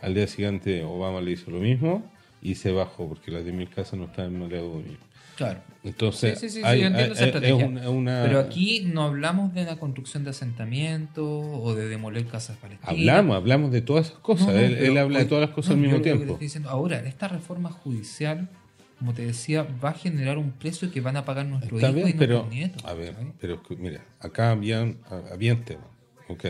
Al 0.00 0.14
día 0.14 0.26
siguiente 0.26 0.84
Obama 0.84 1.20
le 1.20 1.32
hizo 1.32 1.50
lo 1.50 1.58
mismo 1.58 2.10
y 2.40 2.54
se 2.54 2.70
bajó 2.70 3.08
porque 3.08 3.30
las 3.30 3.44
10.000 3.44 3.68
casas 3.68 3.98
no 3.98 4.04
estaban 4.06 4.32
en 4.34 4.40
Malea 4.40 4.60
Dumín. 4.60 4.98
Claro. 5.36 5.60
Entonces, 5.84 6.38
Sí, 6.38 6.48
sí, 6.48 6.54
sí, 6.54 6.60
sí, 6.60 6.66
hay- 6.66 6.80
yo 6.80 6.86
entiendo 6.86 7.12
esa 7.12 7.24
hay- 7.24 7.28
estrategia. 7.30 7.64
es 7.64 7.68
una- 7.70 7.90
una- 7.90 8.22
Pero 8.24 8.38
aquí 8.40 8.84
no 8.90 9.02
hablamos 9.02 9.52
de 9.52 9.64
la 9.64 9.76
construcción 9.76 10.24
de 10.24 10.30
asentamientos 10.30 11.24
o 11.26 11.74
de 11.74 11.88
demoler 11.88 12.24
casas 12.26 12.56
palestinas. 12.56 12.90
hablamos, 12.90 13.36
hablamos 13.36 13.70
de 13.72 13.82
todas 13.82 14.06
esas 14.06 14.18
cosas. 14.20 14.46
No, 14.48 14.52
no, 14.54 14.58
él, 14.60 14.96
habla 14.96 15.18
de 15.18 15.24
todas 15.26 15.42
las 15.46 15.54
cosas 15.54 15.70
no, 15.70 15.74
al 15.76 15.80
mismo 15.82 16.00
tiempo. 16.00 16.38
diciendo, 16.40 16.70
ahora, 16.70 17.00
esta 17.00 17.28
reforma 17.28 17.70
judicial, 17.70 18.48
como 18.98 19.12
te 19.14 19.26
decía, 19.26 19.66
va 19.84 19.90
a 19.90 19.94
generar 19.94 20.38
un 20.38 20.52
precio 20.52 20.90
que 20.90 21.00
van 21.00 21.16
a 21.16 21.24
pagar 21.24 21.46
nuestros 21.46 21.74
Está 21.82 21.90
hijos 21.90 22.04
bien, 22.04 22.16
y 22.16 22.18
pero 22.18 22.34
nuestros 22.34 22.54
nietos. 22.54 22.84
a 22.84 22.94
ver, 22.94 23.14
¿sabes? 23.14 23.32
pero 23.38 23.62
mira, 23.78 24.04
acá 24.20 24.50
habían 24.52 24.98
habían 25.30 25.64
temas, 25.64 25.86
¿ok? 26.28 26.44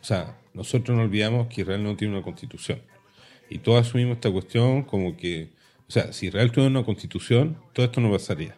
O 0.00 0.04
sea, 0.04 0.38
nosotros 0.54 0.96
no 0.96 1.02
olvidamos 1.04 1.48
que 1.48 1.62
Israel 1.62 1.82
no 1.82 1.96
tiene 1.96 2.14
una 2.14 2.22
constitución 2.22 2.80
y 3.48 3.58
todos 3.58 3.86
asumimos 3.86 4.14
esta 4.16 4.30
cuestión 4.30 4.82
como 4.84 5.16
que, 5.16 5.50
o 5.88 5.90
sea, 5.90 6.12
si 6.12 6.26
Israel 6.28 6.52
tuviera 6.52 6.70
una 6.70 6.84
constitución, 6.84 7.56
todo 7.72 7.84
esto 7.86 8.00
no 8.00 8.10
pasaría. 8.10 8.56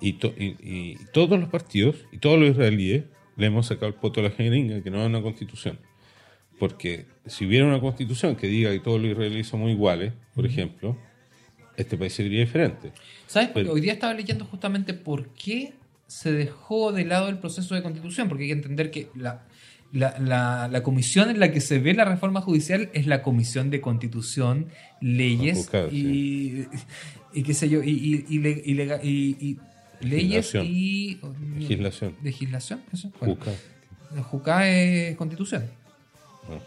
Y, 0.00 0.14
to- 0.14 0.34
y- 0.36 0.56
y 0.60 0.96
todos 1.12 1.38
los 1.38 1.48
partidos 1.48 1.96
y 2.10 2.18
todos 2.18 2.38
los 2.38 2.48
israelíes 2.50 3.04
le 3.36 3.46
hemos 3.46 3.66
sacado 3.66 3.86
el 3.88 3.94
poto 3.94 4.20
a 4.20 4.24
la 4.24 4.30
jeringa 4.30 4.82
que 4.82 4.90
no 4.90 5.00
hay 5.00 5.06
una 5.06 5.22
constitución. 5.22 5.78
Porque 6.58 7.06
si 7.26 7.46
hubiera 7.46 7.66
una 7.66 7.80
constitución 7.80 8.34
que 8.36 8.46
diga 8.46 8.70
que 8.72 8.80
todos 8.80 9.00
los 9.00 9.10
israelíes 9.10 9.46
somos 9.46 9.70
iguales, 9.70 10.12
por 10.34 10.46
ejemplo, 10.46 10.96
este 11.76 11.96
país 11.96 12.12
sería 12.12 12.40
diferente. 12.40 12.92
¿Sabes? 13.26 13.48
Porque 13.48 13.62
Pero- 13.64 13.74
hoy 13.74 13.80
día 13.80 13.92
estaba 13.94 14.14
leyendo 14.14 14.44
justamente 14.44 14.94
por 14.94 15.28
qué 15.30 15.72
se 16.06 16.30
dejó 16.32 16.92
de 16.92 17.04
lado 17.04 17.28
el 17.28 17.38
proceso 17.38 17.74
de 17.74 17.82
constitución, 17.82 18.28
porque 18.28 18.44
hay 18.44 18.48
que 18.50 18.54
entender 18.56 18.90
que 18.90 19.08
la, 19.14 19.44
la, 19.92 20.18
la- 20.18 20.68
la 20.68 20.82
comisión 20.82 21.30
en 21.30 21.40
la 21.40 21.50
que 21.52 21.60
se 21.60 21.78
ve 21.78 21.94
la 21.94 22.04
reforma 22.04 22.40
judicial 22.42 22.90
es 22.92 23.06
la 23.06 23.22
comisión 23.22 23.70
de 23.70 23.80
constitución, 23.80 24.66
leyes 25.00 25.70
y, 25.90 26.66
y 27.32 27.42
qué 27.42 27.54
sé 27.54 27.68
yo, 27.70 27.82
y, 27.82 27.90
y, 27.90 28.26
y 28.28 28.38
leyes 28.38 28.62
Legislación. 30.00 30.66
y... 30.68 31.18
Legislación. 31.58 32.14
Legislación, 32.22 32.80
eso. 32.92 33.10
Bueno, 33.20 33.36
JUCA 34.30 34.68
es 34.68 35.16
constitución. 35.16 35.64
Ah. 36.48 36.58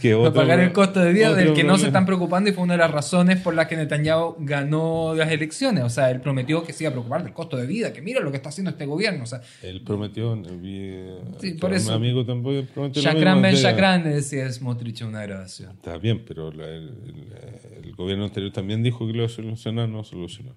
Que 0.01 0.13
otro- 0.13 0.33
pagar 0.33 0.59
el 0.59 0.71
costo 0.73 0.99
de 0.99 1.11
vida 1.11 1.33
del 1.33 1.53
que 1.53 1.63
no 1.63 1.73
se 1.73 1.83
problema. 1.83 1.87
están 1.87 2.05
preocupando 2.05 2.49
y 2.49 2.53
fue 2.53 2.63
una 2.63 2.73
de 2.73 2.79
las 2.79 2.91
razones 2.91 3.39
por 3.41 3.53
las 3.55 3.67
que 3.67 3.75
Netanyahu 3.77 4.35
ganó 4.39 5.15
las 5.15 5.31
elecciones. 5.31 5.83
O 5.83 5.89
sea, 5.89 6.11
él 6.11 6.21
prometió 6.21 6.63
que 6.63 6.73
se 6.73 6.83
iba 6.83 6.89
a 6.89 6.93
preocupar 6.93 7.23
del 7.23 7.33
costo 7.33 7.57
de 7.57 7.65
vida, 7.65 7.91
que 7.93 8.01
mira 8.01 8.19
lo 8.19 8.29
que 8.31 8.37
está 8.37 8.49
haciendo 8.49 8.71
este 8.71 8.85
gobierno. 8.85 9.23
O 9.23 9.27
sea, 9.27 9.41
Él 9.63 9.81
prometió, 9.81 10.35
vi, 10.35 10.93
Sí, 11.39 11.53
por 11.53 11.73
eso. 11.73 11.93
amigo 11.93 12.25
tampoco 12.25 12.63
prometió 12.73 13.01
Shakran 13.01 13.41
Ben 13.41 13.55
Shakran 13.55 14.03
decía 14.03 14.51
Smotrich 14.51 15.01
en 15.01 15.07
una 15.07 15.23
grabación. 15.23 15.71
Está 15.71 15.97
bien, 15.97 16.23
pero 16.27 16.51
la- 16.51 16.67
el, 16.67 16.89
el- 17.05 17.85
el 17.85 17.95
gobierno 17.95 18.25
anterior 18.25 18.51
también 18.51 18.83
dijo 18.83 18.99
que 19.07 19.13
lo 19.13 19.19
iba 19.19 19.25
a 19.25 19.29
solucionar, 19.29 19.89
no 19.89 20.03
solucionó. 20.03 20.55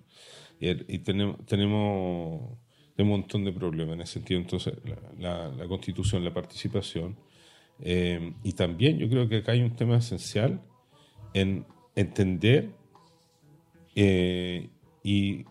Y, 0.60 0.68
el- 0.68 0.84
y 0.88 0.98
tenemos, 0.98 1.36
tenemos 1.46 2.42
un 2.98 3.08
montón 3.08 3.44
de 3.46 3.52
problemas 3.52 3.94
en 3.94 4.02
ese 4.02 4.12
sentido. 4.14 4.38
Entonces, 4.40 4.74
la, 4.84 4.96
la- 5.18 5.48
la 5.48 5.66
constitución, 5.66 6.22
la 6.24 6.34
participación. 6.34 7.16
Eh, 7.82 8.32
y 8.42 8.52
también 8.52 8.98
yo 8.98 9.08
creo 9.08 9.28
que 9.28 9.38
acá 9.38 9.52
hay 9.52 9.62
un 9.62 9.74
tema 9.74 9.96
esencial 9.96 10.60
en 11.34 11.64
entender 11.94 12.70
eh, 13.94 14.68
y, 15.02 15.44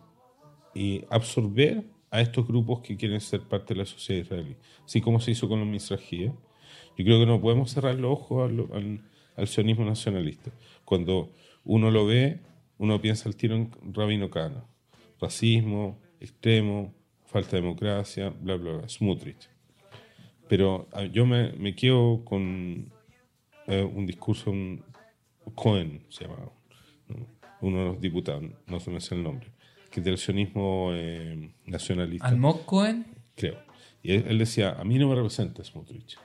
y 0.73 1.03
absorber 1.09 1.83
a 2.11 2.21
estos 2.21 2.47
grupos 2.47 2.81
que 2.81 2.97
quieren 2.97 3.21
ser 3.21 3.41
parte 3.41 3.73
de 3.73 3.79
la 3.81 3.85
sociedad 3.85 4.23
israelí, 4.23 4.55
así 4.85 5.01
como 5.01 5.19
se 5.19 5.31
hizo 5.31 5.47
con 5.47 5.59
los 5.59 5.67
misrajíes. 5.67 6.31
Yo 6.97 7.05
creo 7.05 7.19
que 7.19 7.25
no 7.25 7.39
podemos 7.39 7.71
cerrar 7.71 7.95
los 7.95 8.11
ojos 8.11 8.49
al, 8.49 8.59
al, 8.73 9.01
al 9.35 9.47
sionismo 9.47 9.85
nacionalista. 9.85 10.51
Cuando 10.83 11.31
uno 11.63 11.91
lo 11.91 12.05
ve, 12.05 12.39
uno 12.77 12.99
piensa 12.99 13.29
al 13.29 13.35
tiro 13.35 13.55
en 13.55 13.71
Rabino 13.93 14.29
Cana. 14.29 14.65
Racismo, 15.21 15.99
extremo, 16.19 16.93
falta 17.25 17.55
de 17.55 17.61
democracia, 17.61 18.29
bla, 18.29 18.55
bla, 18.55 18.77
bla, 18.77 18.89
Smutrich. 18.89 19.49
Pero 20.49 20.89
yo 21.13 21.25
me, 21.25 21.53
me 21.53 21.75
quedo 21.75 22.25
con 22.25 22.91
eh, 23.67 23.83
un 23.83 24.05
discurso, 24.05 24.51
un 24.51 24.83
Cohen 25.55 26.01
se 26.09 26.25
llamaba, 26.25 26.51
¿no? 27.07 27.27
uno 27.61 27.77
de 27.79 27.85
los 27.85 28.01
diputados, 28.01 28.43
no 28.67 28.79
se 28.79 28.89
me 28.89 28.99
sé 28.99 29.15
el 29.15 29.23
nombre, 29.23 29.47
que 29.91 29.99
es 29.99 30.05
del 30.05 30.17
sionismo 30.17 30.89
eh, 30.93 31.51
nacionalista. 31.65 32.27
Almog 32.27 32.65
Cohen. 32.65 33.05
creo. 33.35 33.59
Y 34.01 34.13
él, 34.13 34.25
él 34.27 34.37
decía, 34.39 34.71
a 34.71 34.83
mí 34.83 34.97
no 34.97 35.07
me 35.07 35.15
representa 35.15 35.63
Smutrich. 35.63 36.17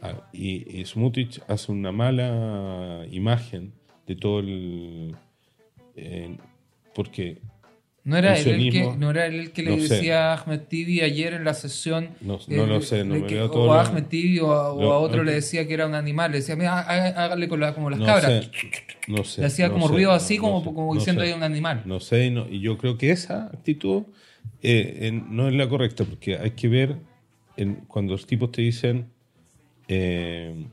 Ah, 0.00 0.28
y, 0.32 0.80
y 0.80 0.84
Smutrich 0.86 1.42
hace 1.46 1.72
una 1.72 1.92
mala 1.92 3.06
imagen 3.10 3.74
de 4.06 4.16
todo 4.16 4.40
el... 4.40 5.14
eh, 5.94 6.36
porque 6.94 7.38
¿No 8.10 8.16
era, 8.18 8.36
él 8.38 8.38
el 8.38 8.44
que, 8.44 8.70
sionismo, 8.72 8.96
¿No 8.98 9.10
era 9.10 9.26
él 9.26 9.34
el 9.36 9.52
que 9.52 9.62
le 9.62 9.70
no 9.70 9.76
decía 9.82 10.32
a 10.32 10.40
Ahmed 10.42 10.60
Tibi 10.68 11.00
ayer 11.00 11.32
en 11.34 11.44
la 11.44 11.54
sesión? 11.54 12.10
No- 12.20 12.38
no 12.48 12.66
lo 12.66 12.80
sé, 12.82 13.04
no 13.04 13.14
me 13.14 13.26
que- 13.26 13.36
todo 13.36 13.62
O 13.62 13.72
a 13.72 13.82
Ahmed 13.82 14.04
Tibi 14.04 14.38
o 14.40 14.52
a, 14.52 14.72
o 14.72 14.80
lo- 14.82 14.92
a 14.92 14.98
otro 14.98 15.22
le 15.24 15.32
decía 15.32 15.66
que 15.66 15.74
era 15.74 15.86
un 15.86 15.94
animal. 15.94 16.32
Le 16.32 16.38
decía, 16.38 16.56
mira, 16.56 16.78
há- 16.80 17.24
hágale 17.24 17.48
con 17.48 17.60
la- 17.60 17.72
como 17.74 17.88
las 17.88 17.98
no 18.00 18.06
cabras. 18.06 18.44
sé, 18.44 18.50
no 19.08 19.24
sé. 19.24 19.40
le 19.40 19.46
hacía 19.46 19.70
como 19.70 19.86
sé, 19.88 19.94
ruido 19.94 20.12
así, 20.12 20.36
como, 20.38 20.58
sé, 20.62 20.64
como 20.74 20.94
diciendo 20.94 21.22
hay 21.22 21.32
un 21.32 21.42
animal. 21.42 21.82
No 21.86 22.00
sé, 22.00 22.26
y, 22.26 22.30
no- 22.30 22.46
y 22.48 22.60
yo 22.60 22.76
creo 22.76 22.98
que 22.98 23.10
esa 23.10 23.46
actitud 23.46 24.02
eh, 24.62 24.98
en- 25.08 25.34
no 25.34 25.48
es 25.48 25.54
la 25.54 25.68
correcta, 25.68 26.04
porque 26.04 26.36
hay 26.36 26.50
que 26.50 26.68
ver 26.68 26.96
en- 27.56 27.76
cuando 27.86 28.12
los 28.12 28.26
tipos 28.26 28.50
te 28.52 28.62
dicen 28.62 29.06
eh, 29.88 30.66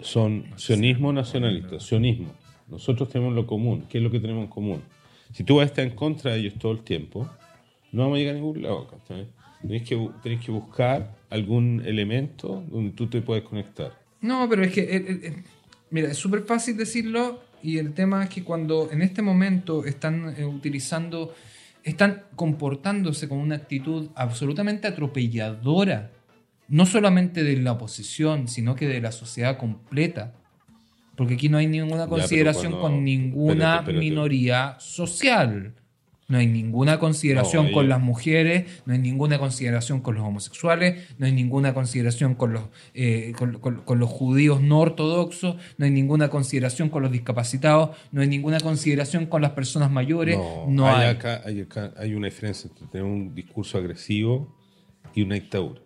son 0.00 0.44
sionismo 0.56 1.12
nacionalista, 1.12 1.78
sionismo. 1.80 2.32
Nosotros 2.68 3.08
tenemos 3.10 3.34
lo 3.34 3.46
común. 3.46 3.84
¿Qué 3.88 3.98
es 3.98 4.04
lo 4.04 4.10
que 4.10 4.18
tenemos 4.20 4.44
en 4.44 4.50
común? 4.50 4.82
Si 5.32 5.44
tú 5.44 5.56
vas 5.56 5.64
a 5.64 5.66
estar 5.66 5.84
en 5.84 5.94
contra 5.94 6.32
de 6.32 6.40
ellos 6.40 6.54
todo 6.58 6.72
el 6.72 6.82
tiempo, 6.82 7.28
no 7.90 8.02
vamos 8.02 8.16
a 8.16 8.18
llegar 8.18 8.34
a 8.34 8.38
ningún 8.38 8.62
lado. 8.62 8.88
Tenés 9.62 9.82
que, 9.82 10.10
tenés 10.22 10.44
que 10.44 10.50
buscar 10.50 11.14
algún 11.30 11.82
elemento 11.84 12.64
donde 12.70 12.90
tú 12.92 13.06
te 13.08 13.22
puedes 13.22 13.44
conectar. 13.44 13.98
No, 14.20 14.48
pero 14.48 14.62
es 14.62 14.72
que, 14.72 14.82
eh, 14.82 14.96
eh, 14.96 15.20
eh, 15.22 15.42
mira, 15.90 16.10
es 16.10 16.16
súper 16.16 16.42
fácil 16.42 16.76
decirlo 16.76 17.40
y 17.62 17.78
el 17.78 17.92
tema 17.92 18.24
es 18.24 18.30
que 18.30 18.44
cuando 18.44 18.90
en 18.90 19.02
este 19.02 19.22
momento 19.22 19.84
están 19.84 20.34
utilizando, 20.44 21.34
están 21.82 22.24
comportándose 22.36 23.28
con 23.28 23.38
una 23.38 23.56
actitud 23.56 24.10
absolutamente 24.14 24.88
atropelladora, 24.88 26.10
no 26.68 26.86
solamente 26.86 27.44
de 27.44 27.56
la 27.56 27.72
oposición, 27.72 28.48
sino 28.48 28.74
que 28.74 28.88
de 28.88 29.00
la 29.00 29.12
sociedad 29.12 29.58
completa. 29.58 30.34
Porque 31.16 31.34
aquí 31.34 31.48
no 31.48 31.58
hay 31.58 31.66
ninguna 31.66 32.06
consideración 32.06 32.72
cuando- 32.72 32.96
con 32.96 33.04
ninguna 33.04 33.82
minoría 34.00 34.76
social. 34.78 35.74
No 36.28 36.38
hay 36.38 36.46
ninguna 36.46 36.98
consideración 36.98 37.66
No, 37.66 37.72
con 37.72 37.88
las 37.90 38.00
mujeres, 38.00 38.80
no 38.86 38.94
hay 38.94 38.98
ninguna 39.00 39.38
consideración 39.38 40.00
con 40.00 40.14
los 40.14 40.24
homosexuales, 40.24 41.14
no 41.18 41.26
hay 41.26 41.32
ninguna 41.32 41.74
consideración 41.74 42.34
con 42.36 42.54
los, 42.54 42.62
eh, 42.94 43.34
con, 43.36 43.58
con- 43.58 43.82
con 43.82 43.98
los 43.98 44.08
judíos 44.08 44.62
no 44.62 44.78
ortodoxos, 44.80 45.56
no 45.76 45.84
hay 45.84 45.90
ninguna 45.90 46.30
consideración 46.30 46.88
con 46.88 47.02
los 47.02 47.12
discapacitados, 47.12 47.90
no 48.12 48.22
hay 48.22 48.28
ninguna 48.28 48.60
consideración 48.60 49.26
con 49.26 49.42
las 49.42 49.50
personas 49.50 49.90
mayores. 49.90 50.38
No, 50.68 50.86
hay, 50.86 51.04
hay. 51.08 51.10
Acá, 51.16 51.42
hay, 51.44 51.60
acá- 51.60 51.92
hay 51.98 52.14
una 52.14 52.28
diferencia 52.28 52.70
entre 52.70 52.86
tener 52.86 53.06
un 53.06 53.34
discurso 53.34 53.76
agresivo 53.76 54.56
y 55.14 55.20
una 55.22 55.34
dictadura. 55.34 55.82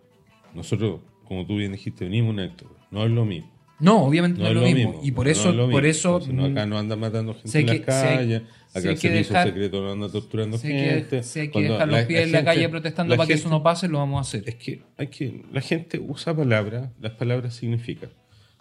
Nosotros, 0.53 1.01
como 1.25 1.45
tú 1.45 1.57
bien 1.57 1.73
dijiste, 1.73 2.05
venimos 2.05 2.31
una 2.31 2.43
dictadura. 2.43 2.79
No 2.89 3.03
es 3.03 3.11
lo 3.11 3.25
mismo. 3.25 3.51
No, 3.79 4.03
obviamente 4.05 4.39
No, 4.39 4.45
no, 4.45 4.49
es 4.49 4.55
lo 4.55 4.61
mismo. 4.77 4.99
Y 5.03 5.11
por 5.11 5.25
no 5.27 5.31
eso, 5.31 5.49
es 5.51 5.69
por 5.71 5.85
eso 5.85 6.09
Entonces, 6.17 6.33
no, 6.33 6.45
acá 6.45 6.65
no 6.65 6.77
andan 6.79 6.99
matando 6.99 7.33
gente 7.35 7.59
en 7.59 7.65
las 7.67 7.75
que- 7.75 7.81
calles, 7.83 8.41
si 8.67 8.79
acá 8.79 8.89
el 8.89 8.95
que 8.95 9.01
servicio 9.01 9.33
dejar- 9.33 9.47
secreto 9.47 9.81
no 9.83 9.91
anda 9.91 10.09
torturando 10.09 10.59
que, 10.61 10.67
gente. 10.67 11.23
si 11.23 11.39
hay 11.41 11.47
que 11.47 11.51
Cuando 11.53 11.73
dejar 11.73 11.87
los 11.89 12.01
pies 12.05 12.23
en 12.23 12.31
la 12.31 12.43
calle 12.43 12.69
protestando 12.69 13.11
la 13.11 13.17
para 13.17 13.27
que 13.27 13.33
eso 13.33 13.49
no 13.49 13.61
pase, 13.61 13.87
lo 13.87 13.99
vamos 13.99 14.17
a 14.17 14.21
hacer. 14.21 14.43
Es 14.49 14.55
que, 14.55 14.81
hay 14.97 15.07
que 15.07 15.43
la 15.51 15.61
gente 15.61 15.99
usa 15.99 16.35
palabras, 16.35 16.89
las 16.99 17.11
palabras 17.13 17.53
significan. 17.55 18.09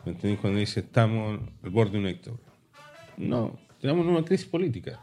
¿Me 0.04 0.12
entiendes? 0.12 0.40
Cuando 0.40 0.58
dice 0.60 0.80
estamos 0.80 1.40
al 1.62 1.70
borde 1.70 1.92
de 1.92 1.98
una 1.98 2.08
dictadura. 2.08 2.42
No, 3.16 3.58
tenemos 3.80 4.06
una 4.06 4.22
crisis 4.24 4.46
política. 4.46 5.00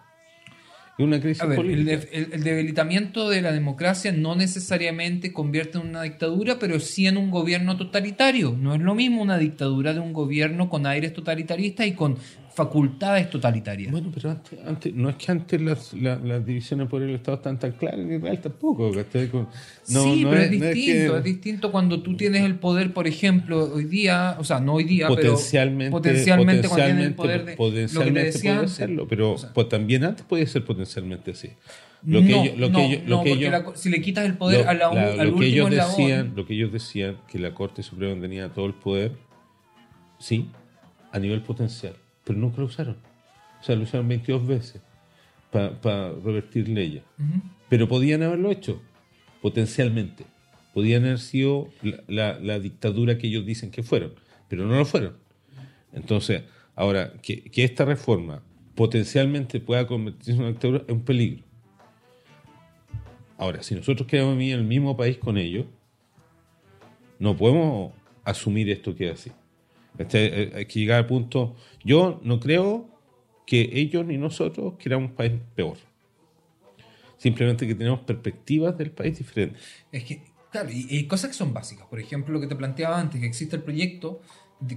Es 0.98 1.04
una 1.04 1.20
crisis 1.20 1.42
A 1.42 1.48
ver, 1.48 1.60
el, 1.60 1.66
política. 1.66 2.08
el- 2.12 2.34
el 2.34 2.44
debilitamiento 2.44 3.28
de 3.30 3.42
la 3.42 3.52
democracia 3.52 4.12
no 4.12 4.36
necesariamente 4.36 5.34
convierte 5.34 5.80
en 5.80 5.88
una 5.88 6.04
dictadura, 6.04 6.60
pero 6.60 6.80
sí 6.80 7.08
en 7.08 7.18
un 7.18 7.32
gobierno 7.32 7.78
totalitario. 7.78 8.56
No 8.60 8.76
es 8.76 8.82
lo 8.82 8.94
mismo 8.94 9.22
una 9.22 9.40
dictadura 9.40 9.94
de 9.94 10.00
un 10.00 10.14
gobierno 10.14 10.70
con 10.70 10.86
aires 10.86 11.12
totalitaristas 11.14 11.88
y 11.88 11.94
con 11.94 12.18
facultades 12.56 13.30
totalitarias. 13.30 13.92
Bueno, 13.92 14.12
pero 14.14 14.30
antes, 14.32 14.60
antes- 14.66 14.94
no 14.94 15.10
es 15.10 15.16
que 15.16 15.32
antes 15.32 15.62
las, 15.62 15.94
la- 15.94 16.18
las 16.18 16.46
divisiones 16.46 16.88
por 16.88 17.02
el 17.02 17.10
Estado 17.16 17.38
estaban 17.38 17.58
tan 17.60 17.72
claras 17.72 18.00
en 18.00 18.14
Israel 18.16 18.40
tampoco. 18.40 18.92
no- 18.92 19.02
sí, 20.04 20.24
no 20.24 20.30
pero 20.30 20.42
es, 20.44 20.52
no 20.52 20.66
distinto. 20.68 21.14
que- 21.14 21.18
Es, 21.18 21.24
distinto 21.24 21.72
cuando 21.72 22.02
tú 22.02 22.16
tienes 22.16 22.44
el 22.44 22.56
poder, 22.56 22.94
por 22.94 23.08
ejemplo, 23.08 23.74
hoy 23.74 23.86
día, 23.86 24.36
o 24.40 24.44
sea, 24.44 24.60
no 24.60 24.74
hoy 24.74 24.84
día, 24.84 25.08
potencialmente, 25.08 25.92
pero 25.92 25.92
potencialmente 26.04 26.68
cuando 26.68 26.86
tienes 26.86 27.06
el 27.08 27.16
poder 27.16 27.32
de 27.32 27.40
lo 27.40 27.46
que 27.46 27.52
te 27.52 27.58
potencialmente 27.58 28.22
decía 28.32 28.56
puede 28.56 28.68
serlo, 28.68 29.08
pero 29.08 29.32
O 29.34 29.38
sea, 29.38 29.54
pues, 29.54 29.70
también 29.70 30.04
antes 30.04 30.26
podía 30.26 30.46
ser 30.48 30.64
potencialmente 30.64 31.32
así. 31.32 31.50
Lo 32.06 32.20
no, 32.22 32.28
que 32.28 32.34
ellos- 32.42 32.58
lo 32.58 32.70
no, 32.70 32.78
que 32.78 32.86
ellos- 32.86 33.02
lo 33.08 33.16
no, 33.18 33.24
que 33.24 33.32
ellos- 33.32 33.52
la 33.52 33.72
si 33.76 33.90
le 33.90 34.02
quitas 34.02 34.26
el 34.26 34.36
poder 34.38 34.66
lo- 34.66 34.70
a 34.70 34.74
la, 34.74 34.94
la- 34.94 35.22
al 35.22 35.30
lo 35.32 35.38
que 35.40 35.46
ellos 35.48 35.70
decían, 35.72 36.34
lo 36.36 36.46
que 36.46 36.54
ellos 36.54 36.72
decían 36.72 37.18
que 37.28 37.40
la 37.40 37.54
Corte 37.54 37.82
Suprema 37.82 38.20
tenía 38.22 38.50
todo 38.50 38.66
el 38.66 38.74
poder, 38.74 39.14
sí, 40.20 40.50
a 41.12 41.20
nivel 41.20 41.42
potencial, 41.42 41.94
pero 42.24 42.38
nunca 42.40 42.58
lo 42.60 42.66
usaron. 42.66 42.98
O 43.60 43.64
sea, 43.64 43.76
lo 43.76 43.84
usaron 43.84 44.08
22 44.08 44.46
veces 44.48 44.82
para 45.52 46.12
revertir 46.14 46.68
leyes. 46.70 47.04
Pero 47.70 47.88
podían 47.88 48.24
haberlo 48.24 48.52
hecho, 48.52 48.82
potencialmente. 49.42 50.26
Podían 50.74 51.06
haber 51.06 51.20
sido 51.20 51.70
la, 51.82 52.04
la- 52.08 52.40
la 52.40 52.60
dictadura 52.60 53.18
que 53.18 53.28
ellos 53.28 53.46
dicen 53.46 53.70
que 53.72 53.84
fueron, 53.84 54.14
pero 54.48 54.66
no 54.66 54.76
lo 54.76 54.86
fueron. 54.86 55.18
Entonces, 55.94 56.44
ahora, 56.76 57.14
que, 57.22 57.44
que 57.44 57.64
esta 57.64 57.86
reforma 57.86 58.42
potencialmente 58.76 59.60
pueda 59.60 59.86
convertirse 59.86 60.32
en 60.32 60.40
una 60.40 60.48
dictadura 60.50 60.84
es 60.88 60.94
un 60.94 61.04
peligro. 61.04 61.44
Ahora, 63.38 63.62
si 63.62 63.76
nosotros 63.76 64.08
queremos 64.08 64.38
vivir 64.38 64.54
en 64.56 64.62
el 64.62 64.66
mismo 64.66 64.96
país 64.98 65.18
con 65.18 65.38
ellos, 65.38 65.66
no 67.20 67.36
podemos 67.38 67.94
asumir 68.24 68.70
esto 68.70 68.96
que 68.96 69.10
es 69.10 69.14
así. 69.20 69.32
Este, 69.98 70.44
eh, 70.44 70.52
hay 70.56 70.66
que 70.66 70.80
llegar 70.80 71.00
al 71.00 71.08
punto. 71.08 71.56
Yo 71.84 72.20
no 72.24 72.40
creo 72.40 72.90
que 73.46 73.70
ellos 73.74 74.06
ni 74.06 74.18
nosotros 74.18 74.76
queramos 74.78 75.12
un 75.12 75.16
país 75.16 75.34
peor. 75.56 75.78
Simplemente 77.18 77.68
que 77.68 77.76
tenemos 77.76 78.02
perspectivas 78.02 78.78
del 78.78 78.92
país 78.92 79.18
diferentes. 79.18 79.62
Es 79.92 80.04
que, 80.04 80.24
claro, 80.52 80.70
y, 80.72 80.88
y 80.90 81.08
cosas 81.08 81.30
que 81.30 81.36
son 81.36 81.54
básicas. 81.54 81.88
Por 81.88 82.00
ejemplo, 82.00 82.34
lo 82.34 82.42
que 82.42 82.48
te 82.48 82.56
planteaba 82.56 83.00
antes, 83.00 83.22
que 83.22 83.28
existe 83.28 83.56
el 83.56 83.64
proyecto, 83.64 84.22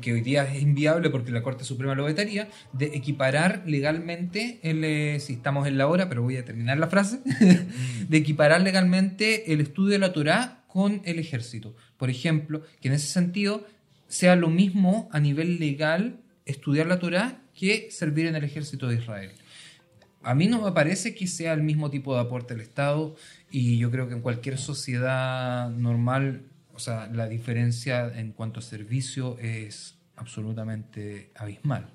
que 0.00 0.12
hoy 0.12 0.20
día 0.20 0.44
es 0.44 0.62
inviable 0.62 1.10
porque 1.10 1.30
la 1.30 1.42
Corte 1.42 1.64
Suprema 1.64 1.94
lo 1.94 2.04
vetaría, 2.04 2.48
de 2.72 2.86
equiparar 2.86 3.62
legalmente, 3.66 4.58
el, 4.62 4.84
eh, 4.84 5.20
si 5.20 5.34
estamos 5.34 5.66
en 5.66 5.78
la 5.78 5.86
hora, 5.86 6.08
pero 6.08 6.22
voy 6.22 6.36
a 6.36 6.44
terminar 6.44 6.78
la 6.78 6.88
frase, 6.88 7.20
de 8.08 8.16
equiparar 8.16 8.60
legalmente 8.60 9.52
el 9.52 9.60
estudio 9.60 9.92
de 9.92 9.98
la 9.98 10.12
Torá 10.12 10.64
con 10.68 11.00
el 11.04 11.18
ejército. 11.18 11.74
Por 11.96 12.10
ejemplo, 12.10 12.62
que 12.80 12.88
en 12.88 12.94
ese 12.94 13.06
sentido 13.06 13.66
sea 14.16 14.34
lo 14.34 14.48
mismo 14.48 15.08
a 15.12 15.20
nivel 15.20 15.58
legal 15.58 16.20
estudiar 16.46 16.86
la 16.86 16.98
Torá 16.98 17.42
que 17.54 17.90
servir 17.90 18.26
en 18.26 18.34
el 18.34 18.44
ejército 18.44 18.88
de 18.88 18.96
Israel. 18.96 19.32
A 20.22 20.34
mí 20.34 20.46
no 20.48 20.62
me 20.62 20.72
parece 20.72 21.14
que 21.14 21.26
sea 21.26 21.52
el 21.52 21.62
mismo 21.62 21.90
tipo 21.90 22.14
de 22.14 22.20
aporte 22.20 22.54
del 22.54 22.62
Estado 22.62 23.14
y 23.50 23.78
yo 23.78 23.90
creo 23.90 24.08
que 24.08 24.14
en 24.14 24.22
cualquier 24.22 24.58
sociedad 24.58 25.68
normal, 25.70 26.46
o 26.72 26.78
sea, 26.78 27.08
la 27.12 27.28
diferencia 27.28 28.10
en 28.18 28.32
cuanto 28.32 28.60
a 28.60 28.62
servicio 28.62 29.38
es 29.38 29.98
absolutamente 30.16 31.30
abismal. 31.36 31.90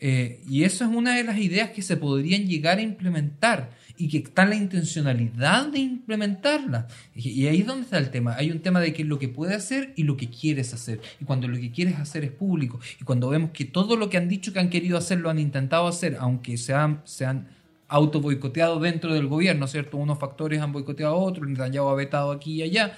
Eh, 0.00 0.42
y 0.48 0.64
eso 0.64 0.84
es 0.84 0.90
una 0.90 1.14
de 1.14 1.24
las 1.24 1.38
ideas 1.38 1.70
que 1.70 1.82
se 1.82 1.98
podrían 1.98 2.46
llegar 2.46 2.78
a 2.78 2.82
implementar 2.82 3.70
y 4.00 4.08
que 4.08 4.16
está 4.16 4.46
la 4.46 4.54
intencionalidad 4.54 5.66
de 5.66 5.80
implementarla. 5.80 6.88
Y, 7.14 7.46
ahí 7.46 7.60
es 7.60 7.66
donde 7.66 7.82
está 7.82 7.98
el 7.98 8.10
tema. 8.10 8.34
Hay 8.34 8.50
un 8.50 8.60
tema 8.60 8.80
de 8.80 8.94
qué 8.94 9.02
es 9.02 9.08
lo 9.08 9.18
que 9.18 9.28
puedes 9.28 9.54
hacer 9.54 9.92
y 9.94 10.04
lo 10.04 10.16
que 10.16 10.30
quieres 10.30 10.72
hacer. 10.72 11.02
Y 11.20 11.26
cuando 11.26 11.48
lo 11.48 11.58
que 11.58 11.70
quieres 11.70 11.98
hacer 11.98 12.24
es 12.24 12.30
público 12.30 12.80
y 12.98 13.04
cuando 13.04 13.28
vemos 13.28 13.50
que 13.50 13.66
todo 13.66 13.96
lo 13.96 14.08
que 14.08 14.16
han 14.16 14.26
dicho 14.26 14.54
que 14.54 14.58
han 14.58 14.70
querido 14.70 14.96
hacer 14.96 15.18
lo 15.18 15.28
han 15.28 15.38
intentado 15.38 15.86
hacer, 15.86 16.16
aunque 16.18 16.56
se 16.56 16.72
han, 16.72 17.02
se 17.04 17.26
han 17.26 17.48
auto 17.88 18.22
boicoteado 18.22 18.80
dentro 18.80 19.12
del 19.12 19.26
gobierno, 19.26 19.66
¿cierto? 19.66 19.98
Unos 19.98 20.18
factores 20.18 20.62
han 20.62 20.72
boicoteado 20.72 21.14
a 21.14 21.18
otros, 21.18 21.46
Netanyahu 21.46 21.88
ha 21.88 21.94
vetado 21.94 22.32
aquí 22.32 22.54
y 22.54 22.62
allá. 22.62 22.96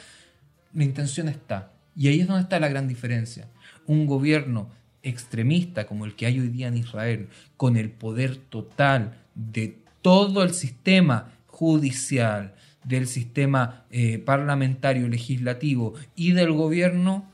La 0.72 0.84
intención 0.84 1.28
está. 1.28 1.72
Y 1.96 2.07
ahí 2.07 2.20
es 2.20 2.28
donde 2.28 2.42
está 2.42 2.61
la 2.61 2.68
gran 2.68 2.86
diferencia. 2.86 3.48
Un 3.86 4.07
gobierno 4.07 4.70
extremista 5.03 5.84
como 5.88 6.05
el 6.05 6.14
que 6.14 6.26
hay 6.26 6.38
hoy 6.38 6.48
día 6.48 6.68
en 6.68 6.76
Israel, 6.76 7.28
con 7.57 7.76
el 7.76 7.90
poder 7.90 8.36
total 8.36 9.16
de 9.34 9.82
todo 10.03 10.42
el 10.42 10.53
sistema 10.55 11.32
judicial, 11.46 12.55
del 12.84 13.07
sistema 13.07 13.84
eh, 13.90 14.18
parlamentario, 14.18 15.09
legislativo 15.09 15.94
y 16.16 16.32
del 16.32 16.53
gobierno 16.53 17.24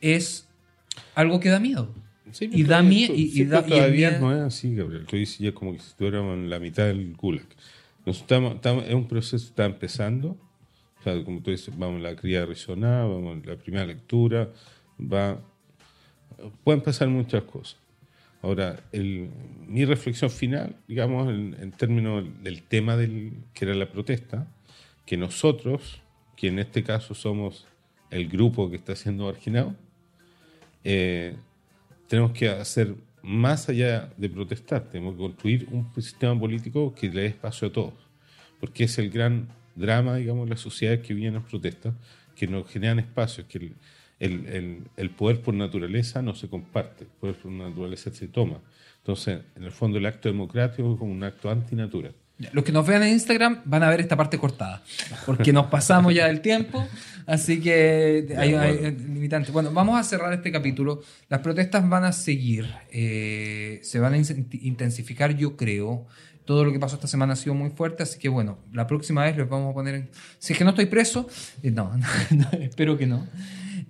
es 0.00 0.48
algo 1.14 1.38
que 1.40 1.48
da 1.50 1.60
miedo. 1.60 1.94
Sí, 2.32 2.50
y 2.52 2.64
da 2.64 2.82
miedo. 2.82 3.14
Y, 3.14 3.30
y 3.40 3.44
da- 3.44 3.64
todavía 3.64 4.10
miedo- 4.10 4.20
no 4.20 4.34
es 4.34 4.42
así, 4.42 4.74
Gabriel. 4.74 5.06
Tú 5.06 5.16
dices 5.16 5.38
ya 5.38 5.52
como 5.52 5.72
que 5.72 5.78
si 5.78 5.86
estuviéramos 5.88 6.34
en 6.34 6.50
la 6.50 6.58
mitad 6.58 6.84
del 6.86 7.14
gulag. 7.14 7.46
Nosotros 8.04 8.22
estamos, 8.22 8.54
estamos- 8.56 8.84
es 8.88 8.94
un 8.94 9.06
proceso 9.06 9.44
que 9.44 9.50
está 9.50 9.64
empezando. 9.64 10.36
O 11.00 11.02
sea, 11.04 11.22
como 11.24 11.40
tú 11.40 11.52
dices, 11.52 11.72
vamos 11.78 12.00
a 12.00 12.10
la 12.10 12.16
cría 12.16 12.44
resonada, 12.44 13.04
vamos 13.04 13.38
a 13.44 13.48
la 13.48 13.56
primera 13.56 13.86
lectura. 13.86 14.50
Va, 15.00 15.40
pueden 16.64 16.80
pasar 16.82 17.06
muchas 17.08 17.44
cosas. 17.44 17.76
Ahora, 18.46 18.78
el- 18.92 19.28
mi 19.66 19.84
reflexión 19.84 20.30
final, 20.30 20.76
digamos, 20.86 21.28
en, 21.28 21.56
en 21.60 21.72
términos 21.72 22.24
del 22.44 22.62
tema 22.62 22.96
del, 22.96 23.32
que 23.52 23.64
era 23.64 23.74
la 23.74 23.90
protesta, 23.90 24.46
que 25.04 25.16
nosotros, 25.16 26.00
que 26.36 26.46
en 26.46 26.60
este 26.60 26.84
caso 26.84 27.12
somos 27.12 27.66
el 28.08 28.28
grupo 28.28 28.70
que 28.70 28.76
está 28.76 28.94
siendo 28.94 29.24
marginado, 29.24 29.74
eh, 30.84 31.34
tenemos 32.06 32.30
que 32.30 32.48
hacer 32.48 32.94
más 33.20 33.68
allá 33.68 34.12
de 34.16 34.28
protestar, 34.30 34.84
tenemos 34.90 35.14
que 35.14 35.22
construir 35.22 35.66
un 35.72 35.92
sistema 36.00 36.38
político 36.38 36.94
que 36.94 37.08
le 37.10 37.22
dé 37.22 37.26
espacio 37.26 37.66
a 37.66 37.72
todos, 37.72 37.94
porque 38.60 38.84
es 38.84 38.96
el 38.98 39.10
gran 39.10 39.48
drama, 39.74 40.14
digamos, 40.14 40.44
de 40.46 40.50
las 40.50 40.60
sociedades 40.60 41.00
que 41.04 41.14
vienen 41.14 41.40
a 41.42 41.44
protestas, 41.44 41.94
que 42.36 42.46
nos 42.46 42.68
generan 42.68 43.00
espacios, 43.00 43.44
que 43.48 43.58
el, 43.58 43.72
el- 44.20 44.46
el- 44.46 44.78
el 44.96 45.10
poder 45.10 45.40
por 45.42 45.54
naturaleza 45.54 46.22
no 46.22 46.34
se 46.34 46.48
comparte, 46.48 47.04
el 47.04 47.10
poder 47.10 47.36
por 47.36 47.52
naturaleza 47.52 48.10
se 48.12 48.28
toma. 48.28 48.58
Entonces, 48.98 49.40
en 49.56 49.62
el 49.64 49.70
fondo, 49.72 49.98
el 49.98 50.06
acto 50.06 50.28
democrático 50.28 50.92
es 50.94 50.98
como 50.98 51.12
un 51.12 51.22
acto 51.22 51.50
antinatura. 51.50 52.10
Los 52.52 52.64
que 52.64 52.72
nos 52.72 52.86
vean 52.86 53.02
en 53.02 53.14
Instagram 53.14 53.62
van 53.64 53.82
a 53.82 53.88
ver 53.88 54.00
esta 54.00 54.14
parte 54.16 54.36
cortada, 54.36 54.82
porque 55.24 55.52
nos 55.54 55.66
pasamos 55.66 56.12
ya 56.12 56.26
del 56.26 56.42
tiempo, 56.42 56.86
así 57.26 57.60
que 57.62 58.26
hay, 58.36 58.52
hay 58.54 58.90
limitantes. 58.90 59.50
Bueno, 59.52 59.70
vamos 59.72 59.98
a 59.98 60.02
cerrar 60.02 60.32
este 60.34 60.52
capítulo. 60.52 61.00
Las 61.30 61.40
protestas 61.40 61.88
van 61.88 62.04
a 62.04 62.12
seguir, 62.12 62.66
eh, 62.92 63.80
se 63.82 63.98
van 64.00 64.12
a 64.12 64.18
intensificar, 64.18 65.36
yo 65.36 65.56
creo. 65.56 66.06
Todo 66.44 66.64
lo 66.64 66.72
que 66.72 66.78
pasó 66.78 66.94
esta 66.96 67.08
semana 67.08 67.32
ha 67.32 67.36
sido 67.36 67.54
muy 67.54 67.70
fuerte, 67.70 68.02
así 68.02 68.18
que 68.18 68.28
bueno, 68.28 68.58
la 68.72 68.86
próxima 68.86 69.24
vez 69.24 69.36
les 69.36 69.48
vamos 69.48 69.70
a 69.70 69.74
poner... 69.74 69.94
en- 69.94 70.10
Si 70.38 70.52
es 70.52 70.58
que 70.58 70.64
no 70.64 70.70
estoy 70.70 70.86
preso, 70.86 71.28
eh, 71.62 71.70
no, 71.70 71.92
no, 72.30 72.50
espero 72.60 72.96
que 72.98 73.06
no. 73.06 73.26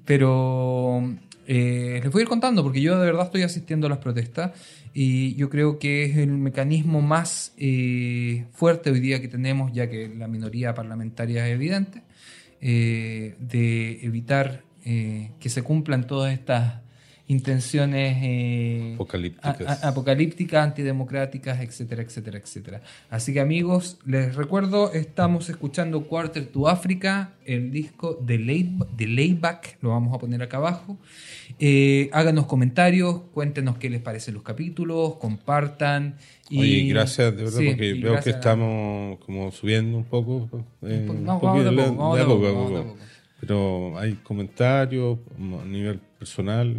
Pero 0.07 1.02
eh, 1.46 2.00
les 2.02 2.11
voy 2.11 2.20
a 2.20 2.22
ir 2.22 2.28
contando, 2.28 2.62
porque 2.62 2.80
yo 2.80 2.98
de 2.98 3.07
verdad 3.07 3.26
estoy 3.26 3.42
asistiendo 3.42 3.86
a 3.86 3.90
las 3.90 3.98
protestas 3.98 4.52
y 4.94 5.34
yo 5.34 5.50
creo 5.50 5.78
que 5.78 6.04
es 6.04 6.16
el 6.16 6.30
mecanismo 6.30 7.02
más 7.02 7.52
eh, 7.59 8.46
fuerte 8.52 8.90
hoy 8.90 9.00
día 9.00 9.20
que 9.20 9.28
tenemos, 9.28 9.70
ya 9.74 9.90
que 9.90 10.09
la 10.09 10.26
minoría 10.26 10.74
parlamentaria 10.74 11.46
es 11.46 11.52
evidente, 11.52 12.02
eh, 12.62 13.36
de 13.38 14.02
evitar 14.02 14.62
eh, 14.86 15.32
que 15.38 15.50
se 15.50 15.62
cumplan 15.62 16.07
todas 16.07 16.32
estas 16.32 16.80
intenciones 17.29 18.18
eh, 18.22 18.93
Apocalípticas. 18.95 19.61
a- 19.83 19.87
a- 19.87 19.89
apocalípticas, 19.91 20.64
antidemocráticas, 20.64 21.61
etcétera, 21.61 22.03
etcétera, 22.03 22.39
etcétera. 22.39 22.83
Así 23.11 23.33
que 23.33 23.41
amigos, 23.41 23.99
les 24.07 24.35
recuerdo, 24.37 24.93
estamos 24.93 25.49
escuchando 25.49 26.05
Quarter 26.05 26.47
to 26.47 26.68
Africa, 26.68 27.33
el 27.45 27.70
disco 27.72 28.14
de, 28.20 28.39
Lay, 28.39 28.79
de 28.97 29.07
Layback, 29.09 29.79
lo 29.83 29.91
vamos 29.91 30.14
a 30.14 30.18
poner 30.18 30.41
acá 30.43 30.59
abajo. 30.59 30.97
Eh, 31.59 32.11
háganos 32.12 32.47
comentarios, 32.47 33.22
cuéntenos 33.33 33.77
qué 33.79 33.91
les 33.91 34.01
parecen 34.01 34.35
los 34.35 34.43
capítulos, 34.43 35.16
compartan. 35.16 36.16
Y, 36.49 36.61
Oye, 36.61 36.83
gracias 36.85 37.37
de 37.37 37.43
verdad, 37.45 37.59
Sí, 37.59 37.66
porque 37.70 37.95
veo 37.95 38.20
que 38.20 38.31
estamos 38.31 39.18
como 39.24 39.51
subiendo 39.51 39.97
un 39.99 40.05
poco. 40.05 40.49
eh, 40.83 41.01
Un 41.01 41.07
po- 41.07 41.12
un. 42.83 42.97
Pero 43.41 43.99
hay 43.99 44.14
comentarios 44.22 45.18
a 45.39 45.64
nivel 45.66 45.99
personal. 46.18 46.74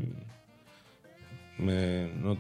Me- 1.60 2.08
no, 2.22 2.38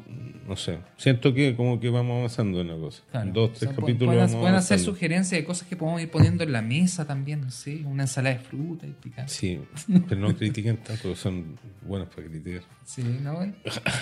no 0.47 0.55
sé. 0.55 0.79
Siento 0.97 1.33
que 1.33 1.55
como 1.55 1.79
que 1.79 1.89
vamos 1.89 2.17
avanzando 2.17 2.61
en 2.61 2.67
la 2.67 2.75
cosa. 2.75 3.01
Claro. 3.11 3.31
Dos, 3.33 3.49
O 3.49 3.53
tres 3.53 3.59
sea, 3.69 3.75
capítulos 3.75 4.13
pueden, 4.15 4.19
vamos 4.27 4.35
pueden 4.41 4.55
hacer 4.55 4.79
sugerencias 4.79 5.39
de 5.41 5.45
cosas 5.45 5.67
que 5.67 5.75
podemos 5.75 6.01
ir 6.01 6.09
poniendo 6.11 6.43
en 6.43 6.51
la 6.51 6.61
mesa 6.61 7.05
también, 7.05 7.41
no 7.41 7.51
sé, 7.51 7.81
una 7.85 8.03
ensalada 8.03 8.35
de 8.37 8.41
fruta 8.43 8.85
y 8.85 8.91
picar. 8.91 9.27
Sí, 9.29 9.59
pero 10.09 10.21
no 10.21 10.35
critiquen 10.35 10.77
tanto, 10.77 11.15
son 11.15 11.57
buenos 11.81 12.09
para 12.09 12.27
criticar. 12.27 12.61
Sí, 12.85 13.03
no, 13.21 13.33
bueno, 13.35 13.53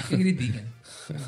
que 0.09 0.15
critiquen. 0.17 0.65
Estamos 1.09 1.27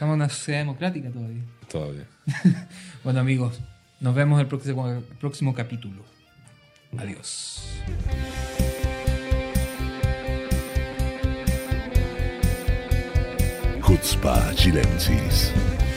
en 0.00 0.08
una 0.08 0.28
sociedad 0.28 0.60
democrática 0.60 1.10
todavía. 1.10 1.42
Todavía. 1.70 2.06
Bueno, 3.04 3.20
amigos, 3.20 3.60
nos 4.00 4.14
vemos 4.14 4.40
el 4.40 4.46
próximo, 4.46 5.02
próximo 5.20 5.54
capítulo. 5.54 6.02
Adiós. 6.96 7.62
Chutzpah 13.98 14.54
Chilensis. 14.54 15.87